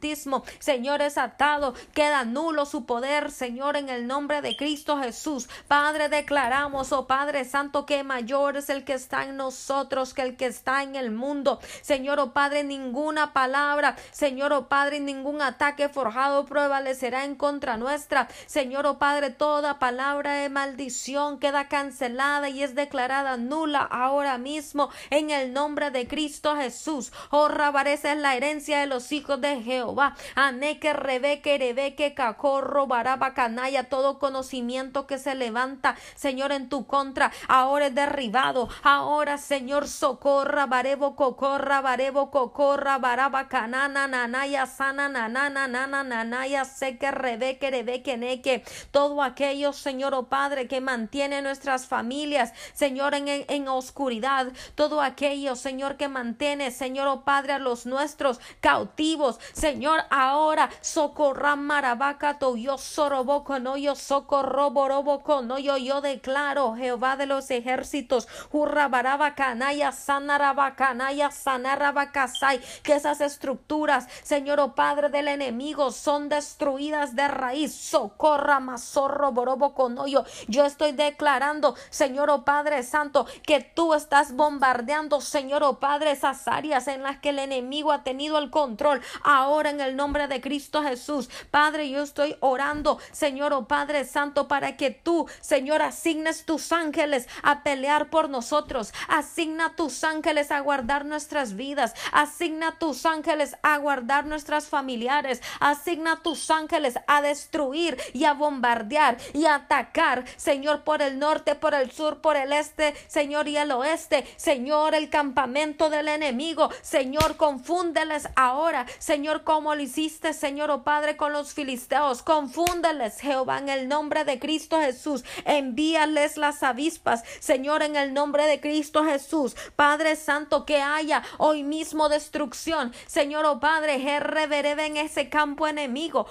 Señor, 0.60 1.02
es 1.02 1.18
atado, 1.18 1.74
queda 1.94 2.26
nulo 2.26 2.66
su 2.66 2.86
poder, 2.86 3.32
Señor, 3.32 3.78
en 3.78 3.90
el 3.90 4.08
nombre 4.08 4.42
de 4.42 4.56
Cristo 4.56 4.98
Jesús. 4.98 5.48
Padre, 5.68 6.10
declaramos, 6.10 6.92
oh 6.92 7.08
Padre 7.08 7.46
Santo, 7.46 7.86
que 7.86 8.04
mayor 8.04 8.58
es 8.58 8.70
el 8.70 8.84
que 8.84 8.94
está 8.94 9.24
en 9.24 9.38
nosotros 9.38 10.14
que 10.14 10.24
el 10.24 10.36
que 10.36 10.48
está 10.48 10.84
en 10.84 10.96
el 10.96 11.12
mundo. 11.12 11.60
Señor, 11.82 12.20
oh 12.20 12.34
Padre, 12.34 12.64
ninguna 12.64 13.34
palabra, 13.34 13.96
Señor, 14.12 14.52
oh 14.52 14.68
Padre, 14.68 15.00
ningún 15.00 15.42
ataque 15.42 15.90
forjado 15.90 16.46
prevalecerá 16.46 17.24
en 17.24 17.36
contra 17.36 17.78
nuestra. 17.78 18.28
Señor, 18.46 18.86
oh 18.86 18.98
Padre, 18.98 19.30
toda 19.30 19.80
palabra 19.80 20.34
de 20.34 20.50
maldición 20.50 21.40
queda 21.40 21.68
cancelada 21.68 22.50
y 22.50 22.64
es 22.64 22.76
declarada 22.76 23.38
nula 23.38 23.82
ahora 23.82 24.38
mismo 24.38 24.90
en 25.10 25.30
el 25.30 25.54
nombre 25.54 25.92
de 25.92 26.08
Cristo 26.08 26.56
Jesús. 26.56 27.12
Oh, 27.30 27.48
Rabareza 27.48 28.12
es 28.12 28.18
la 28.18 28.36
herencia 28.36 28.80
de 28.80 28.88
los 28.88 29.12
hijos 29.12 29.40
de 29.40 29.62
Jehová 29.62 29.83
Jehová. 29.84 30.16
Aneque, 30.36 30.94
rebeque, 30.94 31.58
rebeque, 31.58 32.14
cacorro, 32.14 32.88
baraba, 32.88 33.34
canalla, 33.34 33.84
todo 33.84 34.18
conocimiento 34.18 35.06
que 35.08 35.18
se 35.18 35.36
levanta, 35.36 35.96
Señor, 36.16 36.52
en 36.54 36.70
tu 36.70 36.88
contra, 36.88 37.32
ahora 37.48 37.88
es 37.88 37.96
derribado. 37.96 38.70
Ahora, 38.82 39.38
Señor, 39.38 39.88
socorra, 39.88 40.66
barebo, 40.68 41.16
cocorra, 41.16 41.82
barebo, 41.82 42.32
cocorra, 42.32 42.98
baraba, 42.98 43.50
canana, 43.50 44.08
nanaya, 44.08 44.66
sana, 44.66 45.10
nanana, 45.10 45.68
nana, 45.68 46.04
nanaya, 46.04 46.64
seque, 46.64 47.12
rebeque, 47.12 47.70
rebeque, 47.70 48.18
neque. 48.18 48.64
Todo 48.92 49.22
aquello, 49.22 49.74
Señor, 49.74 50.14
oh 50.14 50.24
Padre, 50.24 50.68
que 50.68 50.80
mantiene 50.80 51.42
nuestras 51.42 51.88
familias, 51.88 52.54
Señor, 52.74 53.16
en, 53.16 53.28
en 53.28 53.68
oscuridad. 53.68 54.48
Todo 54.76 55.02
aquello, 55.02 55.56
Señor, 55.56 55.98
que 55.98 56.08
mantiene, 56.08 56.72
Señor, 56.72 57.08
oh 57.08 57.24
Padre, 57.26 57.54
a 57.54 57.60
los 57.60 57.86
nuestros 57.86 58.40
cautivos. 58.62 59.40
Señor, 59.52 59.73
ahora 60.10 60.70
socorra 60.82 61.56
marabaca 61.56 62.38
yo 62.58 62.78
soroboco 62.78 63.60
no 63.60 63.78
yo 63.78 63.96
socorro 63.96 64.72
boroboco 64.72 65.42
no 65.42 65.58
yo 65.60 65.78
yo 65.78 66.02
declaro 66.02 66.76
Jehová 66.76 67.16
de 67.16 67.26
los 67.26 67.50
ejércitos 67.52 68.28
hurra 68.52 68.88
baraba 68.88 69.36
canaya 69.36 69.92
sanaraba 69.92 70.76
canaya 70.76 71.32
sanarabacasai 71.32 72.60
que 72.84 72.96
esas 72.96 73.22
estructuras 73.22 74.08
Señor 74.24 74.60
oh 74.60 74.76
Padre 74.76 75.10
del 75.10 75.28
enemigo 75.28 75.92
son 75.92 76.30
destruidas 76.30 77.16
de 77.16 77.28
raíz. 77.28 77.74
Socorra 77.74 78.60
mazorro 78.60 79.32
boroboco 79.32 79.90
no 79.90 80.08
yo 80.08 80.24
yo 80.48 80.66
estoy 80.66 80.92
declarando 80.92 81.76
Señor 81.90 82.30
oh 82.30 82.44
Padre 82.44 82.84
Santo 82.84 83.26
que 83.44 83.62
tú 83.62 83.94
estás 83.94 84.36
bombardeando 84.36 85.22
Señor 85.22 85.64
oh 85.64 85.80
Padre 85.80 86.12
esas 86.12 86.48
áreas 86.48 86.88
en 86.88 87.04
las 87.04 87.20
que 87.20 87.30
el 87.30 87.40
enemigo 87.40 87.92
ha 87.92 88.04
tenido 88.04 88.38
el 88.38 88.50
control. 88.50 89.02
Ahora 89.24 89.63
en 89.68 89.82
el 89.82 89.96
nombre 89.96 90.28
de 90.28 90.42
Cristo 90.42 90.84
Jesús. 90.84 91.30
Padre, 91.52 91.90
yo 91.90 92.04
estoy 92.04 92.36
orando, 92.40 93.00
Señor, 93.12 93.54
oh 93.54 93.68
Padre 93.68 94.06
Santo, 94.06 94.48
para 94.48 94.78
que 94.78 94.92
tú, 94.92 95.28
Señor, 95.42 95.82
asignes 95.82 96.46
tus 96.46 96.72
ángeles 96.72 97.28
a 97.42 97.64
pelear 97.64 98.10
por 98.10 98.30
nosotros. 98.30 98.94
Asigna 99.08 99.76
tus 99.76 100.04
ángeles 100.04 100.52
a 100.52 100.60
guardar 100.60 101.06
nuestras 101.06 101.56
vidas. 101.56 101.94
Asigna 102.12 102.78
tus 102.80 103.06
ángeles 103.06 103.56
a 103.62 103.78
guardar 103.78 104.26
nuestras 104.26 104.68
familiares. 104.68 105.42
Asigna 105.60 106.22
tus 106.22 106.50
ángeles 106.50 107.00
a 107.08 107.22
destruir 107.22 107.98
y 108.14 108.26
a 108.26 108.34
bombardear 108.34 109.18
y 109.34 109.46
a 109.46 109.56
atacar, 109.56 110.26
Señor, 110.38 110.84
por 110.84 111.02
el 111.02 111.20
norte, 111.20 111.56
por 111.56 111.74
el 111.74 111.92
sur, 111.92 112.22
por 112.22 112.36
el 112.36 112.54
este, 112.54 112.94
Señor, 113.08 113.48
y 113.48 113.58
el 113.58 113.72
oeste. 113.72 114.26
Señor, 114.36 114.96
el 114.96 115.10
campamento 115.10 115.90
del 115.90 116.08
enemigo. 116.08 116.70
Señor, 116.82 117.38
confúndeles 117.38 118.28
ahora. 118.36 118.86
Señor, 119.00 119.44
como 119.54 119.76
lo 119.76 119.84
hiciste, 119.84 120.34
Señor, 120.34 120.72
oh 120.72 120.84
Padre, 120.84 121.16
con 121.16 121.32
los 121.32 121.54
filisteos. 121.54 122.24
Confúndeles, 122.24 123.20
Jehová, 123.20 123.60
en 123.60 123.70
el 123.70 123.88
nombre 123.88 124.24
de 124.24 124.40
Cristo 124.40 124.80
Jesús. 124.80 125.24
Envíales 125.46 126.38
las 126.38 126.64
avispas, 126.64 127.24
Señor, 127.40 127.84
en 127.84 127.96
el 127.96 128.16
nombre 128.16 128.48
de 128.48 128.60
Cristo 128.60 129.06
Jesús. 129.06 129.56
Padre 129.76 130.16
Santo, 130.16 130.66
que 130.66 130.82
haya 130.82 131.22
hoy 131.38 131.62
mismo 131.62 132.10
destrucción. 132.10 132.96
Señor, 133.06 133.46
oh 133.46 133.60
Padre, 133.60 134.00
reverebe 134.20 134.88
en 134.88 134.98
ese 134.98 135.30
campo 135.30 135.68
enemigo. 135.68 136.26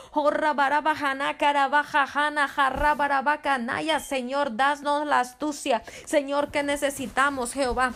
Señor, 4.01 4.57
danos 4.57 5.07
la 5.07 5.21
astucia, 5.21 5.85
Señor, 6.07 6.51
que 6.51 6.65
necesitamos, 6.65 7.53
Jehová. 7.53 7.95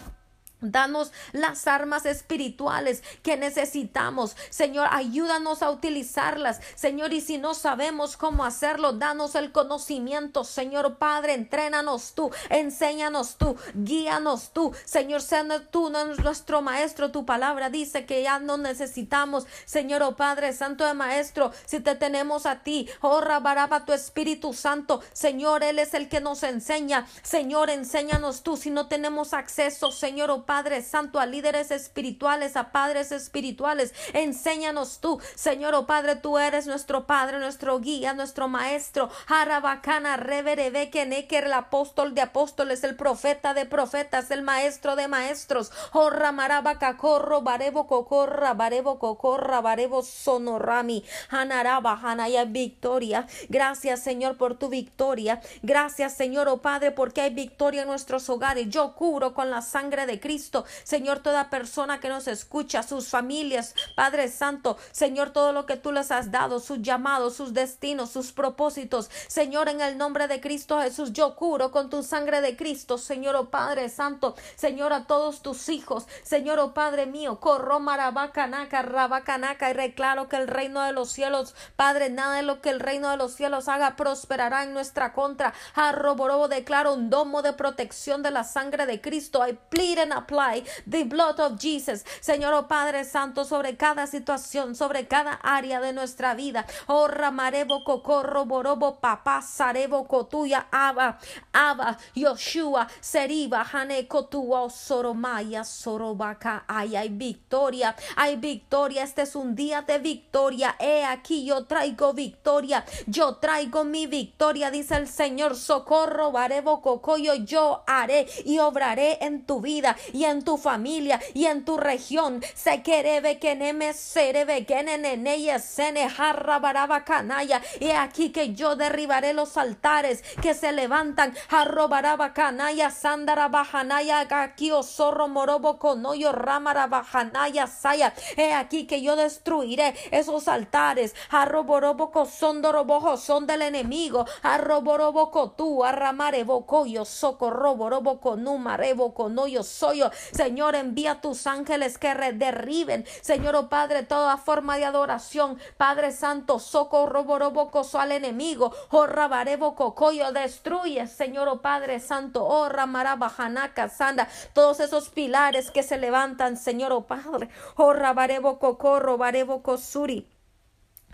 Danos 0.72 1.12
las 1.32 1.66
armas 1.66 2.06
espirituales 2.06 3.02
que 3.22 3.36
necesitamos. 3.36 4.36
Señor, 4.50 4.88
ayúdanos 4.90 5.62
a 5.62 5.70
utilizarlas. 5.70 6.60
Señor, 6.74 7.12
y 7.12 7.20
si 7.20 7.38
no 7.38 7.54
sabemos 7.54 8.16
cómo 8.16 8.44
hacerlo, 8.44 8.92
danos 8.92 9.34
el 9.34 9.52
conocimiento. 9.52 10.44
Señor 10.44 10.96
Padre, 10.96 11.34
entrénanos 11.34 12.12
tú, 12.14 12.30
enséñanos 12.50 13.36
tú, 13.36 13.56
guíanos 13.74 14.50
tú. 14.52 14.74
Señor, 14.84 15.22
sea 15.22 15.36
tú 15.70 15.90
nuestro 15.90 16.62
maestro. 16.62 17.10
Tu 17.10 17.24
palabra 17.26 17.70
dice 17.70 18.06
que 18.06 18.22
ya 18.22 18.38
no 18.38 18.56
necesitamos, 18.56 19.46
Señor 19.64 20.02
oh 20.02 20.16
Padre 20.16 20.52
Santo 20.52 20.84
de 20.84 20.94
Maestro, 20.94 21.52
si 21.66 21.80
te 21.80 21.94
tenemos 21.94 22.46
a 22.46 22.62
ti. 22.62 22.88
Oh, 23.00 23.20
rabaraba 23.20 23.84
tu 23.84 23.92
Espíritu 23.92 24.52
Santo. 24.52 25.02
Señor, 25.12 25.62
Él 25.62 25.78
es 25.78 25.94
el 25.94 26.08
que 26.08 26.20
nos 26.20 26.42
enseña. 26.42 27.06
Señor, 27.22 27.70
enséñanos 27.70 28.42
tú 28.42 28.56
si 28.56 28.70
no 28.70 28.88
tenemos 28.88 29.34
acceso, 29.34 29.92
Señor 29.92 30.30
oh 30.30 30.44
Padre 30.44 30.55
Santo, 30.82 31.20
a 31.20 31.26
líderes 31.26 31.70
espirituales, 31.70 32.56
a 32.56 32.72
padres 32.72 33.12
espirituales. 33.12 33.92
Enséñanos 34.12 35.00
tú, 35.00 35.20
Señor, 35.34 35.74
oh 35.74 35.86
Padre, 35.86 36.16
tú 36.16 36.38
eres 36.38 36.66
nuestro 36.66 37.06
Padre, 37.06 37.38
nuestro 37.38 37.78
guía, 37.80 38.14
nuestro 38.14 38.48
Maestro. 38.48 39.10
Harabacana, 39.26 40.16
Reverebe, 40.16 40.90
Neker, 41.06 41.44
el 41.44 41.52
apóstol 41.52 42.14
de 42.14 42.22
apóstoles, 42.22 42.82
el 42.84 42.96
profeta 42.96 43.52
de 43.54 43.66
profetas, 43.66 44.30
el 44.30 44.42
Maestro 44.42 44.96
de 44.96 45.08
maestros. 45.08 45.72
Oh 45.92 46.10
Ramarabaca, 46.10 46.96
corro, 46.96 47.42
Barebo, 47.42 47.86
Cocorra, 47.86 48.54
Barebo, 48.54 48.98
Cocorra, 48.98 49.60
Barebo, 49.60 50.02
Sonorami, 50.02 51.04
Hanaraba, 51.28 52.00
Hanaya, 52.02 52.44
victoria. 52.44 53.26
Gracias, 53.48 54.00
Señor, 54.02 54.36
por 54.36 54.58
tu 54.58 54.68
victoria. 54.68 55.40
Gracias, 55.62 56.14
Señor, 56.14 56.48
oh 56.48 56.58
Padre, 56.58 56.92
porque 56.92 57.20
hay 57.20 57.34
victoria 57.34 57.82
en 57.82 57.88
nuestros 57.88 58.28
hogares. 58.28 58.68
Yo 58.68 58.94
curo 58.94 59.34
con 59.34 59.50
la 59.50 59.62
sangre 59.62 60.06
de 60.06 60.20
Cristo. 60.20 60.35
Señor, 60.84 61.20
toda 61.20 61.50
persona 61.50 62.00
que 62.00 62.08
nos 62.08 62.28
escucha, 62.28 62.82
sus 62.82 63.08
familias, 63.08 63.74
Padre 63.94 64.28
Santo, 64.28 64.76
Señor, 64.92 65.30
todo 65.30 65.52
lo 65.52 65.66
que 65.66 65.76
tú 65.76 65.92
les 65.92 66.10
has 66.10 66.30
dado, 66.30 66.60
sus 66.60 66.82
llamados, 66.82 67.36
sus 67.36 67.54
destinos, 67.54 68.10
sus 68.10 68.32
propósitos. 68.32 69.10
Señor, 69.28 69.68
en 69.68 69.80
el 69.80 69.98
nombre 69.98 70.28
de 70.28 70.40
Cristo 70.40 70.80
Jesús, 70.80 71.12
yo 71.12 71.34
curo 71.36 71.70
con 71.70 71.90
tu 71.90 72.02
sangre 72.02 72.40
de 72.40 72.56
Cristo, 72.56 72.98
Señor, 72.98 73.36
oh 73.36 73.50
Padre 73.50 73.88
Santo, 73.88 74.34
Señor, 74.56 74.92
a 74.92 75.06
todos 75.06 75.42
tus 75.42 75.68
hijos, 75.68 76.06
Señor, 76.22 76.58
oh 76.58 76.74
Padre 76.74 77.06
mío, 77.06 77.40
corro 77.40 77.80
marabacanaca, 77.80 78.82
rabacanaca, 78.82 79.70
y 79.70 79.72
reclaro 79.72 80.28
que 80.28 80.36
el 80.36 80.48
reino 80.48 80.82
de 80.82 80.92
los 80.92 81.10
cielos, 81.10 81.54
Padre, 81.76 82.10
nada 82.10 82.36
de 82.36 82.42
lo 82.42 82.60
que 82.60 82.70
el 82.70 82.80
reino 82.80 83.10
de 83.10 83.16
los 83.16 83.34
cielos 83.34 83.68
haga 83.68 83.96
prosperará 83.96 84.64
en 84.64 84.72
nuestra 84.72 85.12
contra. 85.12 85.54
Arroborobo 85.74 86.48
declaro 86.48 86.94
un 86.94 87.10
domo 87.10 87.42
de 87.42 87.52
protección 87.52 88.22
de 88.22 88.30
la 88.30 88.44
sangre 88.44 88.86
de 88.86 89.00
Cristo. 89.00 89.46
I 89.46 89.58
plead 89.70 89.98
and 89.98 90.12
apply 90.26 90.62
the 90.86 91.04
blood 91.04 91.38
of 91.40 91.58
Jesus. 91.58 92.04
Señor 92.20 92.52
oh 92.54 92.66
Padre 92.66 93.04
Santo, 93.04 93.44
sobre 93.44 93.76
cada 93.76 94.06
situación, 94.06 94.74
sobre 94.74 95.06
cada 95.06 95.38
área 95.42 95.80
de 95.80 95.92
nuestra 95.92 96.34
vida. 96.34 96.66
Oh 96.88 97.08
Ramarebo 97.08 97.84
Cocorro 97.84 98.44
Borobo 98.44 98.98
Papá 99.00 99.42
Sarebo 99.42 100.06
Cotuya 100.06 100.66
Aba 100.72 101.18
Aba 101.52 101.96
Yoshua 102.14 102.88
Seriba 103.00 103.64
Hane 103.72 104.08
Cotua 104.08 104.68
Soromaya 104.70 105.64
Sorobaka. 105.64 106.64
Ay, 106.66 106.96
hay 106.96 107.08
victoria, 107.08 107.94
hay 108.16 108.36
victoria. 108.36 109.04
Este 109.04 109.22
es 109.22 109.36
un 109.36 109.54
día 109.54 109.82
de 109.82 109.98
victoria. 109.98 110.76
He 110.80 111.04
aquí 111.04 111.44
yo 111.44 111.64
traigo 111.64 112.12
victoria. 112.12 112.84
Yo 113.06 113.36
traigo 113.36 113.84
mi 113.84 114.06
victoria, 114.06 114.70
dice 114.70 114.96
el 114.96 115.08
Señor. 115.08 115.56
Socorro, 115.56 116.32
Barebo 116.32 116.80
Cocoyo, 116.80 117.34
yo 117.34 117.82
haré 117.86 118.26
y 118.44 118.58
obraré 118.58 119.18
en 119.20 119.44
tu 119.44 119.60
vida 119.60 119.96
y 120.16 120.24
en 120.24 120.42
tu 120.42 120.56
familia 120.56 121.20
y 121.34 121.44
en 121.44 121.64
tu 121.64 121.76
región. 121.76 122.42
Se 122.54 122.82
querebe 122.82 123.38
que 123.38 123.54
neme 123.54 123.92
serebe 123.92 124.64
que 124.64 124.80
ella 125.26 125.58
sene 125.58 126.08
jarra 126.08 126.58
baraba 126.58 127.04
canaya. 127.04 127.60
Y 127.80 127.90
aquí 127.90 128.30
que 128.30 128.54
yo 128.54 128.76
derribaré 128.76 129.34
los 129.34 129.56
altares 129.56 130.22
que 130.40 130.54
se 130.54 130.72
levantan. 130.72 131.34
Jarro 131.50 131.88
baraba 131.88 132.32
canaya, 132.32 132.90
sandara 132.90 133.48
bajanaya, 133.48 134.24
gakio 134.24 134.82
zorro 134.82 135.28
morobo 135.28 135.78
conoyo 135.78 136.32
ramara 136.32 136.86
bajanaya 136.86 137.66
saya. 137.66 138.14
He 138.36 138.54
aquí 138.54 138.86
que 138.86 139.02
yo 139.02 139.16
destruiré 139.16 139.94
esos 140.10 140.48
altares. 140.48 141.14
Jarro 141.30 141.64
borobo 141.64 142.10
sondoro 142.24 142.84
bojo 142.84 143.18
son 143.18 143.46
del 143.46 143.62
enemigo. 143.62 144.24
Jarro 144.42 144.80
borobo 144.80 145.30
tú, 145.56 145.84
arramare 145.84 146.44
bocoyo, 146.44 147.04
socorro 147.04 147.76
borobo 147.76 148.20
conumare 148.20 148.94
boconoyo 148.94 149.62
soyo. 149.62 150.05
Señor, 150.32 150.74
envía 150.74 151.20
tus 151.20 151.46
ángeles 151.46 151.98
que 151.98 152.14
derriben, 152.14 153.04
Señor 153.20 153.56
oh 153.56 153.68
Padre, 153.68 154.02
toda 154.02 154.36
forma 154.36 154.76
de 154.76 154.84
adoración. 154.84 155.58
Padre 155.76 156.12
Santo, 156.12 156.58
socorro 156.58 157.24
borobocoso 157.24 157.98
al 157.98 158.12
enemigo. 158.12 158.72
Oh 158.90 159.06
rabarebo 159.06 159.74
cocoyo, 159.74 160.32
destruye, 160.32 161.06
Señor 161.06 161.48
oh 161.48 161.60
Padre 161.60 162.00
Santo. 162.00 162.44
Oh 162.44 162.68
ramaraba 162.68 163.28
janaka 163.28 163.88
sanda. 163.88 164.28
Todos 164.52 164.80
esos 164.80 165.08
pilares 165.08 165.70
que 165.70 165.82
se 165.82 165.98
levantan, 165.98 166.56
Señor 166.56 166.92
oh 166.92 167.06
Padre. 167.06 167.48
Oh 167.76 167.92
rabarebo 167.92 168.58
cocorro, 168.58 169.18
barebo 169.18 169.62
cosuri. 169.62 170.35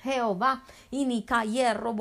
Jehová, 0.03 0.64
y 0.90 1.05
ni 1.05 1.24
hierro, 1.46 1.94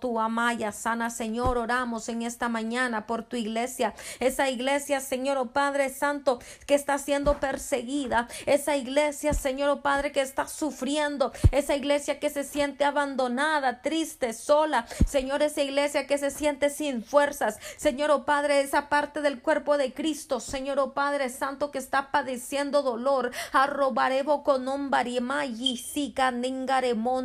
tu 0.00 0.18
amaya, 0.18 0.72
sana 0.72 1.10
Señor, 1.10 1.56
oramos 1.56 2.08
en 2.08 2.22
esta 2.22 2.48
mañana 2.48 3.06
por 3.06 3.22
tu 3.22 3.36
iglesia, 3.36 3.94
esa 4.18 4.48
iglesia, 4.48 5.00
Señor, 5.00 5.38
oh 5.38 5.46
Padre 5.46 5.88
Santo, 5.90 6.40
que 6.66 6.74
está 6.74 6.98
siendo 6.98 7.38
perseguida, 7.38 8.28
esa 8.46 8.76
iglesia, 8.76 9.34
Señor, 9.34 9.70
oh 9.70 9.82
Padre, 9.82 10.12
que 10.12 10.20
está 10.20 10.48
sufriendo, 10.48 11.32
esa 11.52 11.76
iglesia 11.76 12.18
que 12.18 12.30
se 12.30 12.44
siente 12.44 12.84
abandonada, 12.84 13.82
triste, 13.82 14.32
sola, 14.32 14.86
Señor, 15.06 15.42
esa 15.42 15.62
iglesia 15.62 16.06
que 16.06 16.18
se 16.18 16.30
siente 16.30 16.70
sin 16.70 17.04
fuerzas, 17.04 17.58
Señor, 17.76 18.10
oh 18.10 18.24
Padre, 18.24 18.60
esa 18.60 18.88
parte 18.88 19.20
del 19.20 19.40
cuerpo 19.40 19.78
de 19.78 19.92
Cristo, 19.94 20.40
Señor, 20.40 20.78
oh 20.78 20.92
Padre 20.92 21.28
Santo, 21.28 21.70
que 21.70 21.78
está 21.78 22.10
padeciendo 22.10 22.82
dolor, 22.82 23.30
arrobarebo 23.52 24.42
con 24.42 24.66
un 24.66 24.90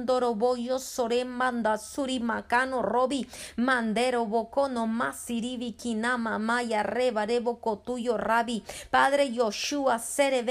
Mandoro 0.03 0.35
Boyo 0.35 0.79
Sore 0.79 1.23
Manda 1.23 1.77
Suri 1.77 2.19
Macano 2.19 2.81
Robi 2.83 3.25
Mandero 3.57 4.25
Bocono 4.27 4.85
Masiribi 4.85 5.75
Kinama 5.75 6.37
Maya 6.39 6.83
Rebarebo 6.83 7.57
Cotuyo 7.61 8.17
Rabi 8.17 8.61
Padre 8.91 9.23
Yoshua 9.31 9.97
Sere 9.99 10.43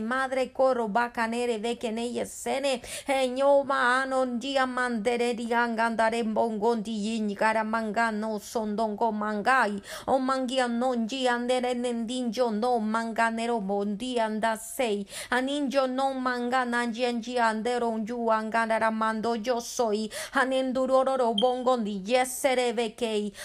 Madre 0.00 0.52
Coro 0.52 0.88
Bacanere 0.88 1.58
Bekene 1.58 2.12
Yesene 2.12 2.82
Eñoma 3.06 4.02
Anon 4.02 4.38
Dia 4.38 4.66
Mandere 4.66 5.34
Diangandare 5.34 6.22
Bongondi 6.22 6.92
Yingara 6.92 7.64
Mangano 7.64 8.38
Sondongo 8.38 9.10
Mangai 9.10 9.80
O 10.06 10.18
Mangia 10.18 10.68
Non 10.68 11.06
Giandere 11.06 11.74
Nendinjo 11.74 12.50
No 12.50 12.78
Manganero 12.78 13.60
Bondi 13.64 14.18
Andasei 14.18 15.06
Aninjo 15.30 15.86
No 15.88 16.12
Mangananji 16.12 17.38
Andero 17.38 17.88
Juangandara 18.04 18.97
mando 18.98 19.36
yo 19.36 19.60
soy. 19.60 20.10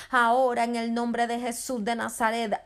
Ahora 0.09 0.63
en 0.63 0.75
el 0.75 0.93
nombre 0.93 1.27
de 1.27 1.39
Jesús 1.39 1.85
de 1.85 1.95
Nazaret. 1.95 2.59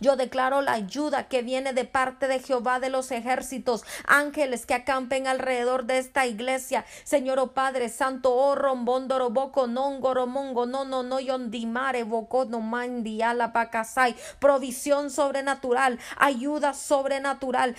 Yo 0.00 0.16
declaro 0.16 0.62
la 0.62 0.72
ayuda 0.72 1.28
que 1.28 1.42
viene 1.42 1.72
de 1.72 1.84
parte 1.84 2.28
de 2.28 2.38
Jehová 2.38 2.78
de 2.78 2.90
los 2.90 3.10
ejércitos. 3.10 3.84
Ángeles 4.06 4.64
que 4.64 4.74
acampen 4.74 5.26
alrededor 5.26 5.84
de 5.84 5.98
esta 5.98 6.26
iglesia. 6.26 6.84
Señor 7.04 7.38
oh 7.40 7.52
Padre 7.52 7.88
Santo, 7.88 8.32
oh 8.34 8.54
rombondoro 8.54 9.30
boko 9.30 9.66
nongoro 9.66 10.26
mongo 10.26 10.66
no 10.66 10.84
no 10.84 11.02
no 11.02 11.18
yondimare 11.18 12.04
boko 12.04 12.44
no 12.44 12.60
mandi 12.60 13.22
ala 13.22 13.52
pakasai. 13.52 14.14
Provisión 14.38 15.10
sobrenatural, 15.10 15.98
ayuda 16.16 16.74
sobrenatural, 16.74 17.74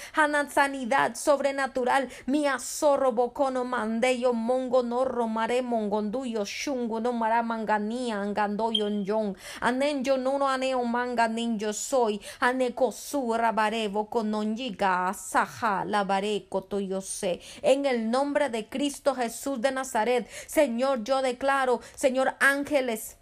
sanidad 0.50 1.16
sobrenatural, 1.16 2.10
mi 2.34 2.48
azorro 2.48 3.12
bocono 3.12 3.64
mandeyo 3.64 4.34
mongo 4.34 4.82
no 4.82 5.04
romare 5.06 5.62
mongonduyo 5.62 6.44
shungo 6.44 7.00
no 7.00 7.14
maramangania 7.14 8.18
angandoyo 8.18 8.90
njon 8.90 9.36
anenjo 9.62 10.18
no 10.18 10.40
no 10.40 10.48
aneo 10.48 10.84
manga 10.84 11.28
ninjo 11.28 11.72
soy. 11.72 12.20
Aneko 12.40 12.92
su 12.92 13.34
rabare 13.34 13.88
bocononyiga 13.88 15.14
saja 15.14 15.86
labare 15.86 16.48
yo 16.90 17.02
sé 17.02 17.40
en 17.62 17.86
el 17.86 18.10
nombre 18.10 18.50
de 18.50 18.68
Cristo 18.68 19.14
Jesús 19.14 19.62
de 19.62 19.72
Nazaret 19.72 20.28
Señor 20.48 21.04
yo 21.04 21.22
declaro 21.22 21.82
Señor 21.94 22.34
ángeles 22.40 23.18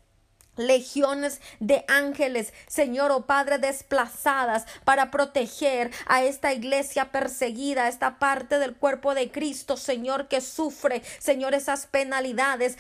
legiones 0.68 1.42
de 1.60 1.86
ángeles, 1.88 2.54
Señor, 2.68 3.12
oh 3.12 3.26
Padre, 3.26 3.58
desplazadas 3.58 4.66
para 4.84 5.12
proteger 5.12 5.92
a 6.08 6.24
esta 6.24 6.54
iglesia 6.54 7.12
perseguida, 7.12 7.88
esta 7.88 8.20
parte 8.20 8.60
del 8.60 8.76
cuerpo 8.76 9.14
de 9.14 9.32
Cristo, 9.32 9.78
Señor, 9.78 10.28
que 10.28 10.42
sufre, 10.42 11.02
Señor, 11.20 11.54
esas 11.54 11.86
penalidades. 11.88 12.78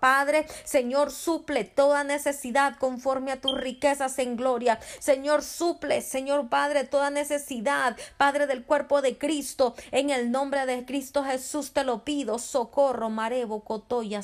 Padre, 0.00 0.46
Señor, 0.64 1.10
suple 1.10 1.64
toda 1.64 2.04
necesidad 2.04 2.76
conforme 2.78 3.32
a 3.32 3.40
tus 3.40 3.54
riquezas 3.54 4.18
en 4.18 4.36
gloria. 4.36 4.78
Señor, 4.98 5.42
suple, 5.42 6.00
Señor 6.00 6.48
Padre, 6.48 6.84
toda 6.84 7.10
necesidad, 7.10 7.96
Padre 8.16 8.46
del 8.46 8.64
cuerpo 8.64 9.02
de 9.02 9.18
Cristo. 9.18 9.74
En 9.90 10.10
el 10.10 10.30
nombre 10.30 10.66
de 10.66 10.84
Cristo 10.84 11.24
Jesús 11.24 11.72
te 11.72 11.84
lo 11.84 12.04
pido. 12.04 12.38
Socorro, 12.38 13.10
Marebo, 13.10 13.64
Cotoya, 13.64 14.22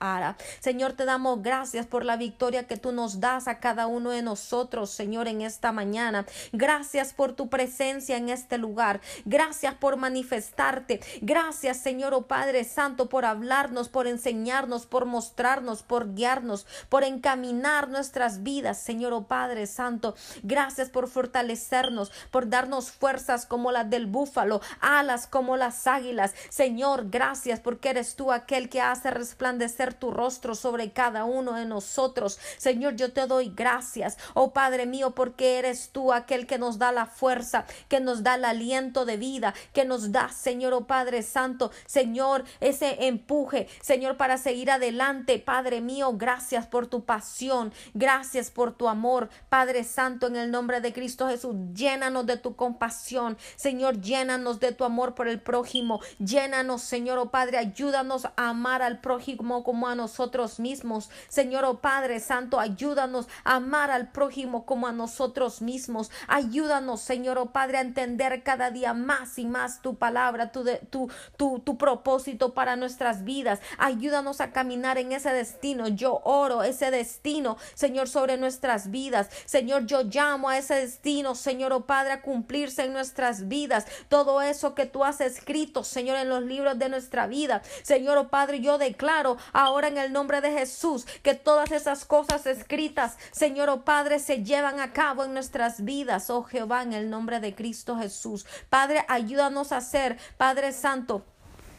Ara. 0.00 0.36
Señor, 0.60 0.92
te 0.94 1.04
damos 1.04 1.42
gracias 1.42 1.86
por 1.86 2.04
la 2.04 2.16
victoria 2.16 2.66
que 2.66 2.76
tú 2.76 2.92
nos 2.92 3.20
das 3.20 3.48
a 3.48 3.58
cada 3.60 3.86
uno 3.86 4.10
de 4.10 4.22
nosotros, 4.22 4.90
Señor, 4.90 5.28
en 5.28 5.42
esta 5.42 5.72
mañana. 5.72 6.26
Gracias 6.52 7.12
por 7.12 7.32
tu 7.32 7.48
presencia 7.48 8.16
en 8.16 8.28
este 8.28 8.58
lugar. 8.58 9.00
Gracias 9.24 9.74
por 9.74 9.96
manifestarte. 9.96 11.00
Gracias, 11.20 11.78
Señor, 11.78 12.14
oh 12.14 12.26
Padre 12.26 12.64
Santo, 12.64 13.08
por 13.08 13.24
hablarnos, 13.24 13.88
por 13.88 14.06
enseñarnos, 14.06 14.86
por 14.86 15.04
mostrarnos, 15.04 15.82
por 15.82 16.14
guiarnos, 16.14 16.66
por 16.88 17.04
encaminar 17.04 17.88
nuestras 17.88 18.42
vidas, 18.42 18.78
Señor, 18.78 19.12
oh 19.12 19.26
Padre 19.26 19.66
Santo. 19.66 20.14
Gracias 20.42 20.90
por 20.90 21.08
fortalecernos, 21.08 22.10
por 22.30 22.48
darnos 22.48 22.90
fuerzas 22.90 23.46
como 23.46 23.72
las 23.72 23.88
del 23.90 24.06
búfalo, 24.06 24.60
alas 24.80 25.26
como 25.26 25.56
las 25.56 25.86
águilas. 25.86 26.34
Señor, 26.48 27.10
gracias 27.10 27.60
porque 27.60 27.90
eres 27.90 28.16
tú 28.16 28.32
aquel 28.32 28.68
que 28.68 28.77
hace 28.80 29.10
resplandecer 29.10 29.94
tu 29.94 30.10
rostro 30.10 30.54
sobre 30.54 30.92
cada 30.92 31.24
uno 31.24 31.54
de 31.54 31.64
nosotros. 31.64 32.38
Señor, 32.56 32.96
yo 32.96 33.12
te 33.12 33.26
doy 33.26 33.52
gracias, 33.54 34.18
oh 34.34 34.52
Padre 34.52 34.86
mío, 34.86 35.12
porque 35.12 35.58
eres 35.58 35.90
tú 35.90 36.12
aquel 36.12 36.46
que 36.46 36.58
nos 36.58 36.78
da 36.78 36.92
la 36.92 37.06
fuerza, 37.06 37.66
que 37.88 38.00
nos 38.00 38.22
da 38.22 38.36
el 38.36 38.44
aliento 38.44 39.04
de 39.04 39.16
vida, 39.16 39.54
que 39.72 39.84
nos 39.84 40.12
da, 40.12 40.28
Señor, 40.28 40.72
oh 40.72 40.86
Padre 40.86 41.22
Santo, 41.22 41.70
Señor, 41.86 42.44
ese 42.60 43.06
empuje, 43.06 43.68
Señor, 43.80 44.16
para 44.16 44.38
seguir 44.38 44.70
adelante. 44.70 45.38
Padre 45.38 45.80
mío, 45.80 46.12
gracias 46.14 46.66
por 46.66 46.86
tu 46.86 47.04
pasión, 47.04 47.72
gracias 47.94 48.50
por 48.50 48.72
tu 48.72 48.88
amor, 48.88 49.28
Padre 49.48 49.84
Santo, 49.84 50.26
en 50.26 50.36
el 50.36 50.50
nombre 50.50 50.80
de 50.80 50.92
Cristo 50.92 51.28
Jesús, 51.28 51.56
llénanos 51.74 52.26
de 52.26 52.36
tu 52.36 52.56
compasión, 52.56 53.36
Señor, 53.56 54.00
llénanos 54.00 54.60
de 54.60 54.72
tu 54.72 54.84
amor 54.84 55.14
por 55.14 55.28
el 55.28 55.40
prójimo, 55.40 56.00
llénanos, 56.18 56.82
Señor, 56.82 57.18
oh 57.18 57.30
Padre, 57.30 57.58
ayúdanos 57.58 58.26
a 58.26 58.32
amar 58.36 58.67
al 58.68 59.00
prójimo 59.00 59.64
como 59.64 59.88
a 59.88 59.94
nosotros 59.94 60.60
mismos. 60.60 61.10
Señor, 61.28 61.64
oh 61.64 61.80
Padre 61.80 62.20
Santo, 62.20 62.60
ayúdanos 62.60 63.28
a 63.44 63.56
amar 63.56 63.90
al 63.90 64.10
prójimo 64.12 64.66
como 64.66 64.86
a 64.86 64.92
nosotros 64.92 65.62
mismos. 65.62 66.10
Ayúdanos, 66.26 67.00
Señor, 67.00 67.38
oh 67.38 67.46
Padre, 67.52 67.78
a 67.78 67.82
entender 67.82 68.42
cada 68.42 68.70
día 68.70 68.94
más 68.94 69.38
y 69.38 69.46
más 69.46 69.82
tu 69.82 69.96
palabra, 69.96 70.52
tu, 70.52 70.64
tu, 70.90 71.10
tu, 71.36 71.78
propósito 71.78 72.54
para 72.54 72.76
nuestras 72.76 73.24
vidas. 73.24 73.60
Ayúdanos 73.78 74.40
a 74.40 74.52
caminar 74.52 74.98
en 74.98 75.12
ese 75.12 75.30
destino. 75.32 75.88
Yo 75.88 76.20
oro 76.24 76.62
ese 76.62 76.90
destino, 76.90 77.56
Señor, 77.74 78.08
sobre 78.08 78.36
nuestras 78.36 78.90
vidas. 78.90 79.30
Señor, 79.44 79.86
yo 79.86 80.02
llamo 80.02 80.48
a 80.48 80.58
ese 80.58 80.74
destino, 80.74 81.34
Señor, 81.34 81.72
oh 81.72 81.86
Padre, 81.86 82.12
a 82.12 82.22
cumplirse 82.22 82.84
en 82.84 82.92
nuestras 82.92 83.48
vidas. 83.48 83.86
Todo 84.08 84.42
eso 84.42 84.74
que 84.74 84.86
tú 84.86 85.04
has 85.04 85.20
escrito, 85.20 85.84
Señor, 85.84 86.16
en 86.18 86.28
los 86.28 86.42
libros 86.42 86.78
de 86.78 86.88
nuestra 86.88 87.26
vida. 87.26 87.62
Señor, 87.82 88.18
oh 88.18 88.28
Padre, 88.28 88.57
yo 88.60 88.78
declaro 88.78 89.36
ahora 89.52 89.88
en 89.88 89.98
el 89.98 90.12
nombre 90.12 90.40
de 90.40 90.52
Jesús 90.52 91.06
que 91.22 91.34
todas 91.34 91.72
esas 91.72 92.04
cosas 92.04 92.46
escritas, 92.46 93.16
Señor, 93.30 93.68
oh 93.68 93.84
Padre, 93.84 94.18
se 94.18 94.44
llevan 94.44 94.80
a 94.80 94.92
cabo 94.92 95.24
en 95.24 95.34
nuestras 95.34 95.84
vidas, 95.84 96.30
oh 96.30 96.42
Jehová, 96.42 96.82
en 96.82 96.92
el 96.92 97.10
nombre 97.10 97.40
de 97.40 97.54
Cristo 97.54 97.96
Jesús. 97.96 98.46
Padre, 98.68 99.04
ayúdanos 99.08 99.72
a 99.72 99.80
ser, 99.80 100.18
Padre 100.36 100.72
Santo, 100.72 101.24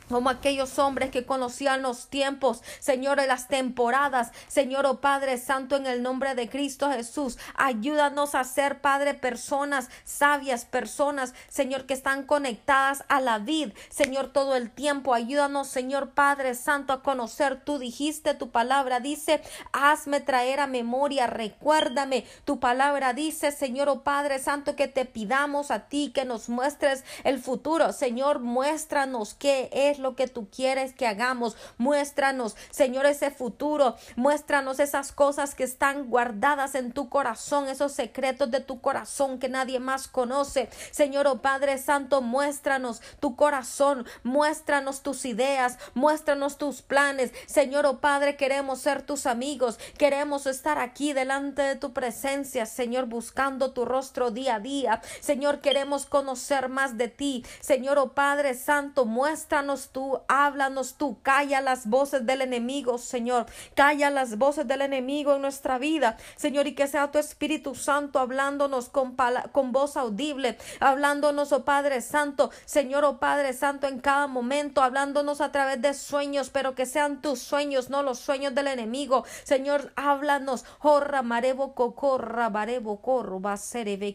como 0.10 0.30
aquellos 0.30 0.80
hombres 0.80 1.12
que 1.12 1.26
conocían 1.26 1.82
los 1.82 2.08
tiempos, 2.08 2.62
Señor, 2.80 3.20
en 3.20 3.28
las 3.28 3.48
temporadas, 3.48 4.32
Señor, 4.48 4.86
oh 4.86 5.00
Padre 5.02 5.38
Santo, 5.38 5.76
en 5.76 5.86
el 5.86 6.02
nombre 6.02 6.36
de 6.36 6.50
Cristo 6.50 6.92
Jesús, 6.92 7.38
ayúdanos 7.56 8.36
a 8.36 8.44
ser, 8.44 8.82
Padre, 8.82 9.14
personas 9.14 9.90
sabias, 10.04 10.66
personas, 10.66 11.34
Señor, 11.48 11.86
que 11.86 11.94
están 11.94 12.24
conectadas 12.24 13.04
a 13.08 13.22
la 13.22 13.40
vid, 13.40 13.72
Señor, 13.90 14.34
todo 14.34 14.56
el 14.56 14.72
tiempo, 14.72 15.14
ayúdanos, 15.14 15.68
Señor, 15.68 16.12
Padre 16.12 16.56
Santo, 16.56 16.94
a 16.94 17.04
conocer, 17.04 17.62
tú 17.64 17.78
dijiste, 17.78 18.34
tu 18.34 18.50
palabra 18.50 19.00
dice, 19.00 19.42
hazme 19.72 20.20
traer 20.20 20.60
a 20.60 20.68
memoria, 20.68 21.28
recuérdame, 21.28 22.26
tu 22.46 22.60
palabra 22.60 23.14
dice, 23.14 23.52
Señor, 23.52 23.90
oh 23.90 24.02
Padre 24.02 24.40
Santo, 24.40 24.76
que 24.76 24.88
te 24.88 25.06
pidamos 25.06 25.72
a 25.72 25.88
ti 25.88 26.12
que 26.14 26.26
nos 26.26 26.50
muestres 26.50 27.04
el 27.24 27.40
futuro, 27.40 27.94
Señor, 27.94 28.40
muéstranos 28.40 29.36
qué 29.36 29.70
es 29.72 29.99
lo 30.00 30.16
que 30.16 30.28
tú 30.28 30.50
quieres 30.50 30.94
que 30.94 31.08
hagamos. 31.08 31.56
Muéstranos, 31.78 32.56
Señor, 32.72 33.06
ese 33.06 33.32
futuro. 33.32 33.96
Muéstranos 34.16 34.80
esas 34.80 35.12
cosas 35.12 35.56
que 35.56 35.64
están 35.64 36.10
guardadas 36.10 36.76
en 36.76 36.92
tu 36.92 37.10
corazón, 37.10 37.68
esos 37.68 37.92
secretos 37.92 38.52
de 38.52 38.60
tu 38.60 38.82
corazón 38.82 39.40
que 39.40 39.50
nadie 39.50 39.80
más 39.80 40.08
conoce. 40.08 40.70
Señor, 40.92 41.28
oh 41.28 41.42
Padre 41.42 41.78
Santo, 41.78 42.22
muéstranos 42.22 43.02
tu 43.20 43.36
corazón, 43.36 44.06
muéstranos 44.24 45.02
tus 45.02 45.26
ideas, 45.26 45.78
muéstranos 45.94 46.58
tus 46.58 46.82
planes. 46.82 47.32
Señor, 47.46 47.86
oh 47.86 48.00
Padre, 48.00 48.36
queremos 48.36 48.80
ser 48.80 49.02
tus 49.02 49.26
amigos, 49.26 49.80
queremos 49.98 50.46
estar 50.46 50.78
aquí 50.78 51.14
delante 51.14 51.62
de 51.62 51.76
tu 51.76 51.94
presencia, 51.94 52.66
Señor, 52.66 53.06
buscando 53.06 53.72
tu 53.72 53.86
rostro 53.86 54.32
día 54.32 54.56
a 54.56 54.60
día. 54.60 55.02
Señor, 55.20 55.60
queremos 55.60 56.06
conocer 56.06 56.70
más 56.70 56.98
de 56.98 57.08
ti. 57.08 57.46
Señor, 57.60 57.98
oh 57.98 58.14
Padre 58.14 58.54
Santo, 58.54 59.06
muéstranos 59.06 59.89
tú, 59.92 60.22
háblanos 60.28 60.96
tú, 60.96 61.20
calla 61.22 61.62
las 61.62 61.88
voces 61.88 62.26
del 62.26 62.42
enemigo, 62.42 62.98
Señor, 62.98 63.46
calla 63.76 64.10
las 64.10 64.38
voces 64.38 64.68
del 64.68 64.82
enemigo 64.82 65.36
en 65.36 65.42
nuestra 65.42 65.78
vida, 65.78 66.18
Señor, 66.36 66.68
y 66.68 66.76
que 66.76 66.88
sea 66.88 67.12
tu 67.12 67.18
Espíritu 67.20 67.76
Santo 67.76 68.20
hablándonos 68.20 68.90
con, 68.90 69.16
con 69.52 69.72
voz 69.72 69.98
audible, 69.98 70.58
hablándonos, 70.80 71.52
oh 71.52 71.66
Padre 71.66 72.02
Santo, 72.02 72.52
Señor, 72.66 73.06
oh 73.06 73.20
Padre 73.20 73.54
Santo, 73.54 73.88
en 73.88 74.00
cada 74.00 74.28
momento, 74.28 74.82
hablándonos 74.82 75.42
a 75.42 75.52
través 75.52 75.82
de 75.82 75.94
sueños, 75.94 76.50
pero 76.50 76.76
que 76.76 76.86
sean 76.86 77.22
tus 77.22 77.40
sueños, 77.40 77.90
no 77.90 78.04
los 78.04 78.20
sueños 78.20 78.56
del 78.56 78.68
enemigo, 78.68 79.26
Señor, 79.44 79.92
háblanos, 79.96 80.66
horra 80.80 81.22
marebo 81.22 81.74
cocorra, 81.76 82.50
barebo 82.50 83.02
corro, 83.02 83.42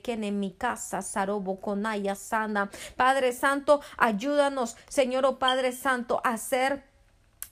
que 0.03 0.13
en 0.13 0.41
mi 0.41 0.53
casa, 0.53 1.03
sarobo 1.03 1.61
conaya 1.61 2.15
sana, 2.15 2.71
Padre 2.97 3.33
Santo, 3.33 3.81
ayúdanos, 3.97 4.77
Señor, 4.89 5.25
oh 5.25 5.39
Padre 5.39 5.64
Santo, 5.73 6.21
hacer 6.25 6.85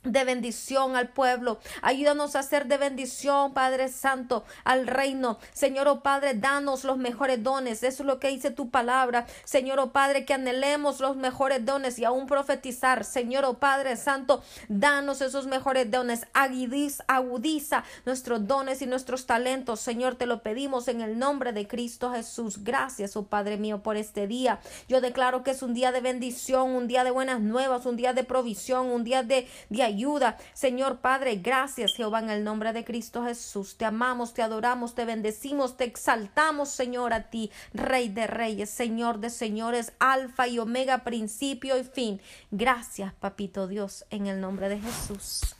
de 0.05 0.25
bendición 0.25 0.97
al 0.97 1.09
pueblo. 1.09 1.61
Ayúdanos 1.81 2.35
a 2.35 2.43
ser 2.43 2.67
de 2.67 2.77
bendición, 2.77 3.55
Padre 3.55 3.89
Santo, 3.89 4.45
al 4.65 4.87
reino. 4.87 5.39
Señor, 5.53 5.89
oh 5.89 6.01
Padre, 6.01 6.35
danos 6.35 6.85
los 6.85 6.99
mejores 6.99 7.43
dones. 7.43 7.83
Eso 7.83 8.03
es 8.03 8.07
lo 8.07 8.19
que 8.19 8.29
dice 8.29 8.51
tu 8.51 8.71
palabra. 8.71 9.27
Señor, 9.45 9.79
oh 9.79 9.93
Padre, 9.93 10.25
que 10.25 10.35
anhelemos 10.35 11.01
los 11.01 11.17
mejores 11.17 11.65
dones 11.65 11.99
y 11.99 12.05
aún 12.05 12.27
profetizar. 12.27 13.05
Señor, 13.05 13.45
oh 13.45 13.59
Padre 13.59 13.97
Santo, 13.97 14.43
danos 14.69 15.21
esos 15.21 15.47
mejores 15.47 15.91
dones. 15.91 16.27
Agudiza, 16.33 17.05
agudiza 17.07 17.85
nuestros 18.05 18.47
dones 18.47 18.83
y 18.83 18.87
nuestros 18.87 19.27
talentos. 19.27 19.81
Señor, 19.81 20.17
te 20.17 20.27
lo 20.27 20.43
pedimos 20.43 20.89
en 20.89 21.01
el 21.01 21.19
nombre 21.19 21.53
de 21.53 21.69
Cristo 21.69 22.11
Jesús. 22.13 22.65
Gracias, 22.65 23.17
oh 23.17 23.27
Padre 23.27 23.57
mío, 23.57 23.83
por 23.83 23.97
este 23.97 24.27
día. 24.27 24.59
Yo 24.89 25.01
declaro 25.01 25.45
que 25.45 25.53
es 25.53 25.63
un 25.63 25.75
día 25.75 25.93
de 25.93 26.01
bendición, 26.01 26.71
un 26.71 26.89
día 26.89 27.05
de 27.05 27.13
buenas 27.13 27.41
nuevas, 27.41 27.87
un 27.87 27.97
día 27.97 28.13
de 28.13 28.25
provisión, 28.25 28.89
un 28.89 29.05
día 29.05 29.23
de, 29.23 29.47
de 29.71 29.92
ayuda. 29.93 30.37
Señor 30.55 30.99
Padre, 30.99 31.37
gracias 31.37 31.95
Jehová 31.95 32.21
en 32.21 32.31
el 32.31 32.45
nombre 32.45 32.73
de 32.73 32.85
Cristo 32.85 33.25
Jesús. 33.25 33.77
Te 33.77 33.85
amamos, 33.85 34.35
te 34.35 34.43
adoramos, 34.43 34.95
te 34.95 35.05
bendecimos, 35.05 35.77
te 35.77 35.85
exaltamos, 35.85 36.71
Señor, 36.71 37.13
a 37.13 37.31
ti, 37.31 37.51
Rey 37.75 38.09
de 38.09 38.27
Reyes, 38.27 38.71
Señor 38.71 39.19
de 39.19 39.31
Señores, 39.31 39.93
Alfa 39.99 40.49
y 40.49 40.59
Omega, 40.59 41.05
principio 41.05 41.79
y 41.79 41.85
fin. 41.85 42.21
Gracias, 42.51 43.13
Papito 43.15 43.69
Dios, 43.69 44.05
en 44.11 44.27
el 44.27 44.41
nombre 44.41 44.69
de 44.69 44.81
Jesús. 44.81 45.57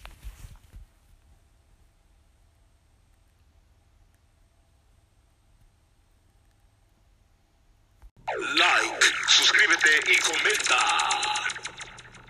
Like, 8.57 9.05
suscríbete 9.29 9.91
y 10.11 10.17
comenta. 10.19 11.52